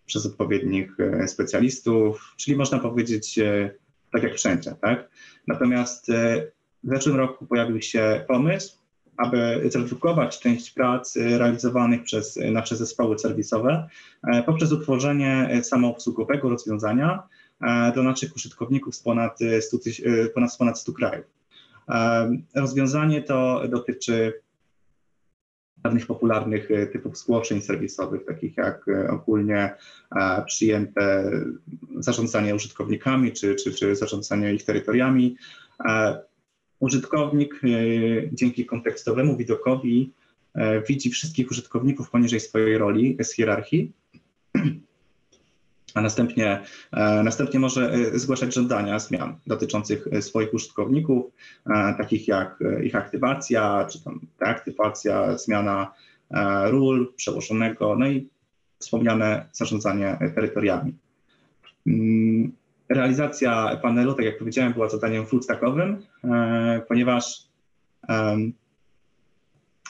przez 0.09 0.27
odpowiednich 0.27 1.01
e, 1.01 1.29
specjalistów, 1.29 2.35
czyli 2.37 2.57
można 2.57 2.79
powiedzieć 2.79 3.39
e, 3.39 3.71
tak 4.13 4.23
jak 4.23 4.35
wszędzie, 4.35 4.75
tak? 4.81 5.09
Natomiast 5.47 6.11
e, 6.11 6.47
w 6.85 6.89
zeszłym 6.89 7.17
roku 7.17 7.47
pojawił 7.47 7.83
się 7.83 8.25
pomysł, 8.29 8.79
aby 9.17 9.63
zredukować 9.65 10.41
część 10.41 10.71
prac 10.71 11.17
realizowanych 11.17 12.03
przez 12.03 12.39
nasze 12.53 12.77
zespoły 12.77 13.19
serwisowe 13.19 13.89
poprzez 14.47 14.73
utworzenie 14.73 15.61
samoobsługowego 15.63 16.49
rozwiązania 16.49 17.23
dla 17.95 18.03
naszych 18.03 18.37
użytkowników 18.37 18.95
z 18.95 19.01
ponad 19.01 19.39
100, 19.61 19.79
ponad, 20.35 20.57
ponad 20.59 20.79
100 20.79 20.93
krajów. 20.93 21.27
Rozwiązanie 22.55 23.23
to 23.23 23.63
dotyczy 23.69 24.33
pewnych 25.89 26.07
popularnych 26.07 26.71
e, 26.71 26.87
typów 26.87 27.19
zgłoszeń 27.19 27.61
serwisowych, 27.61 28.25
takich 28.25 28.57
jak 28.57 28.89
e, 28.89 29.11
ogólnie 29.11 29.75
e, 30.17 30.45
przyjęte 30.47 31.31
zarządzanie 31.99 32.55
użytkownikami 32.55 33.33
czy, 33.33 33.55
czy, 33.55 33.73
czy 33.73 33.97
zarządzanie 33.97 34.55
ich 34.55 34.65
terytoriami. 34.65 35.37
Użytkownik 36.81 37.61
dzięki 38.33 38.67
kontekstowemu 38.67 39.37
widokowi 39.37 40.13
widzi 40.89 41.11
wszystkich 41.11 41.51
użytkowników 41.51 42.11
poniżej 42.11 42.41
swojej 42.41 42.79
roli 42.79 43.17
z 43.23 43.33
hierarchii 43.33 43.93
a 45.95 46.01
następnie, 46.01 46.63
e, 46.93 47.23
następnie 47.23 47.61
może 47.61 47.93
e, 47.93 48.19
zgłaszać 48.19 48.55
żądania 48.55 48.99
zmian 48.99 49.37
dotyczących 49.47 50.07
e, 50.13 50.23
swoich 50.23 50.55
użytkowników, 50.55 51.25
takich 51.99 52.29
jak 52.29 52.59
ich 52.83 52.95
aktywacja, 52.95 53.87
czy 53.91 54.05
tam 54.05 54.21
deaktywacja, 54.39 55.39
zmiana 55.39 55.93
ról 56.65 57.13
przełożonego, 57.17 57.97
no 57.99 58.09
i 58.09 58.29
wspomniane 58.79 59.49
zarządzanie 59.53 60.19
terytoriami. 60.35 60.95
Mm, 61.87 62.53
realizacja 62.89 63.77
panelu, 63.83 64.15
tak 64.15 64.25
jak 64.25 64.39
powiedziałem, 64.39 64.73
była 64.73 64.89
zadaniem 64.89 65.27
full 65.27 65.43
stackowym, 65.43 66.03
ponieważ 66.89 67.43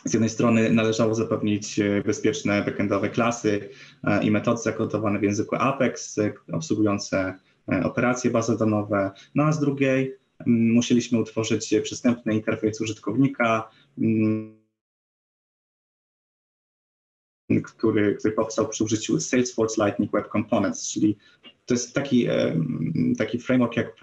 z 0.05 0.13
jednej 0.13 0.31
strony 0.31 0.71
należało 0.71 1.15
zapewnić 1.15 1.79
e, 1.79 2.03
bezpieczne 2.07 2.63
backendowe 2.63 3.09
klasy 3.09 3.69
e, 4.05 4.25
i 4.25 4.31
metody 4.31 4.63
zakodowane 4.63 5.19
w 5.19 5.23
języku 5.23 5.57
Apex, 5.57 6.19
e, 6.19 6.33
obsługujące 6.53 7.35
operacje 7.85 8.31
bazodanowe, 8.31 9.11
no 9.35 9.45
a 9.45 9.53
z 9.53 9.61
drugiej 9.61 10.15
musieliśmy 10.47 11.21
utworzyć 11.21 11.75
przystępny 11.83 12.35
interfejs 12.35 12.81
użytkownika, 12.81 13.71
który, 17.65 18.15
który 18.15 18.35
powstał 18.35 18.69
przy 18.69 18.85
użyciu 18.85 19.21
Salesforce 19.21 19.85
Lightning 19.85 20.13
Web 20.13 20.29
Components, 20.33 20.93
czyli 20.93 21.17
to 21.69 21.75
jest 21.75 21.95
taki, 21.95 22.29
taki 23.19 23.39
framework, 23.39 23.77
jak, 23.77 23.97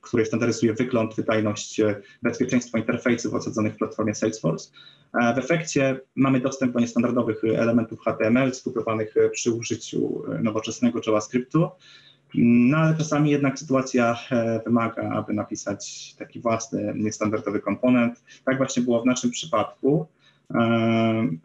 który 0.00 0.26
standaryzuje 0.26 0.74
wygląd, 0.74 1.16
wydajność, 1.16 1.80
bezpieczeństwo 2.22 2.78
interfejsów 2.78 3.34
osadzonych 3.34 3.74
w 3.74 3.76
platformie 3.76 4.14
Salesforce. 4.14 4.70
W 5.34 5.38
efekcie 5.38 6.00
mamy 6.14 6.40
dostęp 6.40 6.72
do 6.72 6.80
niestandardowych 6.80 7.44
elementów 7.44 8.00
HTML 8.00 8.54
skupowanych 8.54 9.14
przy 9.32 9.52
użyciu 9.52 10.22
nowoczesnego 10.42 11.00
JavaScriptu. 11.06 11.68
No 12.34 12.78
ale 12.78 12.96
czasami 12.96 13.30
jednak 13.30 13.58
sytuacja 13.58 14.16
e, 14.30 14.60
wymaga, 14.64 15.10
aby 15.10 15.32
napisać 15.32 16.14
taki 16.18 16.40
własny, 16.40 16.92
niestandardowy 16.96 17.60
komponent. 17.60 18.24
Tak 18.44 18.56
właśnie 18.56 18.82
było 18.82 19.02
w 19.02 19.06
naszym 19.06 19.30
przypadku, 19.30 20.06
e, 20.06 20.19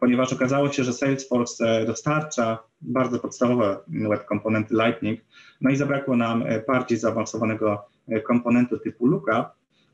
ponieważ 0.00 0.32
okazało 0.32 0.72
się, 0.72 0.84
że 0.84 0.92
Salesforce 0.92 1.84
dostarcza 1.86 2.58
bardzo 2.80 3.18
podstawowe 3.18 3.78
web 3.88 4.24
komponenty 4.24 4.74
Lightning, 4.74 5.20
no 5.60 5.70
i 5.70 5.76
zabrakło 5.76 6.16
nam 6.16 6.44
bardziej 6.66 6.98
zaawansowanego 6.98 7.84
komponentu 8.24 8.78
typu 8.78 9.06
lookup, 9.06 9.46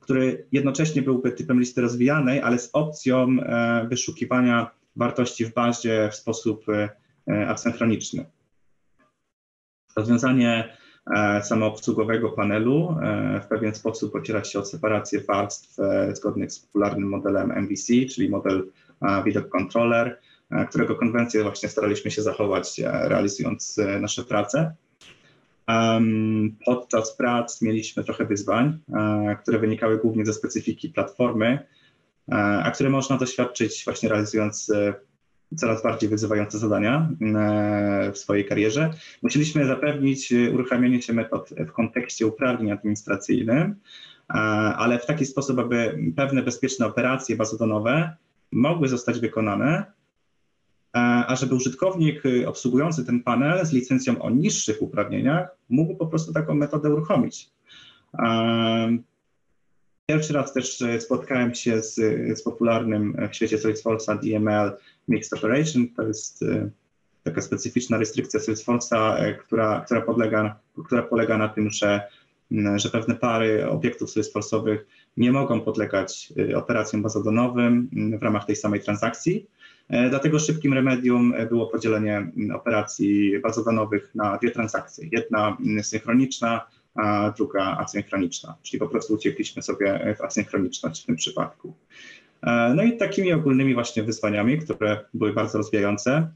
który 0.02 0.46
jednocześnie 0.52 1.02
byłby 1.02 1.32
typem 1.32 1.60
listy 1.60 1.80
rozwijanej, 1.80 2.40
ale 2.40 2.58
z 2.58 2.70
opcją 2.72 3.36
e, 3.40 3.86
wyszukiwania 3.88 4.70
wartości 4.96 5.44
w 5.44 5.54
bazie 5.54 6.08
w 6.12 6.14
sposób 6.14 6.64
e, 6.68 7.48
asynchroniczny. 7.48 8.24
Rozwiązanie 9.96 10.76
e, 11.06 11.42
samoobsługowego 11.42 12.30
panelu 12.30 12.96
w 13.42 13.46
pewien 13.46 13.74
sposób 13.74 14.14
ociera 14.14 14.44
się 14.44 14.58
o 14.58 14.64
separację 14.64 15.20
warstw 15.20 15.76
zgodnych 16.12 16.52
z 16.52 16.58
popularnym 16.58 17.08
modelem 17.08 17.52
MVC, 17.62 17.92
czyli 18.14 18.28
model 18.28 18.66
widok 19.24 19.48
controller, 19.48 20.18
którego 20.68 20.94
konwencję 20.94 21.42
właśnie 21.42 21.68
staraliśmy 21.68 22.10
się 22.10 22.22
zachować 22.22 22.80
realizując 22.84 23.80
nasze 24.00 24.24
prace. 24.24 24.74
Podczas 26.64 27.16
prac 27.16 27.62
mieliśmy 27.62 28.04
trochę 28.04 28.24
wyzwań, 28.24 28.78
e, 28.94 29.36
które 29.42 29.58
wynikały 29.58 29.98
głównie 29.98 30.26
ze 30.26 30.32
specyfiki 30.32 30.88
platformy, 30.88 31.58
e, 32.28 32.34
a 32.64 32.70
które 32.70 32.90
można 32.90 33.16
doświadczyć 33.16 33.82
właśnie 33.84 34.08
realizując 34.08 34.70
e, 34.70 34.94
coraz 35.56 35.82
bardziej 35.82 36.08
wyzywające 36.08 36.58
zadania 36.58 37.08
w 38.12 38.18
swojej 38.18 38.44
karierze. 38.44 38.90
Musieliśmy 39.22 39.66
zapewnić 39.66 40.32
uruchamianie 40.54 41.02
się 41.02 41.12
metod 41.12 41.50
w 41.68 41.72
kontekście 41.72 42.26
uprawnień 42.26 42.70
administracyjnych, 42.70 43.66
ale 44.76 44.98
w 44.98 45.06
taki 45.06 45.26
sposób, 45.26 45.58
aby 45.58 45.98
pewne 46.16 46.42
bezpieczne 46.42 46.86
operacje 46.86 47.36
bazodanowe 47.36 48.16
mogły 48.52 48.88
zostać 48.88 49.20
wykonane 49.20 49.92
E, 50.96 51.00
a 51.26 51.36
żeby 51.36 51.54
użytkownik 51.54 52.26
y, 52.26 52.48
obsługujący 52.48 53.04
ten 53.04 53.22
panel 53.22 53.66
z 53.66 53.72
licencją 53.72 54.22
o 54.22 54.30
niższych 54.30 54.82
uprawnieniach 54.82 55.48
mógł 55.68 55.96
po 55.96 56.06
prostu 56.06 56.32
taką 56.32 56.54
metodę 56.54 56.90
uruchomić. 56.90 57.50
E, 58.18 58.96
pierwszy 60.06 60.32
raz 60.32 60.52
też 60.52 60.82
e, 60.82 61.00
spotkałem 61.00 61.54
się 61.54 61.82
z, 61.82 61.94
z 62.38 62.42
popularnym 62.42 63.16
w 63.30 63.36
świecie 63.36 63.56
Salesforce'a 63.56 64.18
DML 64.18 64.76
Mixed 65.08 65.38
Operation. 65.38 65.88
To 65.96 66.02
jest 66.02 66.44
taka 67.24 67.40
specyficzna 67.40 67.98
restrykcja 67.98 68.40
Salesforce'a, 68.40 69.34
która, 69.46 69.80
która, 69.80 70.02
która 70.84 71.02
polega 71.02 71.38
na 71.38 71.48
tym, 71.48 71.70
że 71.70 72.00
że 72.76 72.88
pewne 72.90 73.14
pary 73.14 73.68
obiektów 73.68 74.10
Salesforce'owych 74.10 74.78
nie 75.16 75.32
mogą 75.32 75.60
podlegać 75.60 76.32
operacjom 76.54 77.02
bazodonowym 77.02 77.88
w 78.20 78.22
ramach 78.22 78.44
tej 78.44 78.56
samej 78.56 78.80
transakcji. 78.80 79.46
Dlatego 80.10 80.38
szybkim 80.38 80.74
remedium 80.74 81.34
było 81.48 81.66
podzielenie 81.66 82.32
operacji 82.54 83.40
bazodanowych 83.40 84.14
na 84.14 84.38
dwie 84.38 84.50
transakcje. 84.50 85.08
Jedna 85.12 85.56
synchroniczna, 85.82 86.66
a 86.94 87.32
druga 87.36 87.76
asynchroniczna, 87.80 88.54
czyli 88.62 88.80
po 88.80 88.88
prostu 88.88 89.14
uciekliśmy 89.14 89.62
sobie 89.62 90.16
w 90.18 90.20
asynchroniczność 90.20 91.02
w 91.02 91.06
tym 91.06 91.16
przypadku. 91.16 91.74
No 92.74 92.82
i 92.82 92.96
takimi 92.96 93.32
ogólnymi 93.32 93.74
właśnie 93.74 94.02
wyzwaniami, 94.02 94.58
które 94.58 95.04
były 95.14 95.32
bardzo 95.32 95.58
rozwijające, 95.58 96.28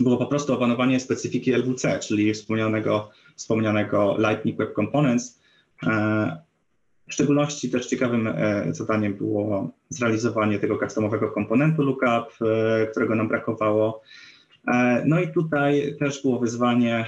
było 0.00 0.16
po 0.16 0.26
prostu 0.26 0.54
opanowanie 0.54 1.00
specyfiki 1.00 1.52
LWC, 1.52 1.98
czyli 1.98 2.34
wspomnianego, 2.34 3.10
wspomnianego 3.36 4.16
Lightning 4.18 4.58
Web 4.58 4.74
Components. 4.74 5.40
W 7.08 7.12
szczególności 7.12 7.70
też 7.70 7.86
ciekawym 7.86 8.26
e, 8.26 8.66
zadaniem 8.70 9.14
było 9.14 9.70
zrealizowanie 9.88 10.58
tego 10.58 10.78
customowego 10.78 11.30
komponentu 11.30 11.82
lookup, 11.82 12.34
e, 12.40 12.86
którego 12.86 13.14
nam 13.14 13.28
brakowało. 13.28 14.02
E, 14.68 15.02
no 15.06 15.20
i 15.20 15.32
tutaj 15.32 15.96
też 15.98 16.22
było 16.22 16.38
wyzwanie, 16.38 17.04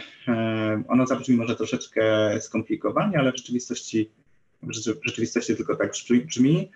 ono 0.89 1.07
zabrzmi 1.07 1.37
może 1.37 1.57
troszeczkę 1.57 2.03
skomplikowanie, 2.41 3.19
ale 3.19 3.33
w 3.33 3.37
rzeczywistości, 3.37 4.11
w 4.63 4.73
rzeczywistości 5.05 5.57
tylko 5.57 5.77
tak 5.77 5.93
brzmi. 6.27 6.71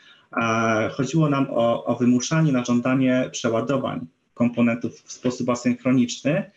Chodziło 0.92 1.30
nam 1.30 1.46
o, 1.50 1.84
o 1.84 1.96
wymuszanie 1.96 2.52
na 2.52 2.64
żądanie 2.64 3.28
przeładowań 3.32 4.06
komponentów 4.35 5.01
w 5.01 5.12
sposób 5.12 5.49
asynchroniczny, 5.49 6.51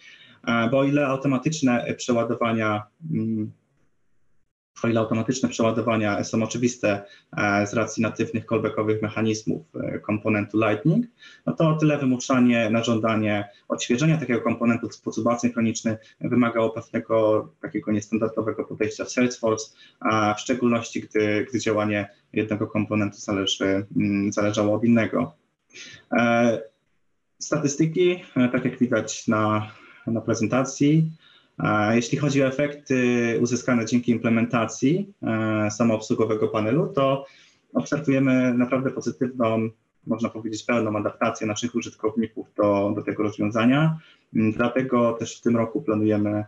bo 0.71 0.79
o 0.79 0.83
ile 0.83 1.07
automatyczne 1.07 1.93
przeładowania 1.97 2.83
mm, 3.11 3.51
o 4.83 4.87
ile 4.87 4.99
automatyczne 4.99 5.49
przeładowania 5.49 6.23
są 6.23 6.43
oczywiste 6.43 7.03
z 7.65 7.73
racji 7.73 8.03
natywnych 8.03 8.45
callbackowych 8.45 9.01
mechanizmów 9.01 9.65
e, 9.75 9.99
komponentu 9.99 10.57
Lightning, 10.57 11.05
no 11.45 11.53
to 11.53 11.69
o 11.69 11.75
tyle 11.75 11.97
wymuszanie 11.97 12.69
na 12.69 12.83
żądanie 12.83 13.49
odświeżenia 13.67 14.17
takiego 14.17 14.41
komponentu 14.41 14.89
w 14.89 14.95
sposób 14.95 15.27
asynchroniczny 15.27 15.97
wymagało 16.21 16.69
pewnego 16.69 17.49
takiego 17.61 17.91
niestandardowego 17.91 18.63
podejścia 18.63 19.05
w 19.05 19.11
Salesforce, 19.11 19.75
a 19.99 20.33
w 20.33 20.41
szczególności 20.41 21.01
gdy, 21.01 21.45
gdy 21.49 21.59
działanie 21.59 22.09
jednego 22.33 22.67
komponentu 22.67 23.17
zależy, 23.17 23.85
mm, 23.97 24.33
zależało 24.33 24.75
od 24.75 24.83
innego. 24.83 25.35
E, 27.39 27.43
statystyki, 27.43 28.23
e, 28.37 28.49
tak 28.49 28.65
jak 28.65 28.79
widać 28.79 29.27
na, 29.27 29.71
na 30.07 30.21
prezentacji, 30.21 31.11
e, 31.59 31.95
jeśli 31.95 32.17
chodzi 32.17 32.43
o 32.43 32.47
efekty 32.47 33.39
uzyskane 33.41 33.85
dzięki 33.85 34.11
implementacji 34.11 35.13
samoobsługowego 35.69 36.47
panelu, 36.47 36.87
to 36.87 37.25
obserwujemy 37.73 38.53
naprawdę 38.53 38.91
pozytywną, 38.91 39.69
można 40.07 40.29
powiedzieć, 40.29 40.63
pełną 40.63 40.97
adaptację 40.97 41.47
naszych 41.47 41.75
użytkowników 41.75 42.47
do, 42.57 42.93
do 42.95 43.01
tego 43.01 43.23
rozwiązania. 43.23 43.99
Mm, 44.35 44.51
dlatego 44.51 45.13
też 45.13 45.39
w 45.39 45.41
tym 45.41 45.57
roku 45.57 45.81
planujemy 45.81 46.43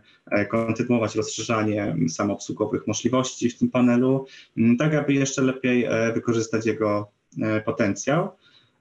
kontynuować 0.50 1.14
rozszerzanie 1.16 1.96
samoobsługowych 2.08 2.86
możliwości 2.86 3.50
w 3.50 3.58
tym 3.58 3.70
panelu, 3.70 4.26
mm, 4.58 4.76
tak 4.76 4.94
aby 4.94 5.12
jeszcze 5.12 5.42
lepiej 5.42 5.88
wykorzystać 6.14 6.66
jego 6.66 7.10
potencjał. 7.64 8.30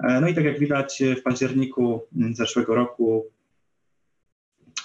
E, 0.03 0.21
no 0.21 0.27
i 0.27 0.35
tak 0.35 0.45
jak 0.45 0.59
widać 0.59 1.03
w 1.19 1.23
październiku 1.23 2.01
zeszłego 2.31 2.75
roku 2.75 3.25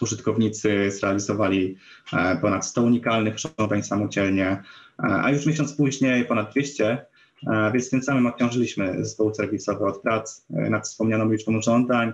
użytkownicy 0.01 0.91
zrealizowali 0.91 1.77
e, 2.13 2.37
ponad 2.37 2.67
100 2.67 2.83
unikalnych 2.83 3.37
żądań 3.39 3.83
samodzielnie, 3.83 4.47
e, 4.47 4.63
a 4.99 5.31
już 5.31 5.47
miesiąc 5.47 5.73
później 5.77 6.25
ponad 6.25 6.51
200, 6.51 7.07
więc 7.73 7.91
tym 7.91 8.03
samym 8.03 8.27
obciążyliśmy 8.27 9.05
zespoły 9.05 9.35
serwisowe 9.35 9.87
od 9.87 10.03
prac 10.03 10.47
nad 10.51 10.89
wspomnianą 10.89 11.33
liczbą 11.33 11.63
żądań. 11.63 12.13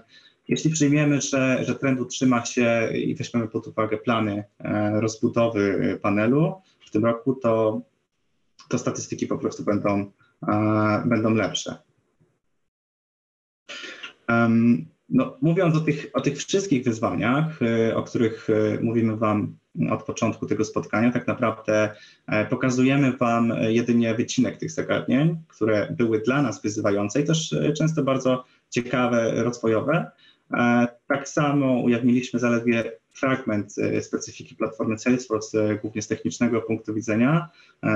Jeśli 0.49 0.71
przyjmiemy, 0.71 1.21
że, 1.21 1.65
że 1.65 1.75
trend 1.75 2.01
utrzyma 2.01 2.45
się 2.45 2.89
i 2.95 3.15
weźmiemy 3.15 3.49
pod 3.49 3.67
uwagę 3.67 3.99
plany 3.99 4.45
rozbudowy 4.93 5.99
panelu 6.03 6.55
w 6.87 6.91
tym 6.91 7.05
roku, 7.05 7.35
to, 7.35 7.81
to 8.69 8.79
statystyki 8.79 9.27
po 9.27 9.39
prostu 9.39 9.65
będą, 9.65 10.11
będą 11.05 11.35
lepsze. 11.35 11.88
No, 15.09 15.37
mówiąc 15.41 15.77
o 15.77 15.81
tych, 15.81 16.11
o 16.15 16.21
tych 16.21 16.39
wszystkich 16.39 16.85
wyzwaniach, 16.85 17.63
y, 17.63 17.97
o 17.97 18.03
których 18.03 18.51
y, 18.51 18.79
mówimy 18.83 19.17
Wam 19.17 19.57
od 19.91 20.03
początku 20.03 20.47
tego 20.47 20.65
spotkania, 20.65 21.13
tak 21.13 21.27
naprawdę 21.27 21.91
e, 22.27 22.47
pokazujemy 22.47 23.17
Wam 23.17 23.53
jedynie 23.69 24.15
wycinek 24.15 24.57
tych 24.57 24.71
zagadnień, 24.71 25.37
które 25.49 25.95
były 25.99 26.21
dla 26.21 26.43
nas 26.43 26.63
wyzywające 26.63 27.21
i 27.21 27.25
też 27.25 27.53
e, 27.53 27.73
często 27.73 28.03
bardzo 28.03 28.45
ciekawe, 28.71 29.45
rozwojowe. 29.45 30.11
E, 30.55 30.87
tak 31.07 31.29
samo 31.29 31.81
ujawniliśmy 31.81 32.41
zaledwie 32.41 32.93
fragment 33.13 33.75
specyfiki 34.01 34.55
platformy 34.55 34.99
Salesforce, 34.99 35.79
głównie 35.83 36.03
z 36.03 36.09
technicznego 36.09 36.63
punktu 36.63 36.95
widzenia. 36.95 37.49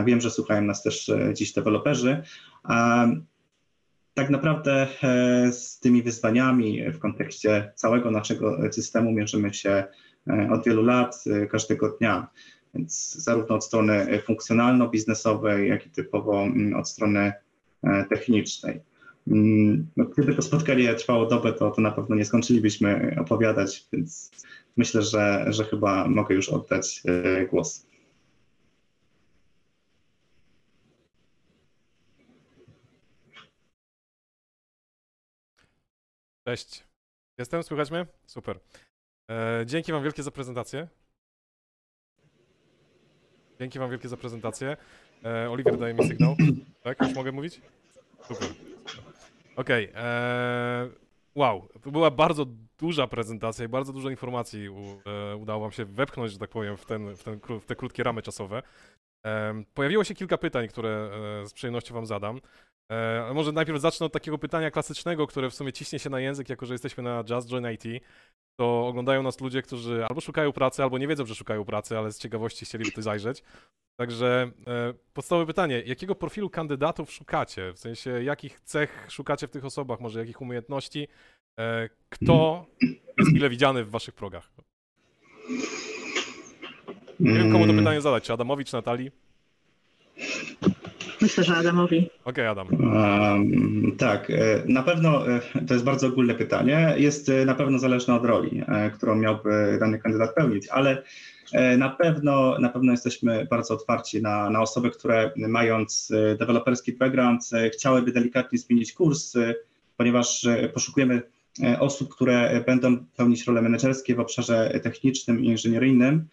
Wiem, 0.05 0.21
że 0.21 0.31
słuchają 0.31 0.63
nas 0.63 0.83
też 0.83 1.11
dziś 1.33 1.53
deweloperzy 1.53 2.23
tak 4.15 4.31
naprawdę 4.31 4.87
e, 5.03 5.53
z 5.53 5.79
tymi 5.79 6.03
wyzwaniami 6.03 6.93
w 6.93 6.99
kontekście 6.99 7.73
całego 7.75 8.11
naszego 8.11 8.73
systemu 8.73 9.13
mierzymy 9.13 9.55
się 9.55 9.85
e, 10.29 10.49
od 10.53 10.65
wielu 10.65 10.83
lat, 10.83 11.25
e, 11.27 11.47
każdego 11.47 11.89
dnia. 11.89 12.29
Więc 12.75 13.15
zarówno 13.15 13.55
od 13.55 13.65
strony 13.65 14.23
funkcjonalno-biznesowej, 14.27 15.69
jak 15.69 15.87
i 15.87 15.91
typowo 15.91 16.43
mm, 16.43 16.75
od 16.75 16.89
strony 16.89 17.33
technicznej. 18.09 18.81
Mm, 19.29 19.87
no, 19.97 20.05
gdyby 20.05 20.35
to 20.35 20.43
spotkanie 20.43 20.95
trwało 20.95 21.27
dobę, 21.27 21.53
to, 21.53 21.71
to 21.71 21.81
na 21.81 21.91
pewno 21.91 22.17
nie 22.17 22.25
skończylibyśmy 22.25 23.17
opowiadać, 23.21 23.87
więc 23.93 24.31
myślę, 24.77 25.03
że, 25.03 25.47
że 25.49 25.65
chyba 25.65 26.09
mogę 26.09 26.35
już 26.35 26.49
oddać 26.49 27.03
głos. 27.51 27.87
Cześć. 36.45 36.85
Jestem, 37.39 37.63
słychać 37.63 37.91
mnie? 37.91 38.07
Super. 38.27 38.61
E, 39.31 39.63
dzięki 39.67 39.93
Wam 39.93 40.03
wielkie 40.03 40.23
za 40.23 40.31
prezentację. 40.31 40.89
Dzięki 43.59 43.79
Wam 43.79 43.91
wielkie 43.91 44.09
za 44.09 44.17
prezentację. 44.17 44.77
E, 45.25 45.77
daje 45.79 45.95
mi 45.95 46.09
sygnał. 46.09 46.37
Tak, 46.83 47.01
już 47.01 47.15
mogę 47.15 47.33
mówić? 47.33 47.61
Super. 48.23 48.49
Okej. 49.57 49.91
Okay, 49.91 50.03
e, 50.03 50.89
wow, 51.35 51.69
to 51.83 51.91
była 51.91 52.11
bardzo 52.11 52.47
duża 52.79 53.07
prezentacja 53.07 53.65
i 53.65 53.69
bardzo 53.69 53.93
dużo 53.93 54.11
informacji 54.11 54.69
u, 54.69 55.03
e, 55.07 55.37
udało 55.37 55.61
Wam 55.61 55.73
się 55.73 55.85
wepchnąć, 55.85 56.33
że 56.33 56.39
tak 56.39 56.51
powiem, 56.51 56.77
w, 56.77 56.87
ten, 56.87 57.17
w, 57.17 57.23
ten, 57.23 57.41
w 57.61 57.67
te 57.67 57.77
krótkie 57.77 58.03
ramy 58.03 58.23
czosowe. 58.23 58.63
E, 59.27 59.63
pojawiło 59.75 60.05
się 60.05 60.15
kilka 60.15 60.39
pytań, 60.39 60.69
które 60.69 61.11
e, 61.43 61.47
z 61.47 61.53
przyjemnością 61.53 61.95
Wam 61.95 62.07
zadam. 62.07 62.41
E, 62.93 63.35
może 63.35 63.53
najpierw 63.53 63.81
zacznę 63.81 64.07
od 64.07 64.13
takiego 64.13 64.39
pytania 64.39 64.71
klasycznego, 64.71 65.27
które 65.27 65.51
w 65.51 65.55
sumie 65.55 65.73
ciśnie 65.73 65.99
się 65.99 66.11
na 66.11 66.21
język, 66.21 66.49
jako 66.49 66.67
że 66.67 66.75
jesteśmy 66.75 67.03
na 67.03 67.25
Just 67.31 67.49
Join 67.49 67.67
IT. 67.73 68.05
To 68.61 68.87
oglądają 68.87 69.23
nas 69.23 69.41
ludzie, 69.41 69.63
którzy 69.63 70.07
albo 70.09 70.21
szukają 70.21 70.53
pracy, 70.53 70.83
albo 70.83 70.99
nie 70.99 71.09
wiedzą, 71.09 71.27
że 71.27 71.35
szukają 71.35 71.65
pracy, 71.65 71.99
ale 71.99 72.13
z 72.13 72.19
ciekawości 72.19 72.65
chcieliby 72.65 72.93
tu 72.93 73.03
zajrzeć. 73.03 73.43
Także 74.01 74.51
e, 74.67 74.95
podstawowe 75.13 75.47
pytanie, 75.47 75.83
jakiego 75.87 76.15
profilu 76.15 76.51
kandydatów 76.51 77.13
szukacie? 77.13 77.73
W 77.73 77.79
sensie, 77.79 78.23
jakich 78.23 78.61
cech 78.61 79.07
szukacie 79.09 79.47
w 79.47 79.51
tych 79.51 79.65
osobach, 79.65 80.01
może 80.01 80.21
jakich 80.21 80.41
umiejętności? 80.41 81.09
E, 81.59 81.89
kto 82.09 82.67
jest 83.19 83.33
mile 83.33 83.51
widziany 83.51 83.85
w 83.85 83.91
waszych 83.91 84.15
progach? 84.15 84.51
Nie 87.21 87.35
wiem, 87.35 87.53
komu 87.53 87.67
to 87.67 87.73
pytanie 87.73 88.01
zadać, 88.01 88.25
czy 88.25 88.33
Adamowi, 88.33 88.65
czy 88.65 88.73
Natalii? 88.73 89.11
Myślę, 91.23 91.45
że 91.45 91.57
Adamowi. 91.57 91.99
Okej, 91.99 92.11
okay, 92.25 92.49
Adam. 92.49 92.69
Um, 92.71 93.97
tak, 93.99 94.31
e, 94.31 94.63
na 94.67 94.83
pewno 94.83 95.29
e, 95.29 95.41
to 95.67 95.75
jest 95.75 95.85
bardzo 95.85 96.07
ogólne 96.07 96.35
pytanie. 96.35 96.95
Jest 96.97 97.29
e, 97.29 97.45
na 97.45 97.55
pewno 97.55 97.79
zależne 97.79 98.15
od 98.15 98.25
roli, 98.25 98.63
którą 98.95 99.17
miałby 99.17 99.77
dany 99.81 99.99
kandydat 99.99 100.35
pełnić, 100.35 100.69
ale 100.69 101.03
na 101.79 101.89
pewno, 101.89 102.59
na 102.59 102.69
pewno 102.69 102.93
jesteśmy 102.93 103.47
bardzo 103.51 103.75
otwarci 103.75 104.23
na, 104.23 104.51
na 104.51 104.61
osoby, 104.61 104.91
które 104.91 105.31
mając 105.37 106.13
deweloperski 106.39 106.93
background 106.93 107.51
chciałyby 107.73 108.13
delikatnie 108.13 108.59
zmienić 108.59 108.93
kurs, 108.93 109.35
ponieważ 109.97 110.47
poszukujemy 110.75 111.23
osób, 111.79 112.15
które 112.15 112.65
będą 112.67 113.05
pełnić 113.17 113.47
role 113.47 113.63
menedżerskie 113.63 114.15
w 114.15 114.21
obszarze 114.21 114.81
technicznym 114.83 115.45
i 115.45 115.47
inżynieryjnym 115.47 116.29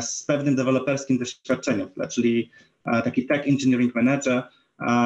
z 0.00 0.22
pewnym 0.22 0.56
deweloperskim 0.56 1.18
doświadczeniem, 1.18 1.88
czyli 2.10 2.50
taki 3.04 3.26
Tech 3.26 3.48
Engineering 3.48 3.94
Manager. 3.94 4.42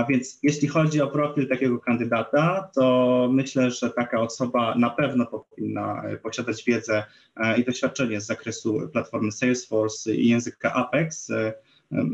Więc 0.08 0.38
jeśli 0.42 0.68
chodzi 0.68 1.00
o 1.00 1.06
profil 1.06 1.48
takiego 1.48 1.78
kandydata, 1.78 2.68
to 2.74 3.28
myślę, 3.32 3.70
że 3.70 3.90
taka 3.90 4.20
osoba 4.20 4.74
na 4.74 4.90
pewno 4.90 5.26
powinna 5.26 6.02
e, 6.04 6.16
posiadać 6.16 6.64
wiedzę 6.64 7.04
e, 7.36 7.60
i 7.60 7.64
doświadczenie 7.64 8.20
z 8.20 8.26
zakresu 8.26 8.88
platformy 8.92 9.32
Salesforce 9.32 10.14
i 10.14 10.28
języka 10.28 10.72
Apex, 10.72 11.30
e, 11.30 11.52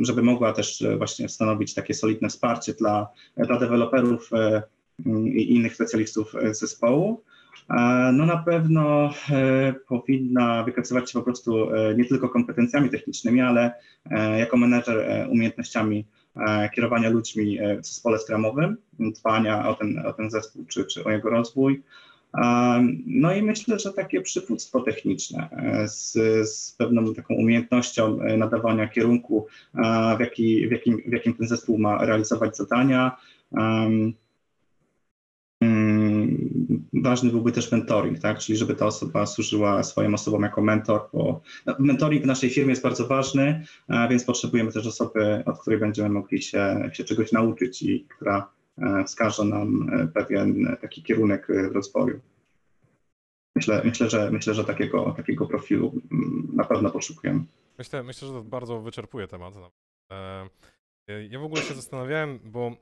żeby 0.01 0.23
mogła 0.23 0.53
też 0.53 0.85
właśnie 0.99 1.29
stanowić 1.29 1.75
takie 1.75 1.95
solidne 1.95 2.29
wsparcie 2.29 2.75
dla, 2.75 3.09
dla 3.37 3.59
deweloperów 3.59 4.31
i 5.35 5.55
innych 5.55 5.75
specjalistów 5.75 6.33
zespołu. 6.51 7.23
No 8.13 8.27
na 8.27 8.37
pewno 8.37 9.11
powinna 9.89 10.65
wykazywać 10.65 11.11
się 11.11 11.19
po 11.19 11.25
prostu 11.25 11.69
nie 11.97 12.05
tylko 12.05 12.29
kompetencjami 12.29 12.91
technicznymi, 12.91 13.41
ale 13.41 13.73
jako 14.39 14.57
menedżer 14.57 15.29
umiejętnościami 15.31 16.07
kierowania 16.75 17.11
ludźmi 17.11 17.59
w 17.83 17.87
zespole 17.87 18.19
skramowym, 18.19 18.77
dbania 18.99 19.69
o 19.69 19.75
ten, 19.75 20.07
o 20.07 20.13
ten 20.13 20.31
zespół 20.31 20.65
czy, 20.69 20.85
czy 20.85 21.05
o 21.05 21.11
jego 21.11 21.31
rozwój, 21.31 21.83
no 23.07 23.35
i 23.35 23.43
myślę, 23.43 23.79
że 23.79 23.93
takie 23.93 24.21
przywództwo 24.21 24.81
techniczne 24.81 25.49
e, 25.51 25.89
z, 25.89 26.13
z 26.51 26.73
pewną 26.73 27.15
taką 27.15 27.35
umiejętnością 27.35 28.21
e, 28.21 28.37
nadawania 28.37 28.89
kierunku, 28.89 29.47
w, 30.17 30.21
jaki, 30.21 30.69
w, 30.69 30.71
jakim, 30.71 31.03
w 31.07 31.13
jakim 31.13 31.35
ten 31.35 31.49
zespół 31.49 31.79
ma 31.79 32.05
realizować 32.05 32.57
zadania. 32.57 33.17
Um, 33.51 34.15
ważny 36.93 37.31
byłby 37.31 37.53
też 37.53 37.73
mentoring, 37.73 38.19
tak? 38.19 38.39
czyli 38.39 38.59
żeby 38.59 38.75
ta 38.75 38.87
osoba 38.87 39.27
służyła 39.27 39.83
swoim 39.83 40.15
osobom 40.15 40.43
jako 40.43 40.63
mentor, 40.63 41.09
bo 41.13 41.41
no, 41.67 41.77
mentoring 41.79 42.25
w 42.25 42.27
naszej 42.27 42.51
firmie 42.51 42.71
jest 42.71 42.83
bardzo 42.83 43.07
ważny, 43.07 43.65
więc 44.11 44.25
potrzebujemy 44.25 44.73
też 44.73 44.87
osoby, 44.87 45.43
od 45.47 45.61
której 45.61 45.79
będziemy 45.79 46.09
mogli 46.09 46.43
się, 46.43 46.91
się 46.93 47.05
czegoś 47.05 47.33
nauczyć 47.33 47.83
i 47.83 48.07
która 48.17 48.51
E, 48.83 49.05
wskaże 49.05 49.45
nam 49.45 49.91
e, 49.93 50.07
pewien 50.07 50.77
taki 50.81 51.03
kierunek 51.03 51.51
e, 51.51 51.69
rozwoju. 51.69 52.21
Myślę, 53.57 53.83
myślę, 53.85 54.11
że, 54.11 54.31
myślę, 54.31 54.55
że 54.55 54.65
takiego, 54.65 55.15
takiego 55.17 55.47
profilu 55.47 55.93
mm, 56.13 56.49
na 56.53 56.65
pewno 56.65 56.91
poszukujemy. 56.91 57.45
Myślę, 57.79 58.03
myślę, 58.03 58.29
że 58.29 58.35
to 58.35 58.43
bardzo 58.43 58.81
wyczerpuje 58.81 59.29
temat. 59.29 59.55
Ja 61.31 61.39
w 61.39 61.45
ogóle 61.45 61.63
się 61.63 61.75
zastanawiałem, 61.75 62.41
bo 62.45 62.77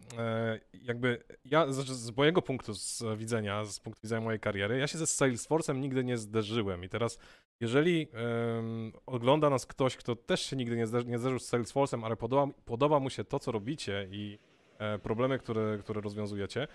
jakby 0.73 1.25
ja 1.45 1.73
z 1.73 2.17
mojego 2.17 2.43
punktu 2.43 2.75
z 2.75 3.05
widzenia, 3.17 3.65
z 3.65 3.81
punktu 3.81 4.03
widzenia 4.03 4.21
mojej 4.21 4.41
kariery, 4.41 4.79
ja 4.79 4.87
się 4.87 4.99
ze 4.99 5.05
Salesforce'em 5.05 5.77
nigdy 5.77 6.05
nie 6.05 6.17
zderzyłem 6.17 6.85
i 6.85 6.89
teraz 6.89 7.19
jeżeli 7.61 8.09
um, 8.09 8.93
ogląda 9.07 9.51
nas 9.51 9.67
ktoś, 9.67 9.97
kto 9.97 10.17
też 10.17 10.41
się 10.41 10.57
nigdy 10.57 10.77
nie, 10.77 10.87
zderzy, 10.87 11.07
nie 11.07 11.19
zderzył 11.19 11.39
z 11.39 11.53
Salesforce'em, 11.53 12.05
ale 12.05 12.17
podoba, 12.17 12.53
podoba 12.65 13.01
mu 13.01 13.11
się 13.11 13.25
to, 13.25 13.39
co 13.39 13.53
robicie 13.53 14.09
i 14.11 14.39
E, 14.79 14.99
problemy, 14.99 15.39
które, 15.39 15.79
które 15.79 16.01
rozwiązujecie. 16.01 16.69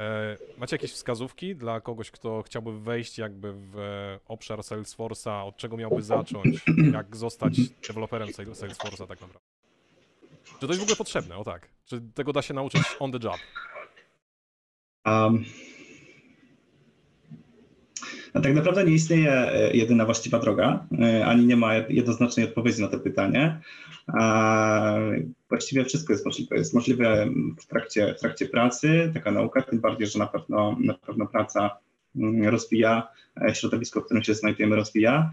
E, 0.00 0.36
macie 0.58 0.76
jakieś 0.76 0.92
wskazówki 0.92 1.56
dla 1.56 1.80
kogoś, 1.80 2.10
kto 2.10 2.42
chciałby 2.42 2.80
wejść 2.80 3.18
jakby 3.18 3.52
w 3.52 3.76
obszar 4.26 4.58
Salesforce'a, 4.58 5.46
od 5.46 5.56
czego 5.56 5.76
miałby 5.76 6.02
zacząć, 6.02 6.64
jak 6.92 7.16
zostać 7.16 7.52
deweloperem 7.88 8.28
Salesforce'a 8.28 9.06
tak 9.06 9.20
naprawdę? 9.20 9.47
Czy 10.60 10.66
to 10.66 10.66
jest 10.66 10.80
w 10.80 10.82
ogóle 10.82 10.96
potrzebne? 10.96 11.36
O 11.36 11.44
tak. 11.44 11.68
Czy 11.84 12.00
tego 12.14 12.32
da 12.32 12.42
się 12.42 12.54
nauczyć 12.54 12.82
on 12.98 13.12
the 13.12 13.18
job? 13.22 13.38
Um, 15.06 15.44
tak 18.32 18.54
naprawdę 18.54 18.84
nie 18.84 18.92
istnieje 18.92 19.32
e, 19.32 19.76
jedyna 19.76 20.04
właściwa 20.04 20.38
droga, 20.38 20.86
e, 21.00 21.26
ani 21.26 21.46
nie 21.46 21.56
ma 21.56 21.74
jednoznacznej 21.74 22.46
odpowiedzi 22.46 22.82
na 22.82 22.88
to 22.88 22.98
pytanie. 22.98 23.60
Właściwie 25.48 25.84
wszystko 25.84 26.12
jest 26.12 26.26
możliwe. 26.26 26.56
Jest 26.56 26.74
możliwe 26.74 27.28
w 27.60 27.66
trakcie, 27.66 28.14
w 28.14 28.20
trakcie 28.20 28.46
pracy, 28.46 29.10
taka 29.14 29.30
nauka, 29.30 29.62
tym 29.62 29.80
bardziej, 29.80 30.06
że 30.06 30.18
na 30.18 30.26
pewno, 30.26 30.76
na 30.80 30.94
pewno 30.94 31.26
praca 31.26 31.78
mm, 32.16 32.48
rozwija, 32.48 33.08
e, 33.48 33.54
środowisko, 33.54 34.00
w 34.00 34.04
którym 34.04 34.22
się 34.22 34.34
znajdujemy, 34.34 34.76
rozwija. 34.76 35.30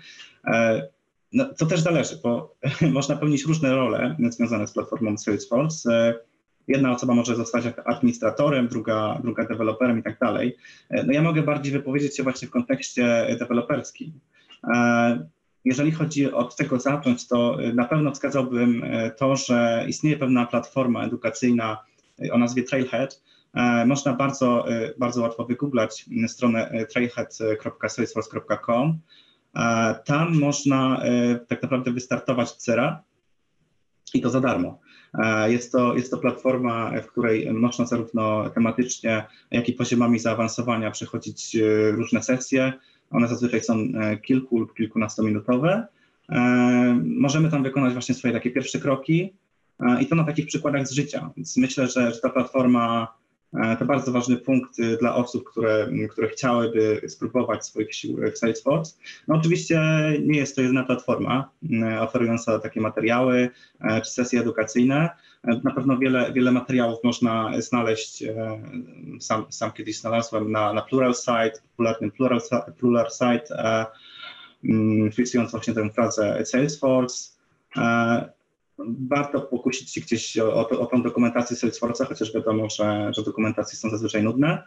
No, 1.35 1.45
to 1.57 1.65
też 1.65 1.79
zależy, 1.79 2.19
bo 2.23 2.55
można 2.91 3.15
pełnić 3.15 3.45
różne 3.45 3.75
role 3.75 4.15
związane 4.29 4.67
z 4.67 4.73
platformą 4.73 5.17
Salesforce 5.17 6.15
jedna 6.67 6.91
osoba 6.91 7.13
może 7.13 7.35
zostać 7.35 7.63
administratorem, 7.85 8.67
druga, 8.67 9.19
druga 9.23 9.45
deweloperem 9.45 9.99
i 9.99 10.03
tak 10.03 10.19
dalej. 10.19 10.57
E, 10.89 11.03
no 11.03 11.13
ja 11.13 11.21
mogę 11.21 11.43
bardziej 11.43 11.73
wypowiedzieć 11.73 12.17
się 12.17 12.23
właśnie 12.23 12.47
w 12.47 12.51
kontekście 12.51 13.35
deweloperskim. 13.39 14.19
E, 14.73 15.27
jeżeli 15.65 15.91
chodzi 15.91 16.31
od 16.31 16.55
tego 16.55 16.79
zacząć, 16.79 17.27
to 17.27 17.57
na 17.73 17.85
pewno 17.85 18.11
wskazałbym 18.11 18.83
e, 18.83 19.11
to, 19.11 19.35
że 19.35 19.85
istnieje 19.87 20.17
pewna 20.17 20.45
platforma 20.45 21.05
edukacyjna 21.05 21.77
o 22.31 22.37
nazwie 22.37 22.63
Trailhead. 22.63 23.21
Można 23.85 24.13
bardzo, 24.13 24.65
bardzo 24.97 25.21
łatwo 25.21 25.45
wygooglać 25.45 26.05
stronę 26.27 26.85
trailhead.salesforce.com. 26.93 28.99
Tam 30.05 30.39
można 30.39 31.01
tak 31.47 31.63
naprawdę 31.63 31.91
wystartować 31.91 32.51
od 32.51 32.61
zera 32.61 33.03
i 34.13 34.21
to 34.21 34.29
za 34.29 34.41
darmo. 34.41 34.79
E, 35.23 35.51
jest 35.51 35.71
to, 35.71 35.95
jest 35.95 36.11
to 36.11 36.17
platforma, 36.17 36.91
w 37.01 37.07
której 37.07 37.53
można 37.53 37.85
zarówno 37.85 38.49
tematycznie, 38.49 39.25
jak 39.51 39.69
i 39.69 39.73
poziomami 39.73 40.19
zaawansowania 40.19 40.91
przechodzić 40.91 41.55
e, 41.55 41.91
różne 41.91 42.23
sesje. 42.23 42.73
One 43.11 43.27
zazwyczaj 43.27 43.61
są 43.61 43.73
e, 43.73 44.17
kilku 44.17 44.59
lub 44.59 44.73
kilkunastominutowe. 44.73 45.87
Możemy 47.03 47.51
tam 47.51 47.63
wykonać 47.63 47.93
właśnie 47.93 48.15
swoje 48.15 48.33
takie 48.33 48.51
pierwsze 48.51 48.79
kroki 48.79 49.33
i 50.01 50.05
to 50.05 50.15
na 50.15 50.23
takich 50.23 50.45
przykładach 50.45 50.87
z 50.87 50.91
życia. 50.91 51.29
Więc 51.37 51.57
myślę, 51.57 51.87
że, 51.87 52.11
że 52.11 52.19
ta 52.21 52.29
platforma 52.29 53.07
E, 53.07 53.24
to 53.79 53.85
bardzo 53.85 54.11
ważny 54.11 54.37
punkt 54.37 54.79
y, 54.79 54.97
dla 54.97 55.15
osób, 55.15 55.49
które, 55.49 55.87
które 56.09 56.27
chciałyby 56.27 57.01
spróbować 57.07 57.65
swoich 57.65 57.95
sił 57.95 58.17
w 58.33 58.37
Salesforce. 58.37 58.93
No 59.27 59.35
oczywiście 59.35 59.81
nie 60.21 60.39
jest 60.39 60.55
to 60.55 60.61
jedyna 60.61 60.83
platforma 60.83 61.49
y, 61.63 61.99
oferująca 61.99 62.59
takie 62.59 62.81
materiały 62.81 63.49
e, 63.81 64.01
czy 64.01 64.11
sesje 64.11 64.39
edukacyjne. 64.39 65.09
E, 65.43 65.61
na 65.63 65.71
pewno 65.71 65.97
wiele, 65.97 66.33
wiele 66.33 66.51
materiałów 66.51 67.03
można 67.03 67.51
znaleźć, 67.61 68.23
sam, 69.19 69.45
sam 69.49 69.71
kiedyś 69.71 69.99
znalazłem 69.99 70.51
na, 70.51 70.73
na 70.73 70.81
Pluralsight, 70.81 71.61
popularnym 71.69 72.11
Plural, 72.11 72.39
Pluralsight, 72.77 73.53
wpisując 75.11 75.51
właśnie 75.51 75.73
tę 75.73 75.89
frazę 75.89 76.45
Salesforce 76.45 77.35
warto 79.09 79.41
pokusić 79.41 79.93
się 79.93 80.01
gdzieś 80.01 80.37
o, 80.37 80.53
o, 80.53 80.69
o 80.79 80.85
tą 80.85 81.03
dokumentację 81.03 81.57
Salesforce'a, 81.57 82.07
chociaż 82.07 82.33
wiadomo, 82.33 82.69
że, 82.69 83.11
że 83.13 83.23
dokumentacje 83.23 83.77
są 83.77 83.89
zazwyczaj 83.89 84.23
nudne. 84.23 84.63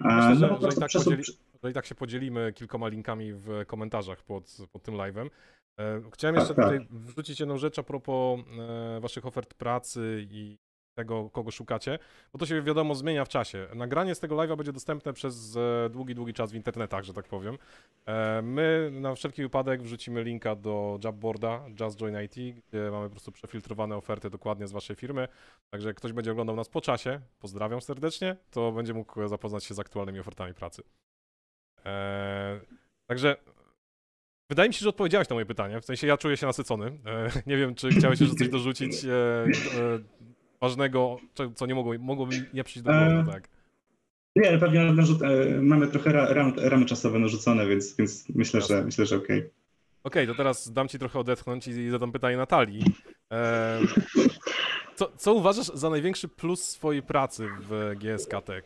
Myślę, 0.00 0.36
że, 0.36 0.48
no, 0.48 0.60
że, 0.60 0.76
i 0.76 0.80
tak 0.80 0.90
podzieli, 0.92 1.24
że 1.62 1.70
i 1.70 1.74
tak 1.74 1.86
się 1.86 1.94
podzielimy 1.94 2.52
kilkoma 2.52 2.88
linkami 2.88 3.32
w 3.32 3.48
komentarzach 3.66 4.22
pod, 4.22 4.58
pod 4.72 4.82
tym 4.82 4.94
live'em. 4.94 5.30
E, 5.78 6.02
chciałem 6.12 6.36
jeszcze 6.36 6.54
tak, 6.54 6.64
tutaj 6.64 6.78
tak. 6.78 6.88
wrzucić 6.98 7.40
jedną 7.40 7.58
rzecz 7.58 7.78
a 7.78 7.82
propos 7.82 8.40
e, 8.58 9.00
waszych 9.00 9.26
ofert 9.26 9.54
pracy 9.54 10.26
i 10.30 10.58
tego, 11.00 11.30
kogo 11.30 11.50
szukacie, 11.50 11.98
bo 12.32 12.38
to 12.38 12.46
się 12.46 12.62
wiadomo 12.62 12.94
zmienia 12.94 13.24
w 13.24 13.28
czasie. 13.28 13.66
Nagranie 13.74 14.14
z 14.14 14.20
tego 14.20 14.36
live'a 14.36 14.56
będzie 14.56 14.72
dostępne 14.72 15.12
przez 15.12 15.56
e, 15.56 15.90
długi, 15.90 16.14
długi 16.14 16.32
czas 16.32 16.52
w 16.52 16.54
internetach, 16.54 17.04
że 17.04 17.14
tak 17.14 17.28
powiem. 17.28 17.58
E, 18.06 18.42
my 18.42 18.90
na 18.92 19.14
wszelki 19.14 19.42
wypadek 19.42 19.82
wrzucimy 19.82 20.24
linka 20.24 20.56
do 20.56 20.98
Jobboarda 21.04 21.64
Just 21.80 21.98
Join 21.98 22.16
IT, 22.24 22.64
gdzie 22.68 22.90
mamy 22.90 23.06
po 23.06 23.10
prostu 23.10 23.32
przefiltrowane 23.32 23.96
oferty 23.96 24.30
dokładnie 24.30 24.66
z 24.66 24.72
waszej 24.72 24.96
firmy. 24.96 25.28
Także 25.70 25.88
jak 25.88 25.96
ktoś 25.96 26.12
będzie 26.12 26.32
oglądał 26.32 26.56
nas 26.56 26.68
po 26.68 26.80
czasie, 26.80 27.20
pozdrawiam 27.38 27.80
serdecznie, 27.80 28.36
to 28.50 28.72
będzie 28.72 28.94
mógł 28.94 29.28
zapoznać 29.28 29.64
się 29.64 29.74
z 29.74 29.78
aktualnymi 29.78 30.20
ofertami 30.20 30.54
pracy. 30.54 30.82
E, 31.86 32.60
także 33.06 33.36
Wydaje 34.50 34.68
mi 34.68 34.74
się, 34.74 34.80
że 34.80 34.88
odpowiedziałeś 34.88 35.28
na 35.28 35.34
moje 35.34 35.46
pytanie. 35.46 35.80
W 35.80 35.84
sensie 35.84 36.06
ja 36.06 36.16
czuję 36.16 36.36
się 36.36 36.46
nasycony. 36.46 36.98
nie 37.46 37.56
wiem, 37.56 37.74
czy 37.74 37.88
chciałeś 37.90 38.20
jeszcze 38.20 38.36
coś 38.36 38.48
dorzucić 38.48 38.92
ważnego, 40.60 41.16
co 41.54 41.66
nie 41.66 41.74
mogło, 41.74 41.94
mogło 41.98 42.26
mi 42.26 42.36
nie 42.54 42.64
przyjść 42.64 42.82
do 42.82 42.92
głowy, 42.92 43.30
e, 43.30 43.32
tak? 43.32 43.48
Nie, 44.36 44.58
pewnie 44.58 44.92
narzut, 44.92 45.22
e, 45.22 45.62
mamy 45.62 45.86
trochę 45.88 46.12
ram, 46.12 46.52
ramy 46.56 46.86
czasowe 46.86 47.18
narzucone, 47.18 47.66
więc, 47.66 47.96
więc 47.96 48.28
myślę, 48.28 48.60
że 48.60 48.84
myślę, 48.84 49.06
że 49.06 49.16
okej. 49.16 49.38
Okay. 49.38 49.50
Okej, 50.04 50.24
okay, 50.24 50.26
to 50.26 50.34
teraz 50.34 50.72
dam 50.72 50.88
ci 50.88 50.98
trochę 50.98 51.18
odetchnąć 51.18 51.68
i 51.68 51.90
zadam 51.90 52.12
pytanie 52.12 52.36
Natalii. 52.36 52.84
E, 53.32 53.80
co, 54.96 55.12
co 55.16 55.34
uważasz 55.34 55.66
za 55.66 55.90
największy 55.90 56.28
plus 56.28 56.62
swojej 56.64 57.02
pracy 57.02 57.48
w 57.60 57.94
GSK 57.98 58.40
Tech? 58.44 58.64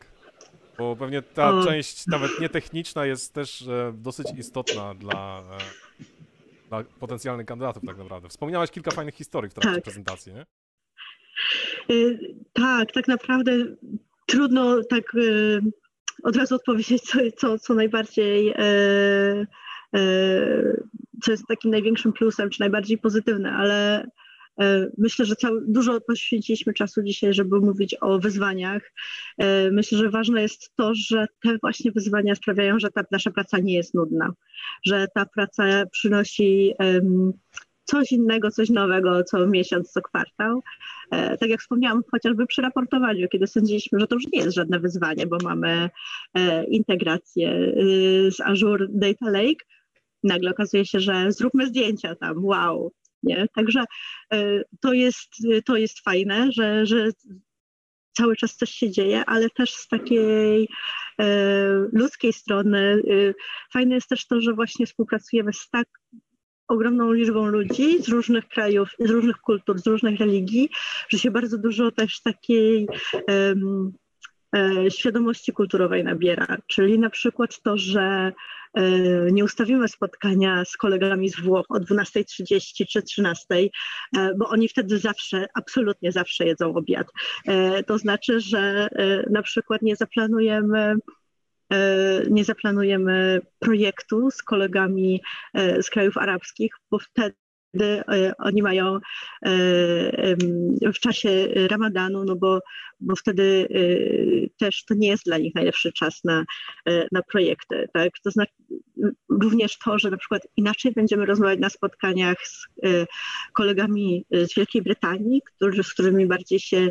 Bo 0.79 0.97
pewnie 0.97 1.23
ta 1.23 1.65
część, 1.65 2.07
nawet 2.07 2.41
nietechniczna, 2.41 3.07
jest 3.07 3.35
też 3.35 3.69
dosyć 3.93 4.27
istotna 4.39 4.95
dla, 4.95 5.43
dla 6.69 6.85
potencjalnych 6.85 7.47
kandydatów 7.47 7.83
tak 7.87 7.97
naprawdę. 7.97 8.29
Wspomniałaś 8.29 8.71
kilka 8.71 8.91
fajnych 8.91 9.15
historii 9.15 9.51
w 9.51 9.55
trakcie 9.55 9.75
tak. 9.75 9.85
prezentacji, 9.85 10.33
nie? 10.33 10.47
Y, 11.91 12.19
tak, 12.53 12.93
tak 12.93 13.09
naprawdę 13.09 13.53
trudno 14.27 14.85
tak 14.85 15.15
y, 15.15 15.61
od 16.23 16.37
razu 16.37 16.55
odpowiedzieć, 16.55 17.03
co, 17.03 17.19
co, 17.37 17.59
co 17.59 17.75
najbardziej, 17.75 18.51
y, 18.51 19.47
co 21.23 21.31
jest 21.31 21.47
takim 21.49 21.71
największym 21.71 22.13
plusem, 22.13 22.51
czy 22.51 22.61
najbardziej 22.61 22.99
pozytywne, 22.99 23.53
ale 23.53 24.07
Myślę, 24.99 25.25
że 25.25 25.37
cały, 25.37 25.63
dużo 25.67 26.01
poświęciliśmy 26.01 26.75
czasu 26.75 27.03
dzisiaj, 27.03 27.35
żeby 27.35 27.61
mówić 27.61 27.97
o 28.01 28.19
wyzwaniach. 28.19 28.93
Myślę, 29.73 29.99
że 29.99 30.11
ważne 30.11 30.43
jest 30.43 30.77
to, 30.77 30.93
że 30.95 31.27
te 31.43 31.59
właśnie 31.63 31.93
wyzwania 31.93 32.35
sprawiają, 32.35 32.79
że 32.79 32.91
ta 32.91 33.05
nasza 33.11 33.31
praca 33.31 33.59
nie 33.59 33.75
jest 33.75 33.95
nudna, 33.95 34.33
że 34.85 35.07
ta 35.15 35.27
praca 35.27 35.87
przynosi 35.87 36.75
coś 37.85 38.13
innego, 38.13 38.51
coś 38.51 38.71
nowego 38.71 39.25
co 39.25 39.47
miesiąc, 39.47 39.93
co 39.93 40.03
kwartał. 40.03 40.63
E, 41.11 41.39
tak 41.39 41.49
jak 41.49 41.61
wspomniałam, 41.61 42.03
chociażby 42.11 42.47
przy 42.47 42.63
raportowaniu, 42.63 43.29
kiedy 43.29 43.47
sądziliśmy, 43.47 44.01
że 44.01 44.07
to 44.07 44.15
już 44.15 44.27
nie 44.33 44.39
jest 44.39 44.55
żadne 44.55 44.81
wyzwanie, 44.81 45.27
bo 45.27 45.37
mamy 45.43 45.91
e, 46.35 46.65
integrację 46.65 47.51
y, 47.51 48.31
z 48.33 48.41
Azure 48.41 48.87
Data 48.91 49.31
Lake, 49.31 49.65
nagle 50.23 50.51
okazuje 50.51 50.87
się, 50.87 51.01
że 51.01 51.33
zróbmy 51.33 51.67
zdjęcia 51.67 52.15
tam, 52.15 52.45
wow. 52.45 52.93
Nie? 53.23 53.47
Także 53.55 53.85
e, 54.33 54.63
to 54.81 54.93
jest, 54.93 55.31
to 55.65 55.77
jest 55.77 56.01
fajne, 56.01 56.53
że, 56.53 56.87
że 56.87 57.11
cały 58.13 58.37
czas 58.37 58.57
coś 58.57 58.71
się 58.71 58.91
dzieje, 58.91 59.25
ale 59.27 59.51
też 59.51 59.75
z 59.75 59.89
takiej 59.89 60.69
ludzkiej 61.93 62.33
strony. 62.33 63.03
Fajne 63.73 63.95
jest 63.95 64.09
też 64.09 64.27
to, 64.27 64.41
że 64.41 64.53
właśnie 64.53 64.87
współpracujemy 64.87 65.53
z 65.53 65.69
tak 65.71 65.89
ogromną 66.69 67.13
liczbą 67.13 67.47
ludzi 67.47 68.03
z 68.03 68.09
różnych 68.09 68.49
krajów, 68.49 68.89
z 68.99 69.11
różnych 69.11 69.37
kultur, 69.37 69.79
z 69.79 69.87
różnych 69.87 70.21
religii, 70.21 70.71
że 71.09 71.19
się 71.19 71.31
bardzo 71.31 71.59
dużo 71.59 71.91
też 71.91 72.23
takiej 72.23 72.89
um, 73.29 73.93
e, 74.57 74.91
świadomości 74.91 75.53
kulturowej 75.53 76.05
nabiera. 76.05 76.47
Czyli 76.67 76.99
na 76.99 77.11
przykład 77.11 77.63
to, 77.63 77.77
że 77.77 78.33
e, 78.75 78.83
nie 79.33 79.45
ustawimy 79.45 79.89
spotkania 79.89 80.65
z 80.65 80.77
kolegami 80.77 81.29
z 81.29 81.41
Włoch 81.41 81.67
o 81.69 81.75
12.30 81.75 82.87
czy 82.89 83.01
13.00, 83.01 83.69
e, 84.17 84.35
bo 84.39 84.49
oni 84.49 84.69
wtedy 84.69 84.99
zawsze, 84.99 85.47
absolutnie 85.55 86.13
zawsze 86.13 86.47
jedzą 86.47 86.75
obiad. 86.75 87.07
E, 87.47 87.83
to 87.83 87.99
znaczy, 87.99 88.41
że 88.41 88.89
na 89.31 89.43
przykład 89.43 89.83
nie 89.83 89.97
zaplanujemy 89.97 90.97
nie 92.31 92.45
zaplanujemy 92.45 93.41
projektu 93.59 94.31
z 94.31 94.43
kolegami 94.43 95.21
e, 95.55 95.83
z 95.83 95.91
krajów 95.91 96.17
arabskich, 96.17 96.73
bo 96.91 96.99
wtedy 96.99 97.35
e, 97.79 98.33
oni 98.39 98.63
mają 98.63 98.99
w 100.95 100.99
czasie 101.01 101.49
ramadanu, 101.71 102.25
no 102.25 102.37
bo, 102.37 102.61
bo 103.01 103.17
wtedy 103.17 103.69
też 104.59 104.85
to 104.85 104.95
nie 104.95 105.09
jest 105.09 105.25
dla 105.25 105.39
nich 105.39 105.55
najlepszy 105.55 105.93
czas 105.93 106.25
na, 106.25 106.45
na 107.13 107.23
projekty. 107.23 107.89
Tak? 107.93 108.11
To 108.25 108.31
znaczy 108.31 108.53
również 109.29 109.79
to, 109.79 109.99
że 109.99 110.11
na 110.11 110.17
przykład 110.17 110.43
inaczej 110.57 110.93
będziemy 110.93 111.27
rozmawiać 111.27 111.61
na 111.61 111.71
spotkaniach 111.71 112.37
z 112.47 112.67
kolegami 113.53 114.25
z 114.31 114.55
Wielkiej 114.57 114.83
Brytanii, 114.83 115.43
którzy, 115.43 115.83
z 115.83 115.93
którymi 115.93 116.27
bardziej 116.27 116.61
się 116.61 116.91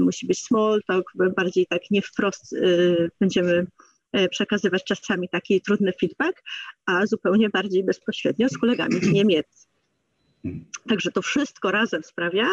musi 0.00 0.26
być 0.26 0.38
small 0.38 0.80
talk, 0.86 1.12
bardziej 1.36 1.66
tak 1.66 1.82
nie 1.90 2.02
wprost 2.02 2.56
będziemy 3.20 3.66
E, 3.66 3.93
przekazywać 4.30 4.84
czasami 4.84 5.28
taki 5.28 5.60
trudny 5.60 5.92
feedback, 6.00 6.42
a 6.86 7.06
zupełnie 7.06 7.50
bardziej 7.50 7.84
bezpośrednio 7.84 8.48
z 8.48 8.58
kolegami 8.58 8.94
z 8.94 9.12
Niemiec. 9.12 9.68
Także 10.88 11.10
to 11.12 11.22
wszystko 11.22 11.70
razem 11.70 12.02
sprawia, 12.02 12.48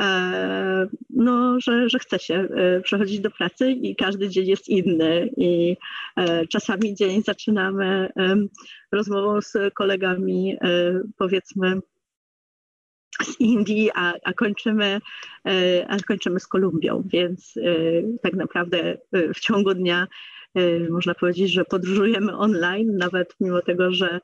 e, 0.00 0.86
no, 1.10 1.60
że, 1.60 1.88
że 1.88 1.98
chce 1.98 2.18
się 2.18 2.34
e, 2.34 2.80
przechodzić 2.80 3.20
do 3.20 3.30
pracy 3.30 3.70
i 3.70 3.96
każdy 3.96 4.28
dzień 4.28 4.46
jest 4.46 4.68
inny. 4.68 5.30
I 5.36 5.76
czasami 6.48 6.94
dzień 6.94 7.22
zaczynamy 7.22 8.12
rozmową 8.92 9.40
z 9.40 9.74
kolegami, 9.74 10.56
powiedzmy, 11.16 11.80
z 13.22 13.40
Indii, 13.40 13.90
a, 13.94 14.12
a, 14.24 14.32
kończymy, 14.32 15.00
a 15.88 15.96
kończymy 16.06 16.40
z 16.40 16.46
Kolumbią, 16.46 17.02
więc 17.06 17.54
tak 18.22 18.34
naprawdę 18.34 18.98
w 19.34 19.40
ciągu 19.40 19.74
dnia 19.74 20.06
można 20.90 21.14
powiedzieć, 21.14 21.52
że 21.52 21.64
podróżujemy 21.64 22.36
online, 22.36 22.96
nawet 22.96 23.34
mimo 23.40 23.62
tego, 23.62 23.92
że, 23.92 24.20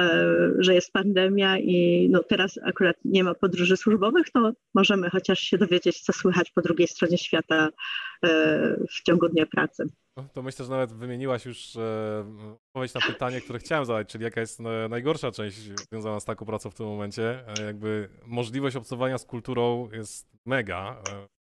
e, 0.00 0.26
że 0.58 0.74
jest 0.74 0.92
pandemia 0.92 1.58
i 1.58 2.08
no 2.10 2.22
teraz 2.22 2.58
akurat 2.64 2.96
nie 3.04 3.24
ma 3.24 3.34
podróży 3.34 3.76
służbowych, 3.76 4.30
to 4.30 4.52
możemy 4.74 5.10
chociaż 5.10 5.38
się 5.38 5.58
dowiedzieć, 5.58 6.00
co 6.00 6.12
słychać 6.12 6.50
po 6.50 6.62
drugiej 6.62 6.88
stronie 6.88 7.18
świata 7.18 7.68
e, 8.24 8.28
w 8.90 9.02
ciągu 9.02 9.28
dnia 9.28 9.46
pracy. 9.46 9.84
No, 10.16 10.28
to 10.32 10.42
myślę, 10.42 10.64
że 10.64 10.70
nawet 10.70 10.92
wymieniłaś 10.92 11.46
już 11.46 11.76
e, 11.76 12.24
odpowiedź 12.66 12.94
na 12.94 13.00
pytanie, 13.00 13.40
które 13.40 13.58
chciałem 13.58 13.84
zadać, 13.84 14.08
czyli 14.08 14.24
jaka 14.24 14.40
jest 14.40 14.60
najgorsza 14.90 15.32
część 15.32 15.56
związana 15.90 16.20
z 16.20 16.24
taką 16.24 16.46
pracą 16.46 16.70
w 16.70 16.74
tym 16.74 16.86
momencie. 16.86 17.44
Jakby 17.66 18.08
możliwość 18.26 18.76
obcowania 18.76 19.18
z 19.18 19.24
kulturą 19.24 19.88
jest 19.92 20.28
mega, 20.46 21.02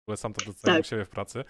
bo 0.08 0.18
sam 0.18 0.34
to 0.34 0.46
doceniam 0.46 0.78
tak. 0.78 0.86
u 0.86 0.90
siebie 0.90 1.06
w 1.06 1.10
pracy. 1.10 1.44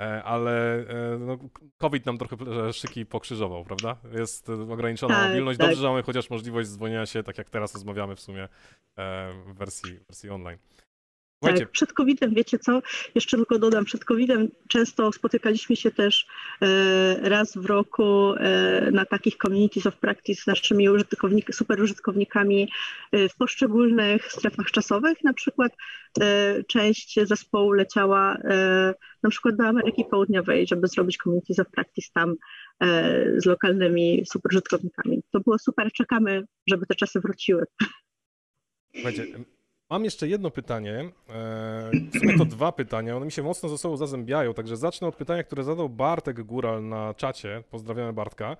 E, 0.00 0.22
ale 0.22 0.78
e, 0.88 1.18
no, 1.18 1.38
COVID 1.78 2.06
nam 2.06 2.18
trochę 2.18 2.36
szyki 2.72 3.06
pokrzyżował, 3.06 3.64
prawda? 3.64 3.96
Jest 4.18 4.48
ograniczona 4.48 5.14
tak, 5.14 5.28
mobilność. 5.28 5.58
Dobrze, 5.58 5.74
tak. 5.74 5.82
że 5.82 5.88
mamy 5.88 6.02
chociaż 6.02 6.30
możliwość 6.30 6.68
dzwonienia 6.68 7.06
się, 7.06 7.22
tak 7.22 7.38
jak 7.38 7.50
teraz 7.50 7.74
rozmawiamy 7.74 8.16
w 8.16 8.20
sumie 8.20 8.42
e, 8.44 8.48
w 9.46 9.54
wersji, 9.54 10.00
wersji 10.08 10.30
online. 10.30 10.58
Słuchajcie. 11.38 11.64
Tak, 11.64 11.72
przed 11.72 11.92
COVID-em, 11.92 12.34
wiecie 12.34 12.58
co, 12.58 12.82
jeszcze 13.14 13.36
tylko 13.36 13.58
dodam, 13.58 13.84
przed 13.84 14.04
COVID-em 14.04 14.48
często 14.68 15.12
spotykaliśmy 15.12 15.76
się 15.76 15.90
też 15.90 16.26
e, 16.62 17.28
raz 17.28 17.56
w 17.56 17.66
roku 17.66 18.34
e, 18.34 18.90
na 18.90 19.04
takich 19.04 19.36
communities 19.36 19.86
of 19.86 19.96
practice 19.96 20.42
z 20.42 20.46
naszymi 20.46 20.88
użytkownik, 20.88 21.54
super 21.54 21.80
użytkownikami 21.80 22.68
e, 23.12 23.28
w 23.28 23.36
poszczególnych 23.36 24.32
strefach 24.32 24.66
czasowych. 24.66 25.24
Na 25.24 25.32
przykład 25.32 25.72
e, 26.20 26.64
część 26.64 27.20
zespołu 27.24 27.72
leciała 27.72 28.34
e, 28.34 28.94
na 29.22 29.30
przykład 29.30 29.56
do 29.56 29.64
Ameryki 29.64 30.04
Południowej, 30.04 30.66
żeby 30.66 30.88
zrobić 30.88 31.16
communities 31.16 31.58
of 31.58 31.70
practice 31.70 32.08
tam 32.14 32.34
e, 32.80 33.24
z 33.36 33.46
lokalnymi 33.46 34.22
super 34.32 34.52
użytkownikami. 34.52 35.22
To 35.30 35.40
było 35.40 35.58
super, 35.58 35.92
czekamy, 35.92 36.44
żeby 36.70 36.86
te 36.86 36.94
czasy 36.94 37.20
wróciły. 37.20 37.64
Słuchajcie, 38.94 39.26
Mam 39.90 40.04
jeszcze 40.04 40.28
jedno 40.28 40.50
pytanie. 40.50 41.10
E, 41.28 41.90
w 42.12 42.18
sumie 42.18 42.38
to 42.38 42.44
dwa 42.44 42.72
pytania. 42.72 43.16
One 43.16 43.26
mi 43.26 43.32
się 43.32 43.42
mocno 43.42 43.68
ze 43.68 43.78
sobą 43.78 43.96
zazębiają, 43.96 44.54
także 44.54 44.76
zacznę 44.76 45.08
od 45.08 45.16
pytania, 45.16 45.44
które 45.44 45.64
zadał 45.64 45.88
Bartek 45.88 46.42
Góral 46.42 46.88
na 46.88 47.14
czacie. 47.14 47.64
Pozdrawiamy 47.70 48.12
Bartka. 48.12 48.56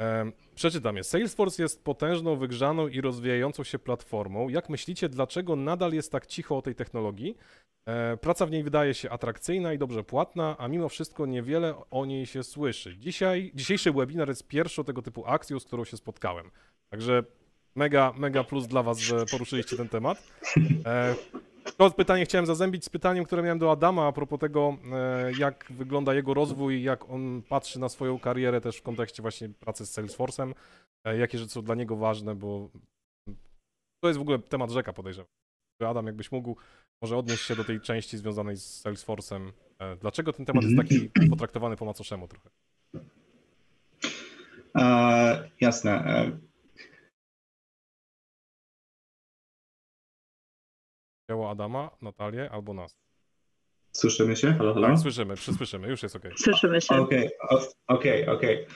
E, 0.00 0.32
przeczytam 0.54 0.96
je. 0.96 1.04
Salesforce 1.04 1.62
jest 1.62 1.84
potężną, 1.84 2.36
wygrzaną 2.36 2.88
i 2.88 3.00
rozwijającą 3.00 3.64
się 3.64 3.78
platformą. 3.78 4.48
Jak 4.48 4.68
myślicie, 4.68 5.08
dlaczego 5.08 5.56
nadal 5.56 5.92
jest 5.92 6.12
tak 6.12 6.26
cicho 6.26 6.56
o 6.56 6.62
tej 6.62 6.74
technologii? 6.74 7.36
E, 7.86 8.16
praca 8.16 8.46
w 8.46 8.50
niej 8.50 8.62
wydaje 8.62 8.94
się 8.94 9.10
atrakcyjna 9.10 9.72
i 9.72 9.78
dobrze 9.78 10.04
płatna, 10.04 10.56
a 10.58 10.68
mimo 10.68 10.88
wszystko 10.88 11.26
niewiele 11.26 11.74
o 11.90 12.06
niej 12.06 12.26
się 12.26 12.42
słyszy. 12.42 12.96
Dzisiaj, 12.96 13.52
dzisiejszy 13.54 13.92
webinar 13.92 14.28
jest 14.28 14.48
pierwszą 14.48 14.84
tego 14.84 15.02
typu 15.02 15.26
akcją, 15.26 15.60
z 15.60 15.64
którą 15.64 15.84
się 15.84 15.96
spotkałem. 15.96 16.50
Także 16.90 17.22
Mega, 17.74 18.12
mega 18.16 18.44
plus 18.44 18.66
dla 18.66 18.82
was, 18.82 18.98
że 18.98 19.26
poruszyliście 19.26 19.76
ten 19.76 19.88
temat. 19.88 20.22
E, 20.86 21.14
to 21.76 21.90
pytanie 21.90 22.24
chciałem 22.24 22.46
zazębić 22.46 22.84
z 22.84 22.88
pytaniem, 22.88 23.24
które 23.24 23.42
miałem 23.42 23.58
do 23.58 23.70
Adama 23.70 24.06
a 24.06 24.12
propos 24.12 24.40
tego, 24.40 24.76
e, 24.92 25.32
jak 25.38 25.66
wygląda 25.70 26.14
jego 26.14 26.34
rozwój, 26.34 26.82
jak 26.82 27.10
on 27.10 27.42
patrzy 27.48 27.80
na 27.80 27.88
swoją 27.88 28.18
karierę 28.18 28.60
też 28.60 28.76
w 28.76 28.82
kontekście 28.82 29.22
właśnie 29.22 29.48
pracy 29.48 29.86
z 29.86 29.98
Salesforce'em, 29.98 30.54
e, 31.04 31.18
jakie 31.18 31.38
rzeczy 31.38 31.50
są 31.50 31.62
dla 31.62 31.74
niego 31.74 31.96
ważne, 31.96 32.34
bo 32.34 32.68
to 34.02 34.08
jest 34.08 34.18
w 34.18 34.22
ogóle 34.22 34.38
temat 34.38 34.70
rzeka 34.70 34.92
podejrzewam. 34.92 35.28
Adam, 35.86 36.06
jakbyś 36.06 36.32
mógł 36.32 36.56
może 37.02 37.16
odnieść 37.16 37.44
się 37.44 37.56
do 37.56 37.64
tej 37.64 37.80
części 37.80 38.18
związanej 38.18 38.56
z 38.56 38.84
Salesforce'em. 38.84 39.52
Dlaczego 40.00 40.32
ten 40.32 40.46
temat 40.46 40.64
jest 40.64 40.76
taki 40.76 41.10
potraktowany 41.30 41.76
po 41.76 41.84
macoszemu 41.84 42.28
trochę? 42.28 42.50
E, 44.78 45.50
jasne. 45.60 46.30
Ciało 51.32 51.50
Adama, 51.50 51.90
Natalię 52.02 52.50
albo 52.50 52.74
nas. 52.74 52.96
Słyszymy 53.92 54.36
się? 54.36 54.52
Halo, 54.52 54.74
halo? 54.74 54.88
Tak, 54.88 54.98
słyszymy, 54.98 55.34
przysłyszymy, 55.34 55.88
już 55.88 56.02
jest 56.02 56.16
ok. 56.16 56.22
Słyszymy 56.36 56.80
się. 56.80 56.94
Okej, 56.94 57.30
okej, 57.86 58.26
okej. 58.26 58.66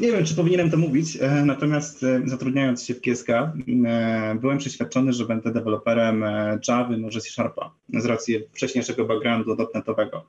Nie 0.00 0.12
wiem, 0.12 0.24
czy 0.24 0.34
powinienem 0.34 0.70
to 0.70 0.76
mówić, 0.76 1.18
e, 1.20 1.44
natomiast 1.44 2.02
e, 2.02 2.22
zatrudniając 2.24 2.84
się 2.84 2.94
w 2.94 3.00
GSK, 3.00 3.28
e, 3.30 3.52
byłem 4.40 4.58
przeświadczony, 4.58 5.12
że 5.12 5.26
będę 5.26 5.52
deweloperem 5.52 6.24
Java, 6.68 6.96
może 6.98 7.20
C 7.20 7.30
Sharpa, 7.30 7.74
z 7.88 8.06
racji 8.06 8.40
wcześniejszego 8.52 9.04
backgroundu 9.04 9.56
dotnetowego. 9.56 10.26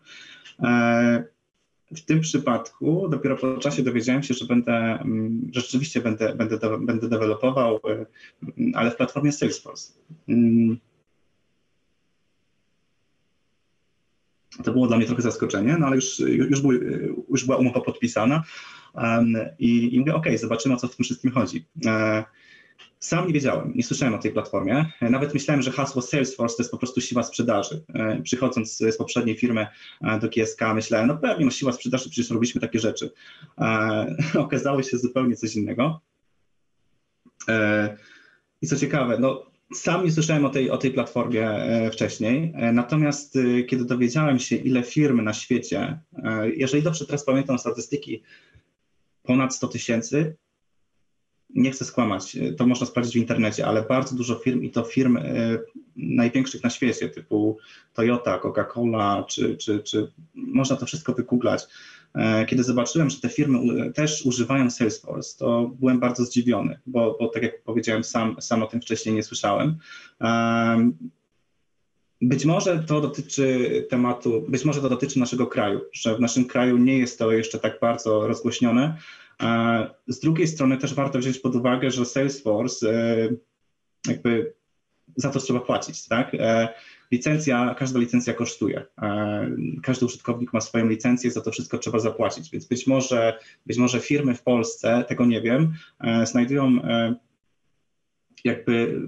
W 1.92 2.02
tym 2.06 2.22
przypadku 2.22 3.10
dopiero 3.10 3.38
po 3.38 3.58
czasie 3.58 3.84
dowiedziałem 3.84 4.24
się, 4.24 4.34
że 4.34 4.46
będę, 4.46 4.74
mm, 4.74 5.50
że 5.54 5.62
rzeczywiście 5.62 6.02
będę, 6.02 6.36
będę, 6.36 6.58
będę 6.80 7.10
dewelopował, 7.10 7.80
ale 8.74 8.92
w 8.92 8.96
platformie 8.96 9.32
Salesforce. 9.32 9.94
To 14.64 14.74
było 14.74 14.88
dla 14.88 14.98
mnie 14.98 15.06
trochę 15.06 15.22
zaskoczenie, 15.22 15.78
no 15.80 15.86
ale 15.86 15.96
już, 15.96 16.20
już, 16.20 16.62
był, 16.62 16.72
już 17.30 17.46
była 17.46 17.58
umowa 17.58 17.82
podpisana 17.82 18.44
i, 19.60 19.96
i 19.96 20.00
mówię, 20.00 20.16
okay, 20.16 20.38
zobaczymy 20.38 20.76
o 20.76 20.78
co 20.78 20.88
w 20.88 20.96
tym 20.96 21.04
wszystkim 21.04 21.32
chodzi. 21.32 21.66
E, 21.86 22.24
sam 23.00 23.28
nie 23.28 23.34
wiedziałem, 23.34 23.74
nie 23.76 23.84
słyszałem 23.84 24.14
o 24.14 24.18
tej 24.18 24.32
platformie. 24.32 24.86
Nawet 25.02 25.34
myślałem, 25.34 25.62
że 25.62 25.72
hasło 25.72 26.02
Salesforce 26.02 26.58
to 26.58 26.64
jest 26.64 26.72
po 26.72 26.78
prostu 26.78 27.02
siła 27.02 27.24
sprzedaży. 27.24 27.84
E, 27.94 28.22
przychodząc 28.22 28.78
z 28.78 28.98
poprzedniej 28.98 29.38
firmy 29.38 29.68
e, 30.02 30.20
do 30.20 30.30
GSK, 30.30 30.62
myślałem, 30.74 31.08
no 31.08 31.18
pewnie, 31.18 31.46
no 31.46 31.52
siła 31.52 31.72
sprzedaży, 31.72 32.10
przecież 32.10 32.32
robiliśmy 32.32 32.62
takie 32.62 32.80
rzeczy. 32.80 33.12
Okazało 34.36 34.84
się 34.84 34.98
zupełnie 34.98 35.36
coś 35.36 35.56
innego. 35.56 36.02
I 38.62 38.68
co 38.68 38.76
ciekawe, 38.76 39.18
no 39.20 39.53
sam 39.74 40.06
nie 40.06 40.12
słyszałem 40.12 40.46
o 40.46 40.50
tej, 40.50 40.70
o 40.70 40.78
tej 40.78 40.92
platformie 40.92 41.50
e, 41.50 41.92
wcześniej, 41.92 42.54
e, 42.56 42.72
natomiast 42.72 43.36
e, 43.36 43.64
kiedy 43.64 43.86
dowiedziałem 43.86 44.40
się, 44.40 44.56
ile 44.56 44.84
firmy 44.84 45.24
na 45.24 45.34
świecie, 45.34 46.00
jeżeli 46.56 46.84
dobrze 46.84 47.06
teraz 47.06 47.26
pamiętam 47.26 47.60
statystyki, 47.60 48.24
ponad 49.24 49.56
100 49.56 49.68
tysięcy, 49.68 50.36
nie 51.50 51.72
chcę 51.72 51.86
skłamać, 51.86 52.38
to 52.58 52.66
można 52.66 52.88
sprawdzić 52.88 53.14
w 53.14 53.18
internecie, 53.18 53.68
ale 53.68 53.82
bardzo 53.82 54.16
dużo 54.16 54.36
firm 54.36 54.62
i 54.62 54.72
to 54.72 54.84
firm 54.84 55.20
największych 55.96 56.64
na 56.64 56.70
świecie, 56.70 57.10
typu 57.10 57.58
Toyota, 57.94 58.40
Coca-Cola, 58.40 59.24
czy, 59.28 59.58
czy, 59.58 59.80
czy 59.80 60.12
można 60.36 60.76
to 60.76 60.86
wszystko 60.86 61.14
wygooglać. 61.14 61.68
E, 62.16 62.46
kiedy 62.46 62.64
zobaczyłem, 62.64 63.10
że 63.10 63.22
te 63.22 63.30
firmy 63.30 63.92
też 63.92 64.26
używają 64.26 64.70
Salesforce, 64.70 65.38
to 65.40 65.72
byłem 65.80 66.00
bardzo 66.00 66.26
zdziwiony, 66.26 66.80
bo, 66.86 67.18
bo 67.20 67.28
tak 67.28 67.44
jak 67.44 67.64
powiedziałem, 67.64 68.04
sam, 68.04 68.36
sam 68.42 68.64
o 68.64 68.68
tym 68.68 68.82
wcześniej 68.82 69.16
nie 69.16 69.24
słyszałem. 69.24 69.78
Być 72.22 72.46
może 72.46 72.84
to 72.84 73.02
dotyczy 73.02 73.88
tematu, 73.90 74.46
być 74.50 74.66
może 74.66 74.82
to 74.82 74.90
dotyczy 74.90 75.20
naszego 75.20 75.48
kraju, 75.48 75.82
że 75.94 76.16
w 76.16 76.20
naszym 76.20 76.46
kraju 76.46 76.78
nie 76.78 76.98
jest 76.98 77.20
to 77.20 77.32
jeszcze 77.32 77.60
tak 77.60 77.80
bardzo 77.82 78.28
rozgłośnione. 78.28 78.98
Z 80.08 80.20
drugiej 80.20 80.48
strony 80.48 80.78
też 80.78 80.94
warto 80.94 81.20
wziąć 81.20 81.40
pod 81.40 81.56
uwagę, 81.56 81.92
że 81.92 82.06
Salesforce 82.06 82.90
e, 82.90 83.30
jakby 84.08 84.54
za 85.16 85.30
to 85.30 85.40
trzeba 85.40 85.60
płacić, 85.60 86.08
tak? 86.08 86.32
E, 87.14 87.16
licencja, 87.16 87.76
każda 87.80 88.00
licencja 88.00 88.34
kosztuje. 88.34 88.86
E, 89.02 89.50
każdy 89.84 90.06
użytkownik 90.06 90.54
ma 90.54 90.62
swoją 90.62 90.88
licencję, 90.88 91.32
za 91.32 91.42
to 91.42 91.52
wszystko 91.52 91.78
trzeba 91.78 92.00
zapłacić, 92.00 92.52
więc 92.52 92.66
być 92.66 92.88
może, 92.88 93.40
być 93.66 93.78
może 93.78 94.00
firmy 94.00 94.36
w 94.36 94.44
Polsce, 94.44 95.06
tego 95.08 95.26
nie 95.26 95.42
wiem, 95.42 95.74
e, 96.00 96.26
znajdują 96.26 96.80
jakby 98.44 99.02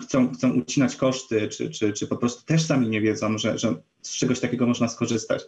chcą, 0.00 0.32
chcą 0.32 0.52
ucinać 0.52 0.96
koszty, 0.96 1.48
czy, 1.48 1.70
czy, 1.70 1.92
czy 1.92 2.06
po 2.06 2.16
prostu 2.16 2.44
też 2.44 2.62
sami 2.62 2.88
nie 2.88 3.00
wiedzą, 3.00 3.38
że, 3.38 3.58
że 3.58 3.74
z 4.02 4.16
czegoś 4.16 4.40
takiego 4.40 4.66
można 4.66 4.88
skorzystać. 4.88 5.44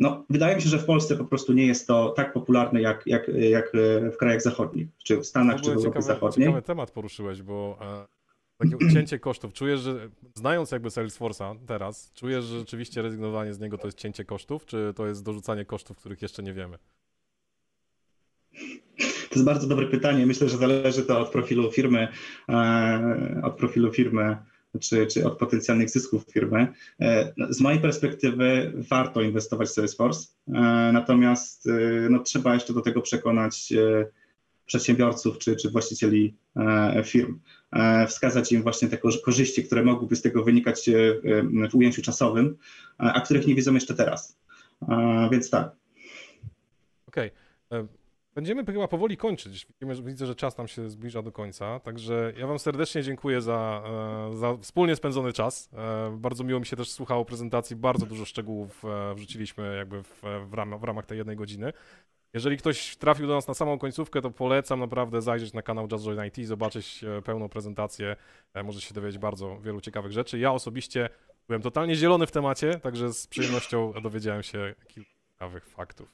No, 0.00 0.24
wydaje 0.30 0.56
mi 0.56 0.62
się, 0.62 0.68
że 0.68 0.78
w 0.78 0.84
Polsce 0.84 1.16
po 1.16 1.24
prostu 1.24 1.52
nie 1.52 1.66
jest 1.66 1.86
to 1.86 2.10
tak 2.10 2.32
popularne 2.32 2.80
jak, 2.80 3.06
jak, 3.06 3.28
jak 3.28 3.72
w 4.12 4.16
krajach 4.16 4.42
zachodnich, 4.42 4.88
czy 5.04 5.16
w 5.16 5.26
Stanach, 5.26 5.60
czy 5.60 5.70
w 5.70 5.72
Europie 5.72 5.88
ciekawy, 5.88 6.06
Zachodniej. 6.06 6.48
Ciekawy 6.48 6.62
temat 6.62 6.90
poruszyłeś, 6.90 7.42
bo 7.42 7.78
takie 8.60 8.76
ucięcie 8.76 9.18
kosztów. 9.18 9.52
Czujesz, 9.52 9.80
że 9.80 10.08
znając 10.34 10.70
jakby 10.70 10.88
Salesforce'a 10.88 11.56
teraz, 11.66 12.12
czujesz, 12.14 12.44
że 12.44 12.58
rzeczywiście 12.58 13.02
rezygnowanie 13.02 13.54
z 13.54 13.60
niego 13.60 13.78
to 13.78 13.86
jest 13.86 13.98
cięcie 13.98 14.24
kosztów, 14.24 14.66
czy 14.66 14.92
to 14.96 15.06
jest 15.06 15.24
dorzucanie 15.24 15.64
kosztów, 15.64 15.96
których 15.96 16.22
jeszcze 16.22 16.42
nie 16.42 16.52
wiemy? 16.52 16.78
To 19.30 19.34
jest 19.34 19.44
bardzo 19.44 19.66
dobre 19.66 19.86
pytanie. 19.86 20.26
Myślę, 20.26 20.48
że 20.48 20.56
zależy 20.56 21.02
to 21.02 21.20
od 21.20 21.30
profilu 21.30 21.72
firmy, 21.72 22.08
e, 22.48 23.40
od 23.44 23.56
profilu 23.56 23.92
firmy 23.92 24.36
czy, 24.80 25.06
czy 25.06 25.26
od 25.26 25.38
potencjalnych 25.38 25.90
zysków 25.90 26.24
firmy. 26.32 26.68
E, 27.00 27.32
z 27.50 27.60
mojej 27.60 27.80
perspektywy 27.80 28.72
warto 28.90 29.22
inwestować 29.22 29.68
w 29.68 29.72
Salesforce, 29.72 30.28
e, 30.48 30.52
natomiast 30.92 31.68
no, 32.10 32.18
trzeba 32.18 32.54
jeszcze 32.54 32.74
do 32.74 32.80
tego 32.80 33.02
przekonać 33.02 33.72
przedsiębiorców 34.66 35.38
czy, 35.38 35.56
czy 35.56 35.70
właścicieli 35.70 36.36
firm. 37.04 37.38
E, 37.72 38.06
wskazać 38.06 38.52
im 38.52 38.62
właśnie 38.62 38.88
te 38.88 38.98
korzyści, 38.98 39.64
które 39.64 39.82
mogłyby 39.82 40.16
z 40.16 40.22
tego 40.22 40.44
wynikać 40.44 40.88
e, 40.88 40.92
w 41.70 41.74
ujęciu 41.74 42.02
czasowym, 42.02 42.56
a 42.98 43.20
których 43.20 43.46
nie 43.46 43.54
widzą 43.54 43.74
jeszcze 43.74 43.94
teraz. 43.94 44.38
Więc 45.30 45.50
tak. 45.50 45.70
Okej. 47.06 47.30
Okay. 47.70 47.88
Będziemy 48.34 48.64
chyba 48.64 48.88
powoli 48.88 49.16
kończyć. 49.16 49.66
Widzę, 50.02 50.26
że 50.26 50.34
czas 50.34 50.58
nam 50.58 50.68
się 50.68 50.90
zbliża 50.90 51.22
do 51.22 51.32
końca. 51.32 51.80
Także 51.80 52.32
ja 52.38 52.46
Wam 52.46 52.58
serdecznie 52.58 53.02
dziękuję 53.02 53.40
za, 53.40 53.82
za 54.34 54.56
wspólnie 54.56 54.96
spędzony 54.96 55.32
czas. 55.32 55.70
Bardzo 56.12 56.44
miło 56.44 56.60
mi 56.60 56.66
się 56.66 56.76
też 56.76 56.90
słuchało 56.90 57.24
prezentacji. 57.24 57.76
Bardzo 57.76 58.06
dużo 58.06 58.24
szczegółów 58.24 58.82
wrzuciliśmy 59.14 59.76
jakby 59.76 60.02
w, 60.02 60.22
w, 60.50 60.54
ramach, 60.54 60.80
w 60.80 60.84
ramach 60.84 61.06
tej 61.06 61.18
jednej 61.18 61.36
godziny. 61.36 61.72
Jeżeli 62.34 62.56
ktoś 62.56 62.96
trafił 62.96 63.26
do 63.26 63.34
nas 63.34 63.48
na 63.48 63.54
samą 63.54 63.78
końcówkę, 63.78 64.20
to 64.20 64.30
polecam 64.30 64.80
naprawdę 64.80 65.22
zajrzeć 65.22 65.52
na 65.52 65.62
kanał 65.62 65.88
Just 65.92 66.04
Join 66.04 66.24
IT, 66.26 66.46
zobaczyć 66.46 67.04
e, 67.04 67.22
pełną 67.22 67.48
prezentację. 67.48 68.16
E, 68.54 68.62
Może 68.62 68.80
się 68.80 68.94
dowiedzieć 68.94 69.18
bardzo 69.18 69.58
wielu 69.60 69.80
ciekawych 69.80 70.12
rzeczy. 70.12 70.38
Ja 70.38 70.52
osobiście 70.52 71.08
byłem 71.48 71.62
totalnie 71.62 71.94
zielony 71.96 72.26
w 72.26 72.30
temacie, 72.30 72.78
także 72.80 73.12
z 73.12 73.26
przyjemnością 73.26 73.92
dowiedziałem 74.02 74.42
się 74.42 74.74
kilku 74.88 75.10
ciekawych 75.32 75.66
faktów. 75.66 76.08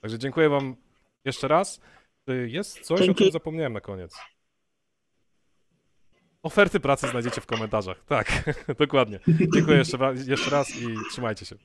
Także 0.00 0.18
dziękuję 0.18 0.48
Wam 0.48 0.76
jeszcze 1.24 1.48
raz. 1.48 1.80
Czy 2.28 2.48
jest 2.50 2.80
coś, 2.80 3.00
Dzięki. 3.00 3.22
o 3.22 3.24
czym 3.24 3.32
zapomniałem 3.32 3.72
na 3.72 3.80
koniec? 3.80 4.16
Oferty 6.42 6.80
pracy 6.80 7.08
znajdziecie 7.08 7.40
w 7.40 7.46
komentarzach. 7.46 8.04
Tak, 8.04 8.44
dokładnie. 8.78 9.20
Dziękuję 9.54 9.76
jeszcze, 9.78 9.98
jeszcze 10.26 10.50
raz 10.50 10.76
i 10.76 10.86
trzymajcie 11.10 11.46
się. 11.46 11.56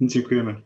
Dziękujemy. 0.00 0.62